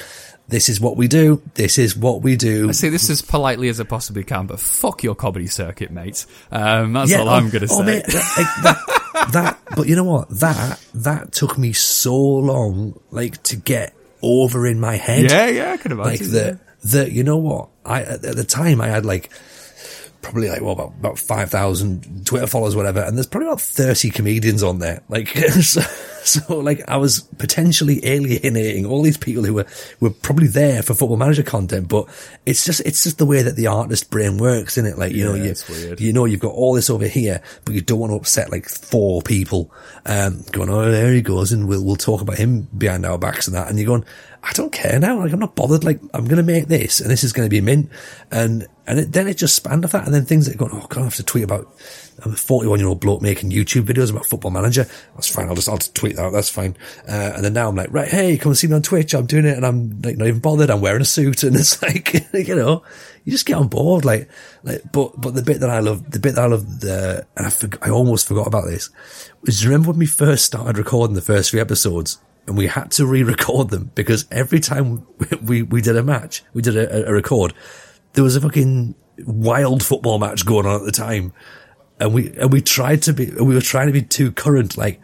this 0.49 0.71
is 0.71 0.81
what 0.81 0.97
we 0.97 1.07
do. 1.07 1.43
This 1.53 1.77
is 1.77 1.95
what 1.95 2.23
we 2.23 2.37
do. 2.37 2.71
I 2.71 2.73
say 2.73 2.89
this 2.89 3.11
as 3.11 3.21
politely 3.21 3.69
as 3.69 3.79
I 3.79 3.85
possibly 3.85 4.25
can, 4.25 4.47
but 4.47 4.59
fuck 4.59 5.03
your 5.03 5.15
comedy 5.15 5.49
circuit, 5.49 5.91
mate. 5.91 6.25
Um, 6.51 6.95
that's 6.95 7.13
all 7.13 7.29
oh, 7.29 7.33
I'm 7.33 7.51
going 7.51 7.67
to 7.67 7.75
oh, 7.75 7.81
say. 7.81 7.85
mate, 7.85 8.07
that, 8.07 8.65
like, 8.65 8.65
that, 9.13 9.33
that, 9.33 9.77
but 9.77 9.87
you 9.87 9.97
know 9.97 10.05
what? 10.05 10.31
That, 10.41 10.81
that 10.95 11.33
took 11.33 11.59
me 11.59 11.75
so 11.75 12.17
long, 12.17 12.99
like, 13.11 13.43
to 13.45 13.57
get 13.57 13.95
over 14.23 14.67
in 14.67 14.81
my 14.81 14.97
head. 14.97 15.31
yeah, 15.31 15.47
yeah, 15.49 15.73
I 15.73 15.77
can 15.77 15.97
like 15.99 16.21
imagine. 16.21 16.33
the 16.33 16.59
the 16.85 17.11
you 17.11 17.25
know 17.25 17.37
what? 17.37 17.71
I 17.85 18.03
at 18.03 18.23
the 18.23 18.45
time 18.45 18.81
I 18.81 18.89
had 18.89 19.05
like 19.05 19.31
probably 20.25 20.49
like 20.49 20.63
well 20.63 20.73
about 20.73 20.89
about 20.99 21.19
five 21.19 21.51
thousand 21.51 22.27
Twitter 22.27 22.47
followers 22.47 22.75
whatever 22.75 23.01
and 23.01 23.17
there's 23.17 23.27
probably 23.27 23.49
about 23.49 23.61
thirty 23.61 24.11
comedians 24.11 24.63
on 24.63 24.79
there 24.79 25.03
like 25.11 25.29
so, 25.61 25.81
so 26.23 26.59
like 26.59 26.81
I 26.89 26.97
was 26.97 27.21
potentially 27.39 28.01
alienating 28.05 28.87
all 28.87 29.03
these 29.03 29.19
people 29.19 29.45
who 29.45 29.53
were 29.53 29.67
were 30.01 30.11
probably 30.11 30.49
there 30.49 30.83
for 30.83 30.95
football 30.95 31.19
manager 31.19 31.43
content 31.43 31.89
but 31.89 32.09
it's 32.47 32.65
just 32.65 32.81
it's 32.81 33.05
just 33.05 33.19
the 33.19 33.27
way 33.27 33.43
that 33.43 33.57
the 33.57 33.67
artist 33.67 34.11
brain 34.11 34.39
works 34.39 34.79
isn't 34.79 34.91
it 34.91 34.99
like 34.99 35.13
you 35.13 35.25
know 35.25 35.35
you, 35.35 35.55
you 35.99 36.13
know, 36.13 36.25
you've 36.25 36.41
got 36.41 36.55
all 36.55 36.73
this 36.73 36.89
over 36.89 37.07
here 37.07 37.43
but 37.67 37.75
you 37.75 37.83
don't 37.83 37.99
want 37.99 38.11
to 38.11 38.17
upset 38.17 38.51
like 38.51 38.67
four 38.67 39.21
people 39.21 39.71
um 40.07 40.43
going 40.53 40.71
oh 40.71 40.91
there 40.91 41.13
he 41.13 41.21
goes 41.21 41.53
and 41.53 41.69
we'll 41.69 41.85
we'll 41.85 41.97
talk 41.97 42.23
about 42.23 42.39
him 42.39 42.63
behind 42.77 43.05
our 43.05 43.19
backs 43.19 43.47
and 43.47 43.55
that 43.55 43.69
and 43.69 43.79
you're 43.79 43.87
going 43.87 44.05
I 44.45 44.53
don't 44.53 44.73
care 44.73 44.99
now. 44.99 45.21
Like 45.21 45.33
I'm 45.33 45.39
not 45.39 45.55
bothered. 45.55 45.85
Like 45.85 46.01
I'm 46.13 46.27
going 46.27 46.37
to 46.37 46.43
make 46.43 46.67
this, 46.67 47.01
and 47.01 47.11
this 47.11 47.25
is 47.25 47.33
going 47.33 47.47
to 47.47 47.51
be 47.51 47.63
mint, 47.63 47.89
and 48.31 48.67
and 48.87 48.99
it, 48.99 49.13
then 49.13 49.29
it 49.29 49.39
just 49.39 49.55
spanned 49.55 49.85
off 49.85 49.93
that, 49.93 50.05
and 50.05 50.15
then 50.15 50.25
things 50.25 50.47
that 50.47 50.59
go, 50.59 50.69
oh 50.71 50.87
god, 50.89 51.01
I 51.01 51.05
have 51.05 51.15
to 51.17 51.23
tweet 51.23 51.45
about. 51.45 51.73
I'm 52.25 52.33
a 52.33 52.37
41 52.37 52.79
year 52.79 52.89
old 52.89 53.01
bloke 53.01 53.23
making 53.23 53.51
YouTube 53.51 53.83
videos 53.83 54.11
about 54.11 54.27
Football 54.27 54.53
Manager. 54.53 54.87
That's 55.15 55.29
fine. 55.29 55.49
I'll 55.49 55.55
just 55.55 55.69
I'll 55.69 55.79
just 55.79 55.95
tweet 55.95 56.17
that. 56.17 56.33
That's 56.33 56.49
fine. 56.49 56.77
Uh, 57.09 57.33
and 57.35 57.45
then 57.45 57.55
now 57.55 57.69
I'm 57.69 57.75
like, 57.75 57.93
right, 57.93 58.09
hey, 58.09 58.37
come 58.39 58.51
and 58.51 58.59
see 58.59 58.69
me 58.69 58.75
on 58.75 58.83
Twitch. 58.83 59.15
I'm 59.15 59.27
doing 59.27 59.47
it, 59.47 59.57
and 59.57 59.67
I'm 59.67 60.01
like 60.03 60.17
not 60.17 60.29
even 60.29 60.41
bothered. 60.41 60.71
I'm 60.71 60.81
wearing 60.81 61.03
a 61.03 61.07
suit, 61.07 61.43
and 61.43 61.57
it's 61.57 61.83
like 61.83 62.15
you 62.33 62.55
know, 62.55 62.83
you 63.25 63.33
just 63.33 63.47
get 63.47 63.57
on 63.57 63.69
board. 63.69 64.05
Like 64.05 64.29
like, 64.63 64.83
but 64.93 65.21
but 65.21 65.35
the 65.35 65.43
bit 65.43 65.61
that 65.61 65.71
I 65.71 65.81
love, 65.81 66.11
the 66.11 66.21
bit 66.21 66.35
that 66.35 66.45
I 66.45 66.49
love, 66.49 66.81
the 66.81 67.27
and 67.37 67.47
I 67.47 67.87
I 67.87 67.91
almost 67.91 68.29
forgot 68.29 68.47
about 68.47 68.67
this. 68.67 68.91
Was 69.43 69.65
remember 69.67 69.91
when 69.91 69.99
we 69.99 70.07
first 70.07 70.45
started 70.45 70.79
recording 70.79 71.15
the 71.15 71.23
first 71.23 71.51
three 71.51 71.61
episodes? 71.61 72.19
and 72.47 72.57
we 72.57 72.67
had 72.67 72.91
to 72.93 73.07
re-record 73.07 73.71
them 73.71 73.91
because 73.95 74.27
every 74.31 74.61
time 74.61 75.07
we, 75.43 75.63
we 75.63 75.81
did 75.81 75.97
a 75.97 76.03
match, 76.03 76.43
we 76.53 76.63
did 76.63 76.77
a, 76.77 77.09
a 77.09 77.13
record, 77.13 77.55
there 78.15 78.25
was 78.25 78.37
a 78.37 78.41
fucking 78.41 78.95
wild 79.27 79.83
football 79.83 80.19
match 80.19 80.47
going 80.47 80.67
on 80.67 80.81
at 80.81 80.87
the 80.87 80.93
time. 80.93 81.33
And 82.01 82.13
we, 82.13 82.33
and 82.33 82.53
we 82.53 82.61
tried 82.61 83.03
to 83.03 83.13
be, 83.13 83.27
we 83.31 83.55
were 83.55 83.61
trying 83.61 83.87
to 83.87 83.93
be 83.93 84.03
too 84.03 84.33
current. 84.33 84.77
Like, 84.77 85.01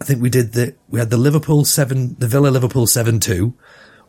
I 0.00 0.04
think 0.04 0.22
we 0.22 0.30
did 0.30 0.52
the, 0.52 0.74
we 0.88 0.98
had 0.98 1.10
the 1.10 1.16
Liverpool 1.16 1.64
seven, 1.64 2.16
the 2.18 2.28
Villa 2.28 2.48
Liverpool 2.48 2.86
seven 2.86 3.20
two. 3.20 3.54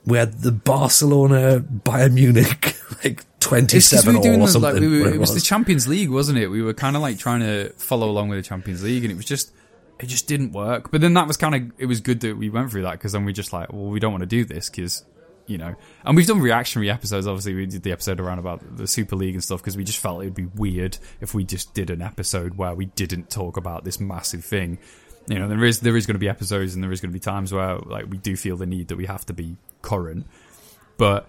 We 0.06 0.18
had 0.18 0.42
the 0.42 0.52
Barcelona 0.52 1.60
Bayern 1.60 2.14
Munich, 2.14 2.78
like 3.04 3.26
27 3.40 4.14
we 4.14 4.20
or 4.20 4.48
something. 4.48 4.62
like, 4.62 4.80
we 4.80 4.88
were, 4.88 4.98
whatever 5.00 5.16
it 5.16 5.20
was 5.20 5.34
the 5.34 5.42
Champions 5.42 5.88
League, 5.88 6.10
wasn't 6.10 6.38
it? 6.38 6.48
We 6.48 6.62
were 6.62 6.74
kind 6.74 6.96
of 6.96 7.02
like 7.02 7.18
trying 7.18 7.40
to 7.42 7.70
follow 7.78 8.10
along 8.10 8.30
with 8.30 8.38
the 8.38 8.44
Champions 8.44 8.84
League, 8.84 9.04
and 9.04 9.12
it 9.12 9.16
was 9.16 9.26
just 9.26 9.52
it 10.00 10.08
just 10.08 10.28
didn't 10.28 10.52
work. 10.52 10.92
But 10.92 11.02
then 11.02 11.14
that 11.16 11.28
was 11.28 11.38
kind 11.38 11.56
of 11.56 11.80
it 11.80 11.88
was 11.88 12.02
good 12.02 12.20
that 12.22 12.38
we 12.38 12.50
went 12.50 12.72
through 12.72 12.84
that 12.84 12.94
because 12.94 13.14
then 13.14 13.26
we 13.26 13.34
just 13.34 13.52
like, 13.54 13.72
well, 13.72 13.86
we 13.86 14.00
don't 14.00 14.12
want 14.12 14.22
to 14.22 14.28
do 14.28 14.46
this 14.46 14.70
because 14.70 15.04
you 15.48 15.58
know, 15.58 15.76
and 16.04 16.16
we've 16.16 16.28
done 16.28 16.40
reactionary 16.40 16.90
episodes. 16.90 17.28
Obviously, 17.28 17.54
we 17.54 17.66
did 17.66 17.84
the 17.84 17.92
episode 17.92 18.20
around 18.20 18.40
about 18.40 18.78
the 18.78 18.88
Super 18.88 19.16
League 19.16 19.36
and 19.36 19.44
stuff 19.44 19.62
because 19.62 19.78
we 19.78 19.84
just 19.84 20.00
felt 20.00 20.22
it'd 20.22 20.34
be 20.34 20.46
weird 20.46 20.98
if 21.22 21.34
we 21.34 21.44
just 21.44 21.74
did 21.74 21.90
an 21.90 22.02
episode 22.02 22.56
where 22.56 22.74
we 22.74 22.86
didn't 22.86 23.30
talk 23.30 23.58
about 23.58 23.84
this 23.84 24.00
massive 24.00 24.44
thing. 24.44 24.80
You 25.28 25.40
know, 25.40 25.48
there 25.48 25.64
is 25.64 25.80
there 25.80 25.96
is 25.98 26.06
going 26.06 26.16
to 26.16 26.20
be 26.20 26.30
episodes 26.30 26.76
and 26.76 26.84
there 26.84 26.92
is 26.92 27.02
going 27.02 27.12
to 27.12 27.14
be 27.14 27.20
times 27.20 27.54
where 27.54 27.78
like 27.78 28.06
we 28.10 28.18
do 28.18 28.36
feel 28.36 28.58
the 28.58 28.66
need 28.66 28.90
that 28.90 28.98
we 28.98 29.06
have 29.06 29.26
to 29.28 29.34
be 29.34 29.58
current, 29.82 30.28
but 30.98 31.28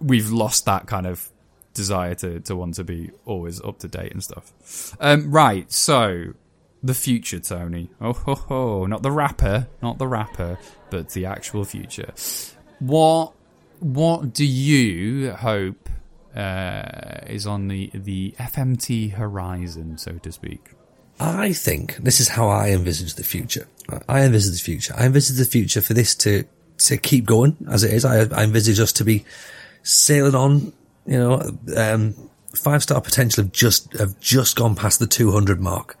we've 0.00 0.30
lost 0.30 0.64
that 0.66 0.86
kind 0.86 1.06
of 1.06 1.28
desire 1.74 2.14
to, 2.14 2.40
to 2.40 2.56
want 2.56 2.74
to 2.74 2.84
be 2.84 3.10
always 3.24 3.60
up 3.60 3.78
to 3.80 3.88
date 3.88 4.12
and 4.12 4.24
stuff. 4.24 4.96
Um, 5.00 5.30
right, 5.30 5.70
so 5.70 6.34
the 6.82 6.94
future, 6.94 7.40
Tony. 7.40 7.90
Oh 8.00 8.12
ho 8.12 8.34
ho! 8.34 8.86
Not 8.86 9.02
the 9.02 9.10
rapper, 9.10 9.68
not 9.82 9.98
the 9.98 10.06
rapper, 10.06 10.58
but 10.90 11.10
the 11.10 11.26
actual 11.26 11.64
future. 11.64 12.12
What 12.78 13.32
what 13.80 14.32
do 14.32 14.44
you 14.44 15.32
hope 15.32 15.88
uh, 16.34 17.20
is 17.26 17.46
on 17.46 17.68
the 17.68 17.90
the 17.94 18.34
FMT 18.38 19.12
horizon, 19.12 19.98
so 19.98 20.12
to 20.18 20.32
speak? 20.32 20.72
I 21.18 21.52
think 21.52 21.96
this 21.96 22.20
is 22.20 22.28
how 22.28 22.48
I 22.48 22.70
envisage 22.70 23.14
the 23.14 23.24
future. 23.24 23.66
I 24.08 24.22
envisage 24.22 24.60
the 24.60 24.64
future. 24.64 24.94
I 24.96 25.06
envisage 25.06 25.38
the 25.38 25.50
future 25.50 25.80
for 25.80 25.94
this 25.94 26.14
to 26.16 26.44
to 26.78 26.96
keep 26.96 27.24
going 27.24 27.56
as 27.70 27.84
it 27.84 27.92
is. 27.92 28.04
I, 28.04 28.24
I 28.34 28.44
envisage 28.44 28.80
us 28.80 28.92
to 28.94 29.04
be 29.04 29.24
sailing 29.82 30.34
on. 30.34 30.72
You 31.06 31.18
know, 31.18 31.58
um, 31.76 32.14
five 32.54 32.82
star 32.82 33.00
potential 33.00 33.44
have 33.44 33.52
just 33.52 33.92
have 33.94 34.18
just 34.20 34.56
gone 34.56 34.74
past 34.74 34.98
the 34.98 35.06
two 35.06 35.32
hundred 35.32 35.60
mark. 35.60 35.96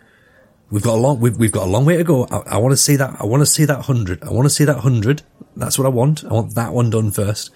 We've 0.70 0.82
got 0.82 0.94
a 0.94 1.00
long 1.00 1.20
we've, 1.20 1.36
we've 1.36 1.52
got 1.52 1.64
a 1.64 1.70
long 1.70 1.84
way 1.84 1.96
to 1.96 2.04
go. 2.04 2.26
I, 2.30 2.38
I 2.46 2.58
want 2.58 2.72
to 2.72 2.76
see 2.76 2.96
that. 2.96 3.16
I 3.20 3.26
want 3.26 3.40
to 3.40 3.46
see 3.46 3.64
that 3.64 3.84
hundred. 3.84 4.22
I 4.22 4.30
want 4.30 4.46
to 4.46 4.50
see 4.50 4.64
that 4.64 4.78
hundred. 4.78 5.22
That's 5.56 5.78
what 5.78 5.86
I 5.86 5.90
want. 5.90 6.24
I 6.24 6.32
want 6.32 6.54
that 6.54 6.72
one 6.72 6.90
done 6.90 7.10
first. 7.10 7.50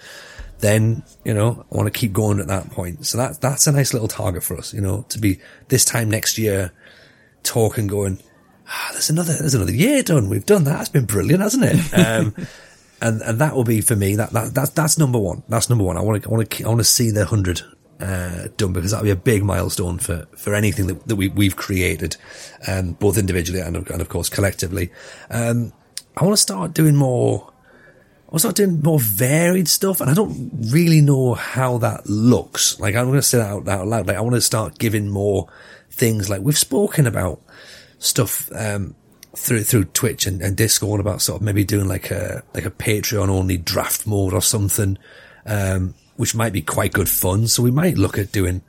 Then 0.61 1.03
you 1.25 1.35
know 1.35 1.65
I 1.73 1.77
want 1.77 1.93
to 1.93 1.99
keep 1.99 2.13
going 2.13 2.39
at 2.39 2.47
that 2.49 2.71
point. 2.71 3.07
So 3.07 3.19
that 3.19 3.41
that's 3.41 3.67
a 3.67 3.73
nice 3.73 3.93
little 3.93 4.09
target 4.09 4.43
for 4.43 4.57
us. 4.57 4.73
You 4.73 4.81
know, 4.81 5.05
to 5.09 5.19
be 5.19 5.41
this 5.69 5.85
time 5.85 6.09
next 6.11 6.39
year 6.39 6.73
talking, 7.43 7.87
going, 7.87 8.21
ah, 8.69 8.89
there's 8.93 9.11
another, 9.11 9.35
there's 9.35 9.55
another 9.55 9.73
year 9.73 10.03
done. 10.03 10.29
We've 10.29 10.47
done 10.47 10.65
that. 10.65 10.81
It's 10.81 10.89
been 10.89 11.07
brilliant, 11.07 11.43
hasn't 11.43 11.65
it? 11.65 11.81
Um, 12.01 12.35
and, 13.03 13.23
and 13.23 13.39
that 13.39 13.57
will 13.57 13.65
be 13.65 13.81
for 13.81 13.97
me, 13.97 14.17
that, 14.17 14.31
that, 14.33 14.53
that, 14.53 14.75
that's 14.75 14.99
number 14.99 15.19
one. 15.19 15.43
That's 15.49 15.71
number 15.71 15.85
one. 15.85 15.97
I 15.97 16.03
want 16.03 16.23
to, 16.23 16.29
I 16.29 16.33
want 16.33 16.51
to, 16.51 16.65
I 16.65 16.69
want 16.69 16.81
to 16.81 16.85
see 16.85 17.11
the 17.11 17.25
hundred, 17.25 17.63
uh, 18.01 18.49
done 18.57 18.73
because 18.73 18.91
that'll 18.91 19.05
be 19.05 19.11
a 19.11 19.17
big 19.17 19.45
milestone 19.45 19.99
for, 19.99 20.27
for 20.37 20.55
anything 20.55 20.87
that, 20.87 21.07
that 21.07 21.17
we, 21.17 21.29
we've 21.29 21.57
created, 21.57 22.17
um, 22.67 22.93
both 22.93 23.19
individually 23.19 23.61
and, 23.61 23.77
and 23.77 24.01
of 24.01 24.09
course 24.09 24.29
collectively. 24.29 24.91
Um, 25.31 25.73
I 26.17 26.25
want 26.25 26.35
to 26.35 26.43
start 26.43 26.75
doing 26.75 26.97
more, 26.97 27.53
I 28.29 28.31
want 28.31 28.35
to 28.35 28.39
start 28.41 28.57
doing 28.57 28.81
more 28.83 28.99
varied 28.99 29.69
stuff, 29.69 30.01
and 30.01 30.11
I 30.11 30.15
don't 30.15 30.51
really 30.71 31.01
know 31.01 31.35
how 31.35 31.79
that 31.79 32.07
looks. 32.07 32.79
Like 32.81 32.95
I'm 32.95 33.07
going 33.07 33.19
to 33.19 33.23
say 33.23 33.39
that 33.39 33.51
out, 33.51 33.69
out 33.69 33.87
loud. 33.87 34.07
Like 34.07 34.17
I 34.17 34.21
want 34.21 34.35
to 34.35 34.41
start 34.41 34.79
giving 34.79 35.09
more 35.09 35.49
things. 35.91 36.29
Like 36.29 36.41
we've 36.41 36.59
spoken 36.59 37.07
about 37.07 37.41
stuff 37.99 38.51
um, 38.55 38.95
through 39.37 39.63
through 39.63 39.85
Twitch 39.85 40.27
and, 40.27 40.41
and, 40.43 40.57
Discord 40.57 41.01
about 41.01 41.23
sort 41.23 41.41
of 41.41 41.45
maybe 41.45 41.65
doing 41.65 41.87
like 41.87 42.11
a 42.11 42.43
like 42.55 42.65
a 42.65 42.71
Patreon 42.71 43.29
only 43.29 43.57
draft 43.57 44.07
mode 44.07 44.33
or 44.33 44.43
something, 44.43 44.99
um, 45.47 45.95
which 46.21 46.35
might 46.35 46.53
be 46.53 46.61
quite 46.61 46.93
good 46.93 47.09
fun. 47.09 47.49
So 47.49 47.63
we 47.63 47.71
might 47.71 47.97
look 47.97 48.19
at 48.19 48.31
doing 48.31 48.61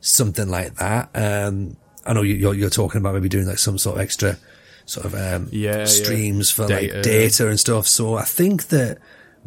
something 0.00 0.48
like 0.48 0.76
that. 0.76 1.10
Um, 1.14 1.76
I 2.06 2.14
know 2.14 2.22
you're, 2.22 2.54
you're 2.54 2.70
talking 2.70 2.98
about 2.98 3.12
maybe 3.12 3.28
doing 3.28 3.46
like 3.46 3.58
some 3.58 3.76
sort 3.76 3.96
of 3.96 4.00
extra 4.00 4.38
sort 4.86 5.04
of 5.04 5.14
um, 5.14 5.50
yeah, 5.52 5.84
streams 5.84 6.50
yeah. 6.50 6.64
for 6.64 6.66
data. 6.66 6.94
like 6.94 7.02
data 7.02 7.46
and 7.46 7.60
stuff. 7.60 7.86
So 7.86 8.14
I 8.14 8.22
think 8.22 8.68
that 8.68 9.00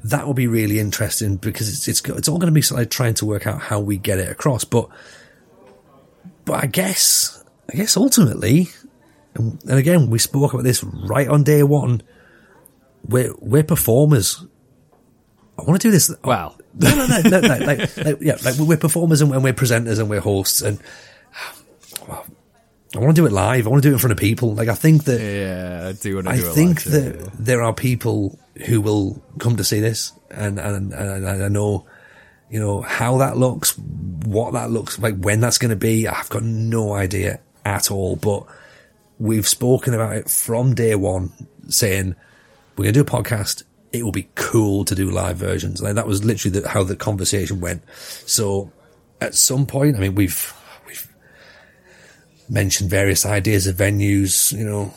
that 0.04 0.28
will 0.28 0.36
be 0.36 0.46
really 0.46 0.78
interesting 0.78 1.38
because 1.38 1.68
it's 1.68 1.88
it's 1.88 2.08
it's 2.10 2.28
all 2.28 2.38
going 2.38 2.52
to 2.52 2.54
be 2.54 2.62
sort 2.62 2.78
of 2.78 2.82
like 2.84 2.92
trying 2.92 3.16
to 3.16 3.26
work 3.26 3.48
out 3.48 3.60
how 3.60 3.80
we 3.80 3.98
get 3.98 4.20
it 4.20 4.30
across. 4.30 4.64
But 4.64 4.88
but 6.46 6.64
I 6.64 6.68
guess 6.68 7.44
I 7.74 7.76
guess 7.76 7.98
ultimately, 7.98 8.70
and 9.34 9.60
again 9.68 10.12
we 10.12 10.20
spoke 10.20 10.54
about 10.54 10.64
this 10.64 10.84
right 10.84 11.28
on 11.28 11.42
day 11.42 11.64
one. 11.64 12.04
We're 13.04 13.34
we're 13.40 13.64
performers. 13.64 14.46
I 15.58 15.64
want 15.64 15.82
to 15.82 15.88
do 15.88 15.92
this. 15.92 16.16
Well, 16.24 16.56
no, 16.74 16.96
no, 16.96 17.06
no, 17.06 17.22
no, 17.22 17.40
no 17.40 17.66
like, 17.66 17.98
like, 17.98 18.18
yeah, 18.22 18.38
like 18.44 18.56
we're 18.58 18.78
performers 18.78 19.22
and, 19.22 19.32
we're 19.44 19.54
presenters 19.54 20.00
and 20.00 20.10
we're 20.10 20.22
hosts 20.22 20.62
and. 20.62 20.80
Well, 22.08 22.26
I 22.96 23.00
want 23.00 23.16
to 23.16 23.22
do 23.22 23.26
it 23.26 23.32
live. 23.32 23.68
I 23.68 23.70
want 23.70 23.84
to 23.84 23.90
do 23.90 23.94
it 23.94 23.96
in 23.96 24.00
front 24.00 24.12
of 24.12 24.18
people. 24.18 24.54
Like 24.54 24.68
I 24.68 24.76
think 24.76 25.06
that. 25.06 25.22
Yeah, 25.22 25.88
I 25.90 25.94
do 25.94 26.16
want 26.16 26.28
to 26.28 26.34
I 26.34 26.38
do 26.38 26.50
it 26.50 26.54
think 26.54 26.86
live, 26.86 26.94
that 26.94 27.20
yeah. 27.20 27.30
there 27.40 27.62
are 27.62 27.74
people 27.74 28.38
who 28.66 28.82
will 28.82 29.24
come 29.40 29.56
to 29.58 29.64
see 29.64 29.80
this, 29.80 30.12
and 30.30 30.60
and, 30.60 30.94
and 30.94 31.44
I 31.44 31.48
know, 31.48 31.86
you 32.50 32.60
know, 32.60 32.82
how 32.82 33.18
that 33.20 33.38
looks, 33.38 33.78
what 33.78 34.54
that 34.54 34.72
looks 34.72 35.00
like, 35.00 35.16
when 35.18 35.40
that's 35.40 35.58
going 35.58 35.70
to 35.70 35.78
be. 35.78 36.08
I've 36.08 36.30
got 36.30 36.44
no 36.44 36.94
idea 36.94 37.40
at 37.64 37.92
all. 37.92 38.18
But 38.18 38.46
we've 39.20 39.48
spoken 39.48 39.94
about 39.94 40.18
it 40.18 40.30
from 40.30 40.76
day 40.76 40.96
one, 40.96 41.32
saying 41.70 42.16
we're 42.76 42.92
going 42.92 42.94
to 42.94 43.04
do 43.04 43.08
a 43.08 43.22
podcast. 43.22 43.64
It 43.92 44.04
will 44.04 44.12
be 44.12 44.30
cool 44.36 44.86
to 44.86 44.96
do 44.96 45.10
live 45.10 45.38
versions. 45.38 45.82
Like 45.82 45.96
that 45.96 46.08
was 46.08 46.24
literally 46.24 46.60
the, 46.60 46.70
how 46.70 46.84
the 46.84 46.96
conversation 46.96 47.60
went. 47.60 47.84
So 48.26 48.72
at 49.20 49.36
some 49.36 49.66
point, 49.66 49.98
I 49.98 50.00
mean, 50.00 50.16
we've 50.16 50.54
mentioned 52.50 52.90
various 52.90 53.26
ideas 53.26 53.68
of 53.68 53.78
venues, 53.78 54.52
you 54.58 54.66
know, 54.66 54.94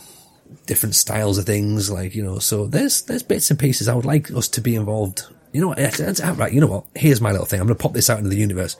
different 0.66 0.94
styles 0.94 1.38
of 1.38 1.46
things, 1.46 1.90
like, 1.90 2.14
you 2.14 2.22
know, 2.22 2.38
so 2.38 2.66
there's, 2.66 3.02
there's 3.02 3.22
bits 3.22 3.50
and 3.50 3.58
pieces 3.58 3.88
I 3.88 3.94
would 3.94 4.04
like 4.04 4.30
us 4.30 4.48
to 4.48 4.60
be 4.60 4.74
involved. 4.74 5.24
You 5.52 5.60
know 5.60 5.68
what? 5.68 5.78
Outright. 5.78 6.20
Ah, 6.22 6.46
you 6.46 6.60
know 6.60 6.66
what? 6.66 6.86
Here's 6.96 7.20
my 7.20 7.30
little 7.30 7.46
thing. 7.46 7.60
I'm 7.60 7.66
going 7.66 7.76
to 7.76 7.82
pop 7.82 7.92
this 7.92 8.10
out 8.10 8.18
into 8.18 8.30
the 8.30 8.36
universe. 8.36 8.76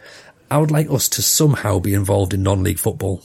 I 0.51 0.59
would 0.59 0.73
like 0.73 0.91
us 0.91 1.09
to 1.11 1.23
somehow 1.23 1.79
be 1.79 1.95
involved 1.95 2.35
in 2.35 2.43
non-league 2.43 2.79
football 2.79 3.23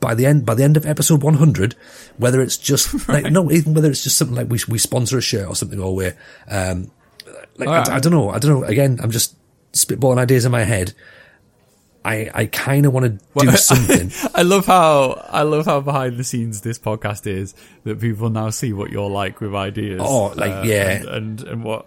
by 0.00 0.14
the 0.14 0.26
end, 0.26 0.44
by 0.46 0.54
the 0.54 0.64
end 0.64 0.76
of 0.76 0.86
episode 0.86 1.22
100, 1.22 1.74
whether 2.16 2.40
it's 2.40 2.56
just 2.56 3.08
right. 3.08 3.24
like, 3.24 3.32
no, 3.32 3.50
even 3.50 3.74
whether 3.74 3.90
it's 3.90 4.02
just 4.02 4.18
something 4.18 4.36
like 4.36 4.48
we, 4.48 4.58
we 4.68 4.78
sponsor 4.78 5.18
a 5.18 5.22
shirt 5.22 5.46
or 5.46 5.54
something 5.54 5.80
or 5.80 5.94
we're, 5.94 6.16
um, 6.48 6.90
like, 7.56 7.68
I, 7.68 7.96
I 7.96 8.00
don't 8.00 8.12
know. 8.12 8.30
I 8.30 8.38
don't 8.38 8.60
know. 8.60 8.64
Again, 8.64 8.98
I'm 9.02 9.10
just 9.10 9.36
spitballing 9.72 10.18
ideas 10.18 10.44
in 10.44 10.52
my 10.52 10.64
head. 10.64 10.94
I, 12.02 12.30
I 12.32 12.46
kind 12.46 12.86
of 12.86 12.94
want 12.94 13.20
to 13.20 13.44
do 13.46 13.50
something. 13.56 14.10
I 14.34 14.42
love 14.42 14.66
how 14.66 15.26
I 15.28 15.42
love 15.42 15.66
how 15.66 15.80
behind 15.80 16.16
the 16.16 16.24
scenes 16.24 16.62
this 16.62 16.78
podcast 16.78 17.26
is 17.26 17.54
that 17.84 18.00
people 18.00 18.30
now 18.30 18.50
see 18.50 18.72
what 18.72 18.90
you're 18.90 19.10
like 19.10 19.40
with 19.40 19.54
ideas. 19.54 20.00
Oh, 20.02 20.28
like, 20.28 20.64
yeah. 20.64 20.92
and, 20.92 21.08
and 21.08 21.42
and 21.42 21.64
what 21.64 21.86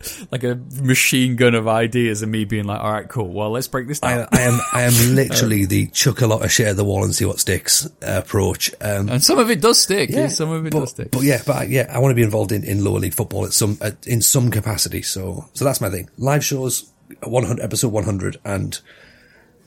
like 0.30 0.44
a 0.44 0.60
machine 0.82 1.36
gun 1.36 1.54
of 1.54 1.66
ideas, 1.68 2.22
and 2.22 2.30
me 2.30 2.44
being 2.44 2.64
like, 2.64 2.80
all 2.80 2.92
right, 2.92 3.08
cool. 3.08 3.28
Well, 3.28 3.50
let's 3.50 3.68
break 3.68 3.88
this 3.88 4.00
down. 4.00 4.28
I, 4.32 4.38
I 4.38 4.40
am 4.42 4.60
I 4.72 4.82
am 4.82 4.92
literally 5.14 5.64
the 5.64 5.86
chuck 5.88 6.20
a 6.20 6.26
lot 6.26 6.44
of 6.44 6.52
shit 6.52 6.66
at 6.68 6.76
the 6.76 6.84
wall 6.84 7.04
and 7.04 7.14
see 7.14 7.24
what 7.24 7.40
sticks 7.40 7.86
uh, 7.86 7.90
approach. 8.24 8.72
Um, 8.80 9.08
and 9.08 9.22
some 9.22 9.38
of 9.38 9.50
it 9.50 9.60
does 9.60 9.80
stick. 9.80 10.10
yeah, 10.10 10.28
some 10.28 10.50
of 10.50 10.66
it 10.66 10.72
but, 10.72 10.80
does 10.80 10.90
stick. 10.90 11.10
But 11.10 11.22
yeah, 11.22 11.42
but 11.46 11.56
I- 11.56 11.64
yeah, 11.64 11.90
I 11.90 11.98
want 11.98 12.12
to 12.12 12.16
be 12.16 12.22
involved 12.22 12.52
in, 12.52 12.64
in 12.64 12.84
lower 12.84 12.98
league 12.98 13.14
football 13.14 13.44
at 13.44 13.52
some 13.52 13.78
at, 13.80 14.06
in 14.06 14.22
some 14.22 14.50
capacity. 14.50 15.02
So 15.02 15.48
so 15.52 15.64
that's 15.64 15.80
my 15.80 15.90
thing. 15.90 16.08
Live 16.18 16.44
shows, 16.44 16.90
one 17.22 17.44
hundred 17.44 17.62
episode 17.62 17.92
one 17.92 18.04
hundred, 18.04 18.38
and 18.44 18.78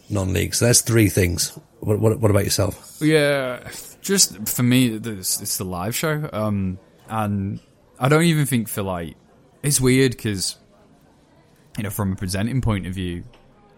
non 0.09 0.33
league. 0.33 0.53
So 0.55 0.65
there's 0.65 0.81
three 0.81 1.09
things. 1.09 1.57
What, 1.79 1.99
what 1.99 2.19
what 2.19 2.31
about 2.31 2.43
yourself? 2.43 2.97
Yeah, 3.01 3.67
just 4.01 4.47
for 4.47 4.63
me, 4.63 4.87
it's, 4.95 5.41
it's 5.41 5.57
the 5.57 5.65
live 5.65 5.95
show, 5.95 6.29
um, 6.31 6.77
and 7.09 7.59
I 7.99 8.09
don't 8.09 8.23
even 8.23 8.45
think 8.45 8.67
for 8.67 8.83
like 8.83 9.15
it's 9.63 9.79
weird 9.79 10.11
because 10.11 10.57
you 11.77 11.83
know 11.83 11.89
from 11.89 12.13
a 12.13 12.15
presenting 12.15 12.61
point 12.61 12.87
of 12.87 12.93
view, 12.93 13.23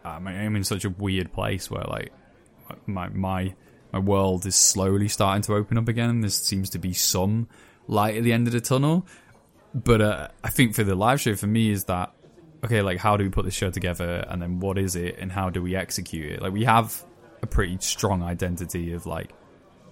um, 0.06 0.28
I'm 0.28 0.56
in 0.56 0.64
such 0.64 0.86
a 0.86 0.90
weird 0.90 1.32
place 1.34 1.70
where 1.70 1.84
like 1.84 2.12
my 2.86 3.10
my 3.10 3.54
my 3.92 4.00
world 4.00 4.46
is 4.46 4.56
slowly 4.56 5.08
starting 5.08 5.42
to 5.44 5.56
open 5.56 5.78
up 5.78 5.88
again. 5.88 6.22
There 6.22 6.30
seems 6.30 6.70
to 6.72 6.80
be 6.80 6.94
some 6.94 7.48
light 7.88 8.18
at 8.18 8.24
the 8.24 8.34
end 8.34 8.48
of 8.48 8.54
the 8.54 8.62
tunnel, 8.62 9.06
but 9.74 10.02
uh, 10.02 10.28
I 10.44 10.50
think 10.50 10.76
for 10.76 10.84
the 10.84 10.96
live 10.96 11.22
show 11.22 11.36
for 11.36 11.48
me 11.48 11.72
is 11.72 11.86
that 11.86 12.14
okay, 12.64 12.82
like 12.82 12.98
how 12.98 13.18
do 13.18 13.24
we 13.24 13.30
put 13.30 13.46
this 13.46 13.54
show 13.54 13.70
together, 13.70 14.26
and 14.30 14.42
then 14.42 14.60
what 14.60 14.78
is 14.78 14.96
it, 14.96 15.18
and 15.20 15.32
how 15.32 15.50
do 15.50 15.62
we 15.62 15.76
execute 15.76 16.32
it? 16.32 16.42
Like 16.42 16.54
we 16.54 16.64
have 16.64 17.04
a 17.42 17.48
pretty 17.48 17.78
strong 17.82 18.24
identity 18.24 18.94
of 18.94 19.06
like 19.06 19.32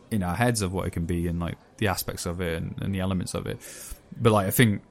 in 0.10 0.24
our 0.24 0.36
heads 0.36 0.62
of 0.62 0.74
what 0.74 0.88
it 0.88 0.92
can 0.92 1.06
be 1.06 1.28
and 1.28 1.40
like 1.40 1.58
the 1.78 1.88
aspects 1.88 2.26
of 2.26 2.42
it 2.42 2.62
and, 2.62 2.76
and 2.82 2.94
the 2.94 3.00
elements 3.00 3.34
of 3.34 3.46
it. 3.46 3.60
But 4.20 4.32
like 4.32 4.48
I 4.48 4.52
think 4.52 4.82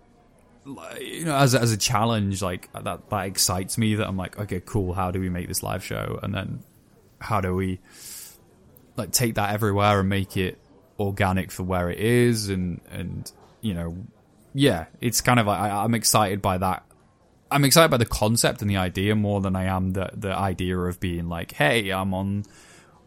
you 0.66 1.24
know 1.24 1.36
as 1.36 1.54
as 1.54 1.72
a 1.72 1.76
challenge 1.76 2.42
like 2.42 2.70
that 2.72 3.08
that 3.08 3.26
excites 3.26 3.78
me 3.78 3.94
that 3.94 4.06
I'm 4.06 4.16
like 4.16 4.38
okay 4.38 4.60
cool 4.60 4.92
how 4.92 5.10
do 5.10 5.20
we 5.20 5.30
make 5.30 5.48
this 5.48 5.62
live 5.62 5.84
show? 5.84 6.18
And 6.22 6.34
then 6.34 6.62
how 7.20 7.40
do 7.40 7.54
we 7.54 7.80
like 8.96 9.12
take 9.12 9.34
that 9.36 9.54
everywhere 9.54 10.00
and 10.00 10.08
make 10.08 10.36
it 10.36 10.58
organic 10.98 11.50
for 11.50 11.62
where 11.62 11.90
it 11.90 11.98
is? 11.98 12.48
And 12.48 12.80
and 12.90 13.30
you 13.60 13.74
know 13.74 13.96
yeah 14.52 14.86
it's 15.00 15.20
kind 15.20 15.40
of 15.40 15.46
like 15.46 15.60
I, 15.60 15.84
I'm 15.84 15.94
excited 15.94 16.42
by 16.42 16.58
that. 16.58 16.84
I'm 17.52 17.64
excited 17.64 17.90
by 17.90 17.96
the 17.96 18.06
concept 18.06 18.62
and 18.62 18.70
the 18.70 18.76
idea 18.76 19.16
more 19.16 19.40
than 19.40 19.56
I 19.56 19.64
am 19.64 19.92
the 19.92 20.10
the 20.14 20.32
idea 20.32 20.78
of 20.78 21.00
being 21.00 21.28
like, 21.28 21.52
hey, 21.52 21.90
I'm 21.90 22.14
on 22.14 22.44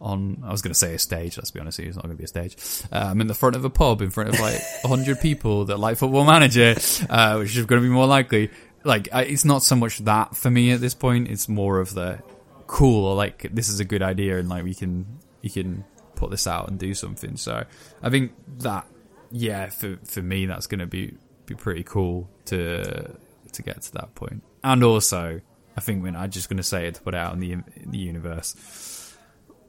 on. 0.00 0.42
I 0.44 0.50
was 0.50 0.62
going 0.62 0.72
to 0.72 0.78
say 0.78 0.94
a 0.94 0.98
stage. 0.98 1.36
Let's 1.36 1.50
be 1.50 1.60
honest, 1.60 1.78
it's 1.80 1.96
not 1.96 2.04
going 2.04 2.14
to 2.14 2.18
be 2.18 2.24
a 2.24 2.28
stage. 2.28 2.56
I'm 2.92 3.20
in 3.20 3.26
the 3.26 3.34
front 3.34 3.56
of 3.56 3.64
a 3.64 3.70
pub 3.70 4.02
in 4.02 4.10
front 4.10 4.30
of 4.30 4.40
like 4.40 4.60
hundred 4.84 5.20
people 5.20 5.66
that 5.66 5.78
like 5.78 5.98
Football 5.98 6.24
Manager, 6.24 6.74
uh, 7.08 7.36
which 7.36 7.56
is 7.56 7.66
going 7.66 7.82
to 7.82 7.86
be 7.86 7.92
more 7.92 8.06
likely. 8.06 8.50
Like, 8.84 9.08
I, 9.12 9.22
it's 9.22 9.44
not 9.44 9.62
so 9.62 9.76
much 9.76 9.98
that 10.00 10.36
for 10.36 10.50
me 10.50 10.72
at 10.72 10.80
this 10.80 10.94
point. 10.94 11.28
It's 11.28 11.48
more 11.48 11.80
of 11.80 11.94
the 11.94 12.22
cool. 12.66 13.06
Or 13.06 13.14
like, 13.14 13.48
this 13.52 13.68
is 13.68 13.80
a 13.80 13.84
good 13.84 14.02
idea, 14.02 14.38
and 14.38 14.48
like 14.48 14.64
we 14.64 14.74
can 14.74 15.06
you 15.40 15.50
can 15.50 15.84
put 16.16 16.30
this 16.30 16.46
out 16.46 16.68
and 16.68 16.78
do 16.78 16.94
something. 16.94 17.36
So 17.36 17.64
I 18.02 18.10
think 18.10 18.32
that 18.58 18.86
yeah, 19.30 19.68
for 19.68 19.98
for 20.04 20.22
me, 20.22 20.46
that's 20.46 20.66
going 20.66 20.80
to 20.80 20.86
be 20.86 21.14
be 21.46 21.54
pretty 21.54 21.82
cool 21.82 22.28
to 22.46 23.10
to 23.52 23.62
get 23.62 23.82
to 23.82 23.92
that 23.92 24.14
point. 24.14 24.42
And 24.62 24.82
also, 24.84 25.40
I 25.76 25.80
think 25.80 26.02
when 26.02 26.16
I'm 26.16 26.30
just 26.30 26.48
going 26.48 26.58
to 26.58 26.62
say 26.62 26.86
it 26.86 26.94
to 26.96 27.00
put 27.00 27.14
it 27.14 27.18
out 27.18 27.34
in 27.34 27.40
the 27.40 27.52
in 27.52 27.64
the 27.86 27.98
universe, 27.98 28.54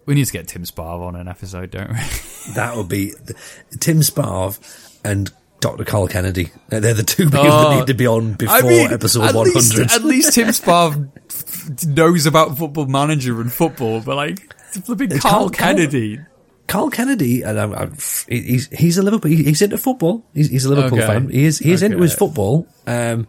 we 0.05 0.15
need 0.15 0.25
to 0.25 0.31
get 0.33 0.47
Tim 0.47 0.63
Sparv 0.63 1.01
on 1.01 1.15
an 1.15 1.27
episode, 1.27 1.71
don't 1.71 1.89
we? 1.91 1.99
That 2.53 2.75
would 2.77 2.87
be 2.87 3.13
Tim 3.79 4.01
Sparv 4.01 4.59
and 5.03 5.31
Dr. 5.61 5.83
Carl 5.83 6.07
Kennedy. 6.07 6.51
They're 6.69 6.93
the 6.93 7.01
two 7.01 7.25
people 7.25 7.39
Oh, 7.41 7.69
that 7.71 7.75
need 7.79 7.87
to 7.87 7.95
be 7.95 8.05
on 8.05 8.33
before 8.33 8.55
I 8.55 8.61
mean, 8.61 8.91
episode 8.91 9.21
100. 9.33 9.55
Least, 9.55 9.79
at 9.79 10.03
least 10.03 10.33
Tim 10.33 10.47
Sparv 10.49 11.87
knows 11.87 12.27
about 12.27 12.55
Football 12.57 12.85
Manager 12.85 13.41
and 13.41 13.51
football, 13.51 13.99
but 14.01 14.15
like 14.15 14.53
flipping 14.83 15.09
Carl 15.09 15.19
Carl- 15.19 15.31
Carl- 15.49 15.49
Kennedy. 15.49 16.19
Carl 16.67 16.89
Kennedy, 16.91 17.41
and 17.43 17.59
I'm, 17.59 17.73
I'm, 17.73 17.93
he's 18.27 18.67
he's 18.69 18.97
a 18.99 19.01
Liverpool. 19.03 19.29
He's 19.31 19.61
into 19.61 19.77
football. 19.79 20.23
He's, 20.33 20.49
he's 20.49 20.65
a 20.65 20.69
Liverpool 20.69 20.99
Okay. 20.99 21.07
fan. 21.07 21.29
He 21.29 21.45
is 21.45 21.57
he 21.59 21.71
is 21.71 21.81
into 21.83 21.97
his 22.01 22.13
football. 22.15 22.67
Um, 22.87 23.27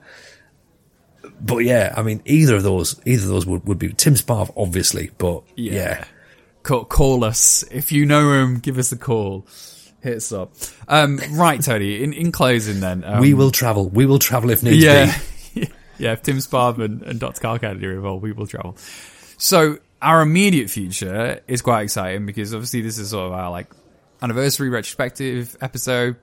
but 1.40 1.58
yeah, 1.58 1.92
I 1.96 2.02
mean, 2.02 2.22
either 2.24 2.56
of 2.56 2.62
those, 2.62 3.00
either 3.04 3.22
of 3.24 3.28
those 3.28 3.46
would, 3.46 3.66
would 3.66 3.78
be 3.78 3.92
Tim 3.92 4.14
Sparv, 4.14 4.52
obviously. 4.56 5.10
But 5.18 5.42
yeah, 5.54 6.04
Call, 6.66 6.84
call 6.84 7.22
us 7.22 7.62
if 7.70 7.92
you 7.92 8.06
know 8.06 8.32
him. 8.32 8.58
Give 8.58 8.76
us 8.78 8.90
a 8.90 8.96
call. 8.96 9.46
Hit 10.00 10.16
us 10.16 10.32
up. 10.32 10.52
Um, 10.88 11.20
right, 11.30 11.62
Tony. 11.62 12.02
In 12.02 12.12
in 12.12 12.32
closing, 12.32 12.80
then 12.80 13.04
um, 13.04 13.20
we 13.20 13.34
will 13.34 13.52
travel. 13.52 13.88
We 13.88 14.04
will 14.04 14.18
travel 14.18 14.50
if 14.50 14.64
needs 14.64 14.82
yeah, 14.82 15.16
be. 15.54 15.70
yeah. 15.98 16.14
If 16.14 16.22
Tim 16.22 16.38
Sparv 16.38 16.84
and, 16.84 17.02
and 17.02 17.20
Dr. 17.20 17.40
Carl 17.40 17.60
Kennedy 17.60 17.86
are 17.86 17.92
involved, 17.92 18.24
we 18.24 18.32
will 18.32 18.48
travel. 18.48 18.76
So 19.38 19.78
our 20.02 20.22
immediate 20.22 20.68
future 20.68 21.40
is 21.46 21.62
quite 21.62 21.82
exciting 21.82 22.26
because 22.26 22.52
obviously 22.52 22.80
this 22.80 22.98
is 22.98 23.10
sort 23.10 23.28
of 23.28 23.32
our 23.38 23.52
like 23.52 23.68
anniversary 24.20 24.68
retrospective 24.68 25.56
episode. 25.60 26.16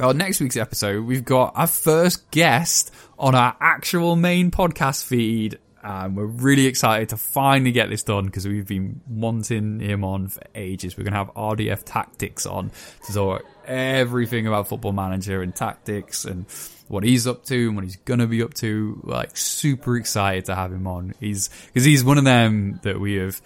Well, 0.00 0.14
next 0.14 0.40
week's 0.40 0.56
episode, 0.56 1.04
we've 1.04 1.24
got 1.24 1.52
our 1.54 1.66
first 1.66 2.30
guest 2.30 2.94
on 3.18 3.34
our 3.34 3.54
actual 3.60 4.16
main 4.16 4.50
podcast 4.50 5.04
feed. 5.04 5.58
And 5.86 6.16
we're 6.16 6.26
really 6.26 6.66
excited 6.66 7.10
to 7.10 7.16
finally 7.16 7.70
get 7.70 7.88
this 7.88 8.02
done 8.02 8.26
because 8.26 8.44
we've 8.44 8.66
been 8.66 9.00
wanting 9.08 9.78
him 9.78 10.02
on 10.02 10.26
for 10.26 10.42
ages. 10.56 10.98
We're 10.98 11.04
going 11.04 11.12
to 11.12 11.18
have 11.18 11.32
RDF 11.34 11.82
Tactics 11.84 12.44
on 12.44 12.72
to 13.06 13.12
talk 13.12 13.44
everything 13.64 14.48
about 14.48 14.66
Football 14.66 14.90
Manager 14.90 15.42
and 15.42 15.54
tactics 15.54 16.24
and 16.24 16.46
what 16.88 17.04
he's 17.04 17.28
up 17.28 17.44
to 17.44 17.68
and 17.68 17.76
what 17.76 17.84
he's 17.84 17.98
going 17.98 18.18
to 18.18 18.26
be 18.26 18.42
up 18.42 18.52
to. 18.54 19.00
Like, 19.04 19.36
super 19.36 19.96
excited 19.96 20.46
to 20.46 20.56
have 20.56 20.72
him 20.72 20.88
on. 20.88 21.14
He's, 21.20 21.50
because 21.66 21.84
he's 21.84 22.02
one 22.02 22.18
of 22.18 22.24
them 22.24 22.80
that 22.82 22.98
we 22.98 23.14
have 23.14 23.40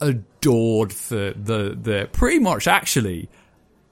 adored 0.00 0.92
for 0.92 1.14
the, 1.14 1.78
the, 1.80 2.08
pretty 2.10 2.40
much 2.40 2.66
actually, 2.66 3.28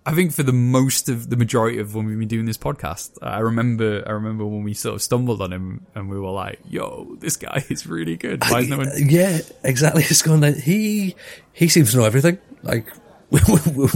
I 0.07 0.15
think 0.15 0.33
for 0.33 0.43
the 0.43 0.53
most 0.53 1.09
of 1.09 1.29
the 1.29 1.37
majority 1.37 1.79
of 1.79 1.95
when 1.95 2.07
we've 2.07 2.19
been 2.19 2.29
doing 2.29 2.47
this 2.47 2.57
podcast, 2.57 3.19
I 3.21 3.41
remember 3.41 4.03
I 4.07 4.13
remember 4.13 4.47
when 4.47 4.63
we 4.63 4.73
sort 4.73 4.95
of 4.95 5.03
stumbled 5.03 5.43
on 5.43 5.53
him 5.53 5.87
and 5.95 6.09
we 6.09 6.19
were 6.19 6.31
like, 6.31 6.61
"Yo, 6.69 7.17
this 7.21 7.37
guy 7.37 7.65
is 7.69 7.87
really 7.87 8.17
good." 8.17 8.43
Why 8.49 8.61
is 8.61 8.69
no 8.69 8.79
one? 8.79 8.91
Yeah, 8.97 9.41
exactly. 9.63 10.03
It's 10.05 10.23
going 10.23 10.41
like 10.41 10.57
he 10.57 11.15
he 11.53 11.69
seems 11.69 11.91
to 11.93 11.99
know 11.99 12.05
everything. 12.05 12.39
Like 12.63 12.87
we, 13.31 13.41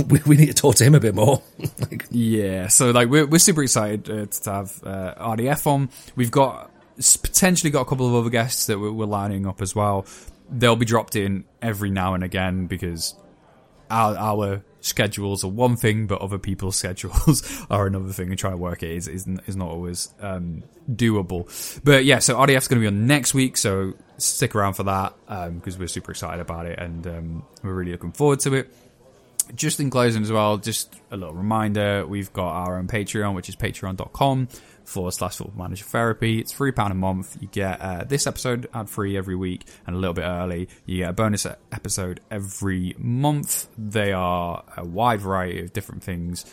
we, 0.08 0.20
we 0.26 0.36
need 0.36 0.46
to 0.46 0.54
talk 0.54 0.74
to 0.76 0.84
him 0.84 0.94
a 0.94 1.00
bit 1.00 1.14
more. 1.14 1.42
like, 1.78 2.06
Yeah, 2.10 2.68
so 2.68 2.90
like 2.90 3.08
we're 3.08 3.26
we're 3.26 3.38
super 3.38 3.62
excited 3.62 4.10
uh, 4.10 4.26
to 4.26 4.52
have 4.52 4.80
uh, 4.84 5.14
RDF 5.14 5.66
on. 5.66 5.88
We've 6.14 6.30
got 6.30 6.70
potentially 7.22 7.70
got 7.70 7.80
a 7.80 7.84
couple 7.86 8.06
of 8.06 8.14
other 8.14 8.30
guests 8.30 8.66
that 8.66 8.78
we're, 8.78 8.92
we're 8.92 9.06
lining 9.06 9.46
up 9.46 9.62
as 9.62 9.74
well. 9.74 10.04
They'll 10.50 10.76
be 10.76 10.84
dropped 10.84 11.16
in 11.16 11.44
every 11.62 11.90
now 11.90 12.12
and 12.12 12.22
again 12.22 12.66
because 12.66 13.14
our 13.92 14.16
our 14.16 14.64
schedules 14.80 15.44
are 15.44 15.48
one 15.48 15.76
thing, 15.76 16.06
but 16.06 16.20
other 16.20 16.38
people's 16.38 16.76
schedules 16.82 17.64
are 17.70 17.86
another 17.86 18.12
thing, 18.12 18.30
and 18.30 18.38
trying 18.38 18.54
to 18.54 18.58
work 18.58 18.82
it 18.82 18.90
is 18.90 19.08
is, 19.08 19.26
is 19.46 19.56
not 19.56 19.68
always 19.68 20.12
um, 20.20 20.64
doable. 20.90 21.80
But 21.84 22.04
yeah, 22.04 22.18
so 22.18 22.36
RDF's 22.36 22.68
going 22.68 22.80
to 22.80 22.84
be 22.84 22.86
on 22.86 23.06
next 23.06 23.34
week, 23.34 23.56
so 23.56 23.94
stick 24.18 24.54
around 24.54 24.74
for 24.74 24.84
that 24.84 25.14
because 25.54 25.78
we're 25.78 25.88
super 25.88 26.12
excited 26.12 26.40
about 26.40 26.66
it 26.66 26.78
and 26.78 27.06
um, 27.06 27.42
we're 27.62 27.74
really 27.74 27.92
looking 27.92 28.12
forward 28.12 28.40
to 28.40 28.54
it. 28.54 28.72
Just 29.56 29.80
in 29.80 29.90
closing 29.90 30.22
as 30.22 30.30
well, 30.30 30.56
just 30.56 30.94
a 31.10 31.16
little 31.16 31.34
reminder, 31.34 32.06
we've 32.06 32.32
got 32.32 32.52
our 32.52 32.78
own 32.78 32.86
Patreon, 32.86 33.34
which 33.34 33.48
is 33.48 33.56
patreon.com 33.56 34.48
forward 34.92 35.12
slash 35.12 35.36
football 35.36 35.64
manager 35.64 35.84
therapy. 35.84 36.38
It's 36.38 36.52
£3 36.52 36.90
a 36.90 36.94
month. 36.94 37.38
You 37.40 37.48
get 37.48 37.80
uh, 37.80 38.04
this 38.04 38.26
episode 38.26 38.68
ad 38.74 38.88
free 38.88 39.16
every 39.16 39.34
week 39.34 39.66
and 39.86 39.96
a 39.96 39.98
little 39.98 40.14
bit 40.14 40.24
early. 40.24 40.68
You 40.86 40.98
get 40.98 41.10
a 41.10 41.12
bonus 41.12 41.46
episode 41.46 42.20
every 42.30 42.94
month. 42.98 43.68
They 43.76 44.12
are 44.12 44.62
a 44.76 44.84
wide 44.84 45.20
variety 45.20 45.60
of 45.60 45.72
different 45.72 46.02
things. 46.02 46.44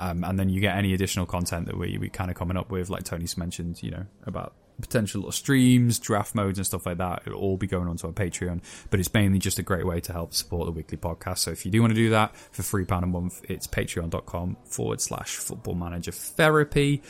Um, 0.00 0.22
and 0.22 0.38
then 0.38 0.48
you 0.48 0.60
get 0.60 0.76
any 0.76 0.94
additional 0.94 1.26
content 1.26 1.66
that 1.66 1.76
we, 1.76 1.98
we 1.98 2.08
kind 2.08 2.30
of 2.30 2.36
coming 2.36 2.56
up 2.56 2.70
with, 2.70 2.88
like 2.88 3.02
Tony's 3.02 3.36
mentioned, 3.36 3.82
you 3.82 3.90
know, 3.90 4.06
about 4.24 4.54
potential 4.80 5.30
streams, 5.32 5.98
draft 5.98 6.36
modes, 6.36 6.58
and 6.58 6.66
stuff 6.66 6.86
like 6.86 6.98
that. 6.98 7.22
It'll 7.26 7.40
all 7.40 7.56
be 7.56 7.66
going 7.66 7.88
onto 7.88 8.06
our 8.06 8.12
Patreon, 8.12 8.62
but 8.90 9.00
it's 9.00 9.12
mainly 9.12 9.40
just 9.40 9.58
a 9.58 9.62
great 9.62 9.84
way 9.84 10.00
to 10.00 10.12
help 10.12 10.34
support 10.34 10.66
the 10.66 10.72
weekly 10.72 10.98
podcast. 10.98 11.38
So 11.38 11.50
if 11.50 11.64
you 11.64 11.72
do 11.72 11.80
want 11.80 11.90
to 11.90 11.96
do 11.96 12.10
that 12.10 12.36
for 12.36 12.62
£3 12.62 13.02
a 13.02 13.06
month, 13.06 13.44
it's 13.48 13.66
patreon.com 13.66 14.56
forward 14.64 15.00
slash 15.00 15.34
football 15.36 15.74
manager 15.74 16.12
therapy. 16.12 17.02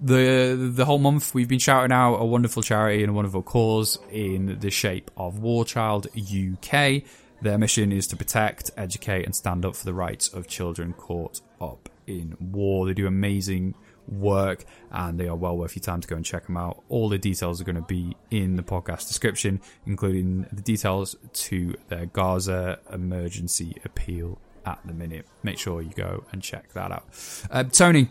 The 0.00 0.70
the 0.72 0.84
whole 0.84 0.98
month 0.98 1.34
we've 1.34 1.48
been 1.48 1.58
shouting 1.58 1.92
out 1.92 2.16
a 2.16 2.24
wonderful 2.24 2.62
charity 2.62 3.02
and 3.02 3.10
a 3.10 3.12
wonderful 3.12 3.42
cause 3.42 3.98
in 4.10 4.58
the 4.60 4.70
shape 4.70 5.10
of 5.16 5.40
War 5.40 5.64
Child 5.64 6.06
UK. 6.16 7.02
Their 7.40 7.58
mission 7.58 7.92
is 7.92 8.06
to 8.08 8.16
protect, 8.16 8.70
educate, 8.76 9.24
and 9.24 9.34
stand 9.34 9.64
up 9.64 9.76
for 9.76 9.84
the 9.84 9.94
rights 9.94 10.28
of 10.28 10.48
children 10.48 10.92
caught 10.92 11.40
up 11.60 11.88
in 12.06 12.36
war. 12.40 12.86
They 12.86 12.94
do 12.94 13.06
amazing 13.06 13.74
work 14.08 14.64
and 14.90 15.18
they 15.20 15.28
are 15.28 15.36
well 15.36 15.56
worth 15.56 15.76
your 15.76 15.82
time 15.82 16.00
to 16.00 16.08
go 16.08 16.16
and 16.16 16.24
check 16.24 16.46
them 16.46 16.56
out. 16.56 16.82
All 16.88 17.08
the 17.08 17.18
details 17.18 17.60
are 17.60 17.64
going 17.64 17.76
to 17.76 17.82
be 17.82 18.16
in 18.30 18.56
the 18.56 18.62
podcast 18.62 19.08
description, 19.08 19.60
including 19.86 20.46
the 20.52 20.62
details 20.62 21.16
to 21.32 21.76
their 21.88 22.06
Gaza 22.06 22.80
emergency 22.92 23.76
appeal 23.84 24.38
at 24.64 24.80
the 24.84 24.92
minute. 24.94 25.26
Make 25.42 25.58
sure 25.58 25.82
you 25.82 25.92
go 25.94 26.24
and 26.32 26.42
check 26.42 26.72
that 26.72 26.90
out. 26.90 27.04
Uh, 27.50 27.64
Tony, 27.64 28.10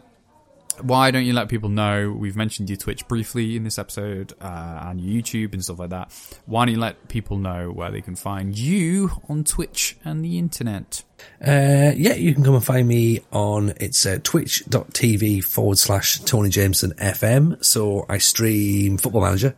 why 0.81 1.11
don't 1.11 1.25
you 1.25 1.33
let 1.33 1.49
people 1.49 1.69
know? 1.69 2.11
We've 2.11 2.35
mentioned 2.35 2.69
your 2.69 2.77
Twitch 2.77 3.07
briefly 3.07 3.55
in 3.55 3.63
this 3.63 3.79
episode 3.79 4.33
uh, 4.41 4.83
and 4.85 4.99
YouTube 4.99 5.53
and 5.53 5.63
stuff 5.63 5.79
like 5.79 5.89
that. 5.89 6.11
Why 6.45 6.65
don't 6.65 6.75
you 6.75 6.79
let 6.79 7.07
people 7.07 7.37
know 7.37 7.71
where 7.71 7.91
they 7.91 8.01
can 8.01 8.15
find 8.15 8.57
you 8.57 9.11
on 9.27 9.43
Twitch 9.43 9.97
and 10.05 10.23
the 10.23 10.37
internet? 10.37 11.03
Uh, 11.45 11.93
yeah, 11.95 12.13
you 12.13 12.33
can 12.33 12.43
come 12.43 12.55
and 12.55 12.63
find 12.63 12.87
me 12.87 13.21
on 13.31 13.73
it's 13.77 14.05
uh, 14.05 14.19
twitch.tv 14.21 15.43
forward 15.43 15.77
slash 15.77 16.19
Tony 16.19 16.49
Jameson 16.49 16.93
FM. 16.93 17.63
So 17.63 18.05
I 18.07 18.19
stream 18.19 18.97
Football 18.97 19.21
Manager 19.21 19.55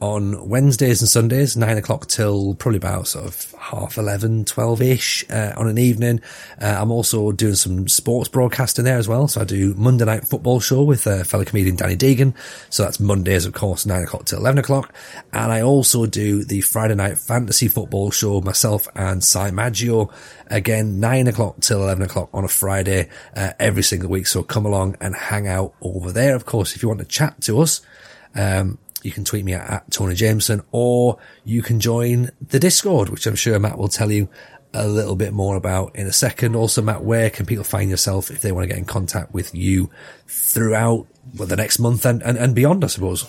on 0.00 0.48
Wednesdays 0.48 1.02
and 1.02 1.08
Sundays, 1.08 1.56
nine 1.56 1.76
o'clock 1.76 2.06
till 2.06 2.54
probably 2.54 2.78
about 2.78 3.06
sort 3.06 3.26
of 3.26 3.54
half 3.58 3.98
11, 3.98 4.46
12 4.46 4.82
ish, 4.82 5.24
uh, 5.30 5.52
on 5.56 5.68
an 5.68 5.78
evening. 5.78 6.20
Uh, 6.60 6.76
I'm 6.80 6.90
also 6.90 7.32
doing 7.32 7.54
some 7.54 7.86
sports 7.86 8.28
broadcasting 8.28 8.84
there 8.84 8.96
as 8.96 9.08
well. 9.08 9.28
So 9.28 9.42
I 9.42 9.44
do 9.44 9.74
Monday 9.74 10.06
night 10.06 10.26
football 10.26 10.60
show 10.60 10.82
with 10.82 11.06
uh, 11.06 11.24
fellow 11.24 11.44
comedian 11.44 11.76
Danny 11.76 11.96
Deegan. 11.96 12.34
So 12.70 12.84
that's 12.84 12.98
Mondays, 12.98 13.44
of 13.44 13.52
course, 13.52 13.84
nine 13.84 14.02
o'clock 14.02 14.24
till 14.24 14.38
11 14.38 14.58
o'clock. 14.58 14.94
And 15.32 15.52
I 15.52 15.60
also 15.60 16.06
do 16.06 16.44
the 16.44 16.62
Friday 16.62 16.94
night 16.94 17.18
fantasy 17.18 17.68
football 17.68 18.10
show, 18.10 18.40
myself 18.40 18.88
and 18.94 19.22
Cy 19.22 19.50
Maggio. 19.50 20.10
Again, 20.46 20.98
nine 20.98 21.26
o'clock 21.26 21.60
till 21.60 21.82
11 21.82 22.04
o'clock 22.04 22.30
on 22.32 22.44
a 22.44 22.48
Friday, 22.48 23.10
uh, 23.36 23.52
every 23.60 23.82
single 23.82 24.08
week. 24.08 24.26
So 24.26 24.42
come 24.42 24.64
along 24.64 24.96
and 25.00 25.14
hang 25.14 25.46
out 25.46 25.74
over 25.82 26.10
there. 26.10 26.34
Of 26.34 26.46
course, 26.46 26.74
if 26.74 26.82
you 26.82 26.88
want 26.88 27.00
to 27.00 27.06
chat 27.06 27.40
to 27.42 27.60
us, 27.60 27.82
um, 28.34 28.78
you 29.02 29.12
can 29.12 29.24
tweet 29.24 29.44
me 29.44 29.54
at, 29.54 29.70
at 29.70 29.90
Tony 29.90 30.14
Jameson 30.14 30.62
or 30.72 31.18
you 31.44 31.62
can 31.62 31.80
join 31.80 32.30
the 32.40 32.58
Discord, 32.58 33.08
which 33.08 33.26
I'm 33.26 33.34
sure 33.34 33.58
Matt 33.58 33.78
will 33.78 33.88
tell 33.88 34.10
you 34.10 34.28
a 34.72 34.86
little 34.86 35.16
bit 35.16 35.32
more 35.32 35.56
about 35.56 35.96
in 35.96 36.06
a 36.06 36.12
second. 36.12 36.54
Also, 36.54 36.82
Matt, 36.82 37.02
where 37.02 37.30
can 37.30 37.46
people 37.46 37.64
find 37.64 37.90
yourself 37.90 38.30
if 38.30 38.40
they 38.40 38.52
want 38.52 38.64
to 38.64 38.68
get 38.68 38.78
in 38.78 38.84
contact 38.84 39.34
with 39.34 39.54
you 39.54 39.90
throughout 40.26 41.06
well, 41.36 41.48
the 41.48 41.56
next 41.56 41.78
month 41.78 42.04
and, 42.06 42.22
and, 42.22 42.38
and 42.38 42.54
beyond, 42.54 42.84
I 42.84 42.88
suppose? 42.88 43.24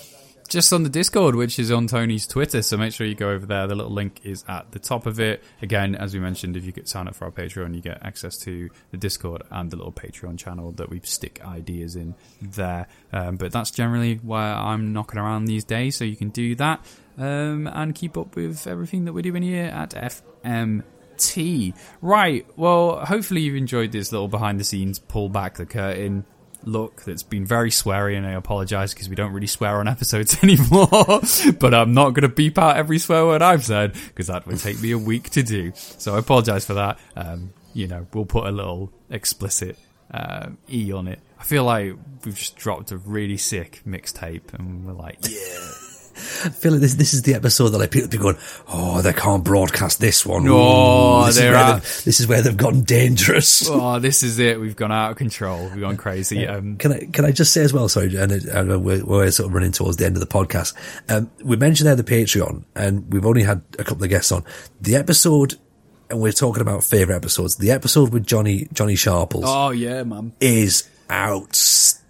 Just 0.52 0.74
on 0.74 0.84
the 0.84 0.90
Discord, 0.90 1.34
which 1.36 1.58
is 1.58 1.72
on 1.72 1.88
Tony's 1.88 2.28
Twitter. 2.28 2.62
So 2.62 2.76
make 2.76 2.94
sure 2.94 3.08
you 3.08 3.16
go 3.16 3.30
over 3.30 3.46
there. 3.46 3.68
The 3.68 3.76
little 3.76 3.94
link 3.94 4.20
is 4.24 4.44
at 4.50 4.70
the 4.74 4.80
top 4.80 5.06
of 5.06 5.18
it. 5.18 5.42
Again, 5.62 5.96
as 5.96 6.14
we 6.14 6.20
mentioned, 6.20 6.58
if 6.58 6.66
you 6.66 6.74
get 6.74 6.90
sign 6.90 7.08
up 7.08 7.16
for 7.16 7.24
our 7.24 7.32
Patreon, 7.32 7.74
you 7.74 7.80
get 7.80 8.06
access 8.06 8.38
to 8.40 8.70
the 8.92 8.98
Discord 8.98 9.44
and 9.50 9.72
the 9.72 9.78
little 9.78 9.94
Patreon 9.94 10.38
channel 10.38 10.74
that 10.74 10.90
we 10.90 11.00
stick 11.06 11.40
ideas 11.46 11.96
in 11.96 12.16
there. 12.42 12.88
Um, 13.14 13.38
but 13.38 13.54
that's 13.54 13.72
generally 13.72 14.16
where 14.16 14.54
I'm 14.54 14.92
knocking 14.92 15.20
around 15.20 15.46
these 15.46 15.64
days. 15.64 15.96
So 15.96 16.04
you 16.04 16.18
can 16.18 16.30
do 16.30 16.54
that 16.56 16.86
um, 17.18 17.68
and 17.68 17.96
keep 17.96 18.18
up 18.18 18.36
with 18.36 18.68
everything 18.68 19.06
that 19.06 19.14
we're 19.14 19.22
doing 19.22 19.44
here 19.44 19.66
at 19.66 19.92
FM 19.92 20.84
FMT. 21.22 21.76
Right. 22.02 22.46
Well, 22.58 23.06
hopefully 23.06 23.42
you've 23.42 23.56
enjoyed 23.56 23.92
this 23.92 24.12
little 24.12 24.28
behind 24.28 24.60
the 24.60 24.64
scenes 24.64 25.00
pull 25.00 25.30
back 25.30 25.56
the 25.56 25.66
curtain 25.66 26.26
look 26.64 27.04
that's 27.04 27.24
been 27.24 27.46
very 27.46 27.70
sweary 27.70 28.18
and 28.18 28.26
I 28.26 28.32
apologize 28.32 28.94
because 28.94 29.10
we 29.10 29.16
don't 29.16 29.34
really 29.34 29.48
swear 29.48 29.80
on 29.80 29.88
episodes 29.88 30.38
anymore. 30.44 31.22
But 31.60 31.74
I'm 31.74 31.94
not 31.94 32.12
going 32.12 32.24
to 32.24 32.30
beep 32.30 32.58
out 32.58 32.78
every 32.78 33.00
swear 33.00 33.26
word 33.26 33.42
I've 33.42 33.66
said 33.66 33.94
because 33.94 34.28
that 34.28 34.46
would 34.48 34.60
take 34.60 34.82
me 34.82 34.92
a 34.92 34.98
week 34.98 35.30
to 35.32 35.44
do. 35.44 35.72
So 35.76 36.16
I 36.16 36.20
apologize 36.20 36.66
for 36.66 36.76
that. 36.76 37.00
Um, 37.16 37.54
you 37.74 37.88
know 37.88 38.08
we'll 38.14 38.26
put 38.26 38.46
a 38.46 38.52
little 38.52 38.92
explicit 39.10 39.78
uh, 40.14 40.50
E 40.70 40.92
on 40.92 41.08
it. 41.08 41.20
I 41.40 41.44
feel 41.44 41.64
like 41.64 41.94
we've 42.26 42.36
just 42.36 42.56
dropped 42.56 42.92
a 42.92 42.98
really 42.98 43.38
sick 43.38 43.82
mixtape 43.88 44.54
and 44.54 44.86
we're 44.86 44.94
like 44.94 45.18
yeah 45.28 45.72
feel 46.16 46.74
like 46.74 46.82
this 46.82 46.96
this 46.96 47.14
is 47.14 47.22
the 47.24 47.34
episode 47.34 47.70
that 47.70 47.78
like 47.80 47.92
people 47.92 48.10
be 48.10 48.18
going, 48.18 48.38
oh, 48.68 49.02
they 49.02 49.14
can't 49.14 49.44
broadcast 49.44 50.00
this 50.00 50.26
one. 50.26 50.46
Oh, 50.48 51.22
Ooh, 51.24 51.26
this, 51.26 51.36
is 51.36 51.42
they're 51.42 51.52
where 51.54 51.74
they've- 51.74 52.02
this 52.06 52.20
is 52.20 52.28
where 52.28 52.42
they've 52.42 52.58
gotten 52.58 52.82
dangerous. 52.84 53.68
oh 53.70 54.00
this 54.00 54.24
is 54.24 54.40
it 54.40 54.60
we've 54.60 54.76
gone 54.76 54.92
out 54.92 55.12
of 55.12 55.18
control 55.18 55.70
we've 55.70 55.82
gone 55.82 55.98
crazy 55.98 56.48
um, 56.48 56.78
Can 56.78 56.94
I 56.94 57.00
can 57.12 57.26
I 57.26 57.32
just 57.32 57.54
say 57.54 57.62
as 57.62 57.74
well? 57.74 57.88
Sorry, 57.90 58.16
and 58.16 58.32
it- 58.32 58.50
I 58.50 58.62
we're, 58.64 59.04
we're 59.04 59.32
sort 59.32 59.48
of 59.48 59.54
running 59.54 59.72
towards 59.72 59.98
the 59.98 60.06
end 60.06 60.16
of 60.16 60.20
the 60.22 60.28
podcast. 60.28 60.74
Um, 61.10 61.30
we 61.44 61.56
mentioned 61.58 61.88
there 61.88 61.96
the 61.96 62.04
Patreon, 62.04 62.64
and 62.76 63.12
we've 63.12 63.26
only 63.26 63.44
had 63.44 63.62
a 63.80 63.84
couple 63.84 64.04
of 64.04 64.10
guests 64.10 64.32
on. 64.32 64.44
The 64.82 64.96
episode 64.96 65.56
and 66.10 66.20
we're 66.22 66.34
talking 66.34 66.62
about 66.62 66.84
favorite 66.84 67.16
episodes. 67.16 67.56
The 67.56 67.72
episode 67.72 68.12
with 68.12 68.26
Johnny 68.26 68.68
Johnny 68.74 68.96
Sharples 68.96 69.46
Oh 69.48 69.70
yeah, 69.72 70.04
man. 70.04 70.34
is 70.42 70.90
outstanding. 71.10 72.02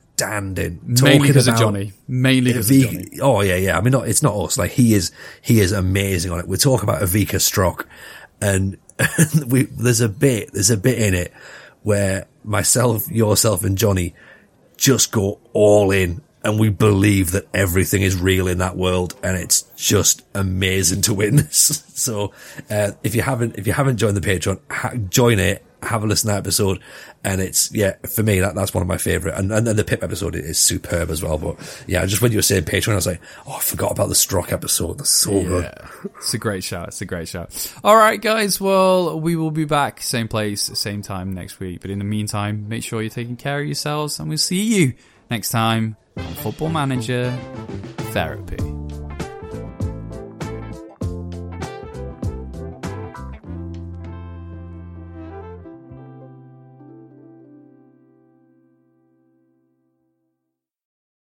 Mainly 0.84 0.96
Talking 0.96 1.22
because 1.28 1.48
of 1.48 1.58
Johnny. 1.58 1.94
Mainly 2.08 2.54
because 2.54 2.70
of 2.70 2.78
Johnny. 2.78 3.20
Oh 3.22 3.42
yeah, 3.42 3.56
yeah. 3.56 3.78
I 3.78 3.82
mean, 3.82 3.92
not, 3.92 4.08
it's 4.08 4.24
not 4.24 4.36
us. 4.36 4.58
Like 4.58 4.72
he 4.72 4.94
is, 4.94 5.12
he 5.42 5.60
is 5.60 5.72
amazing 5.72 6.32
on 6.32 6.40
it. 6.40 6.48
We're 6.48 6.58
talking 6.58 6.88
about 6.88 7.02
Avika 7.02 7.40
Strock, 7.42 7.88
and 8.42 8.78
we 9.48 9.64
there's 9.64 10.02
a 10.02 10.10
bit, 10.10 10.52
there's 10.54 10.70
a 10.70 10.78
bit 10.78 11.00
in 11.00 11.14
it 11.14 11.34
where 11.84 12.28
myself, 12.44 13.10
yourself, 13.10 13.64
and 13.64 13.78
Johnny 13.78 14.14
just 14.78 15.12
go 15.12 15.40
all 15.54 15.92
in, 15.92 16.22
and 16.44 16.60
we 16.60 16.70
believe 16.70 17.32
that 17.32 17.48
everything 17.54 18.02
is 18.02 18.20
real 18.20 18.48
in 18.48 18.60
that 18.60 18.76
world, 18.76 19.16
and 19.24 19.38
it's 19.38 19.62
just 19.76 20.24
amazing 20.34 21.02
to 21.04 21.14
witness. 21.14 21.84
so, 21.94 22.34
uh, 22.70 22.92
if 23.04 23.16
you 23.16 23.22
haven't, 23.22 23.58
if 23.58 23.68
you 23.68 23.74
haven't 23.74 23.98
joined 23.98 24.18
the 24.18 24.22
Patreon, 24.22 24.60
ha- 24.70 24.96
join 25.10 25.40
it. 25.40 25.64
Have 25.84 26.04
a 26.04 26.08
listen 26.08 26.28
to 26.28 26.34
that 26.34 26.40
episode, 26.40 26.80
and 27.24 27.42
it's 27.42 27.72
yeah 27.74 27.96
for 28.14 28.22
me 28.22 28.40
that 28.40 28.54
that's 28.54 28.74
one 28.74 28.82
of 28.82 28.88
my 28.88 28.98
favorite, 28.98 29.36
and 29.36 29.52
and 29.52 29.66
then 29.66 29.76
the 29.76 29.84
Pip 29.84 30.04
episode 30.04 30.36
is 30.36 30.60
superb 30.60 31.10
as 31.10 31.24
well. 31.24 31.38
But 31.38 31.84
yeah, 31.88 32.06
just 32.06 32.22
when 32.22 32.32
you 32.32 32.38
were 32.38 32.44
saying 32.44 32.66
Patreon, 32.66 32.92
I 32.92 32.96
was 32.96 33.08
like, 33.08 33.22
oh, 33.48 33.54
I 33.54 33.60
forgot 33.60 33.92
about 33.92 34.10
the 34.10 34.16
Strock 34.16 34.52
episode. 34.52 35.00
That's 35.00 35.10
so 35.10 35.32
good. 35.44 35.64
Yeah, 35.64 35.88
it's 36.18 36.34
a 36.34 36.38
great 36.38 36.64
shout. 36.64 36.90
It's 36.90 37.02
a 37.02 37.06
great 37.06 37.28
shout. 37.28 37.74
All 37.84 37.96
right, 37.96 38.22
guys. 38.22 38.62
Well, 38.62 39.20
we 39.20 39.36
will 39.36 39.52
be 39.52 39.66
back 39.66 40.02
same 40.02 40.28
place, 40.28 40.62
same 40.62 41.02
time 41.02 41.34
next 41.34 41.60
week. 41.60 41.82
But 41.82 41.90
in 41.90 42.00
the 42.00 42.06
meantime, 42.06 42.70
make 42.70 42.84
sure 42.84 43.02
you're 43.02 43.10
taking 43.10 43.38
care 43.38 43.60
of 43.60 43.66
yourselves, 43.66 44.20
and 44.20 44.30
we'll 44.30 44.38
see 44.38 44.62
you 44.62 44.94
next 45.32 45.50
time 45.50 45.98
on 46.18 46.34
Football 46.36 46.70
Manager 46.70 47.36
Therapy. 47.98 48.91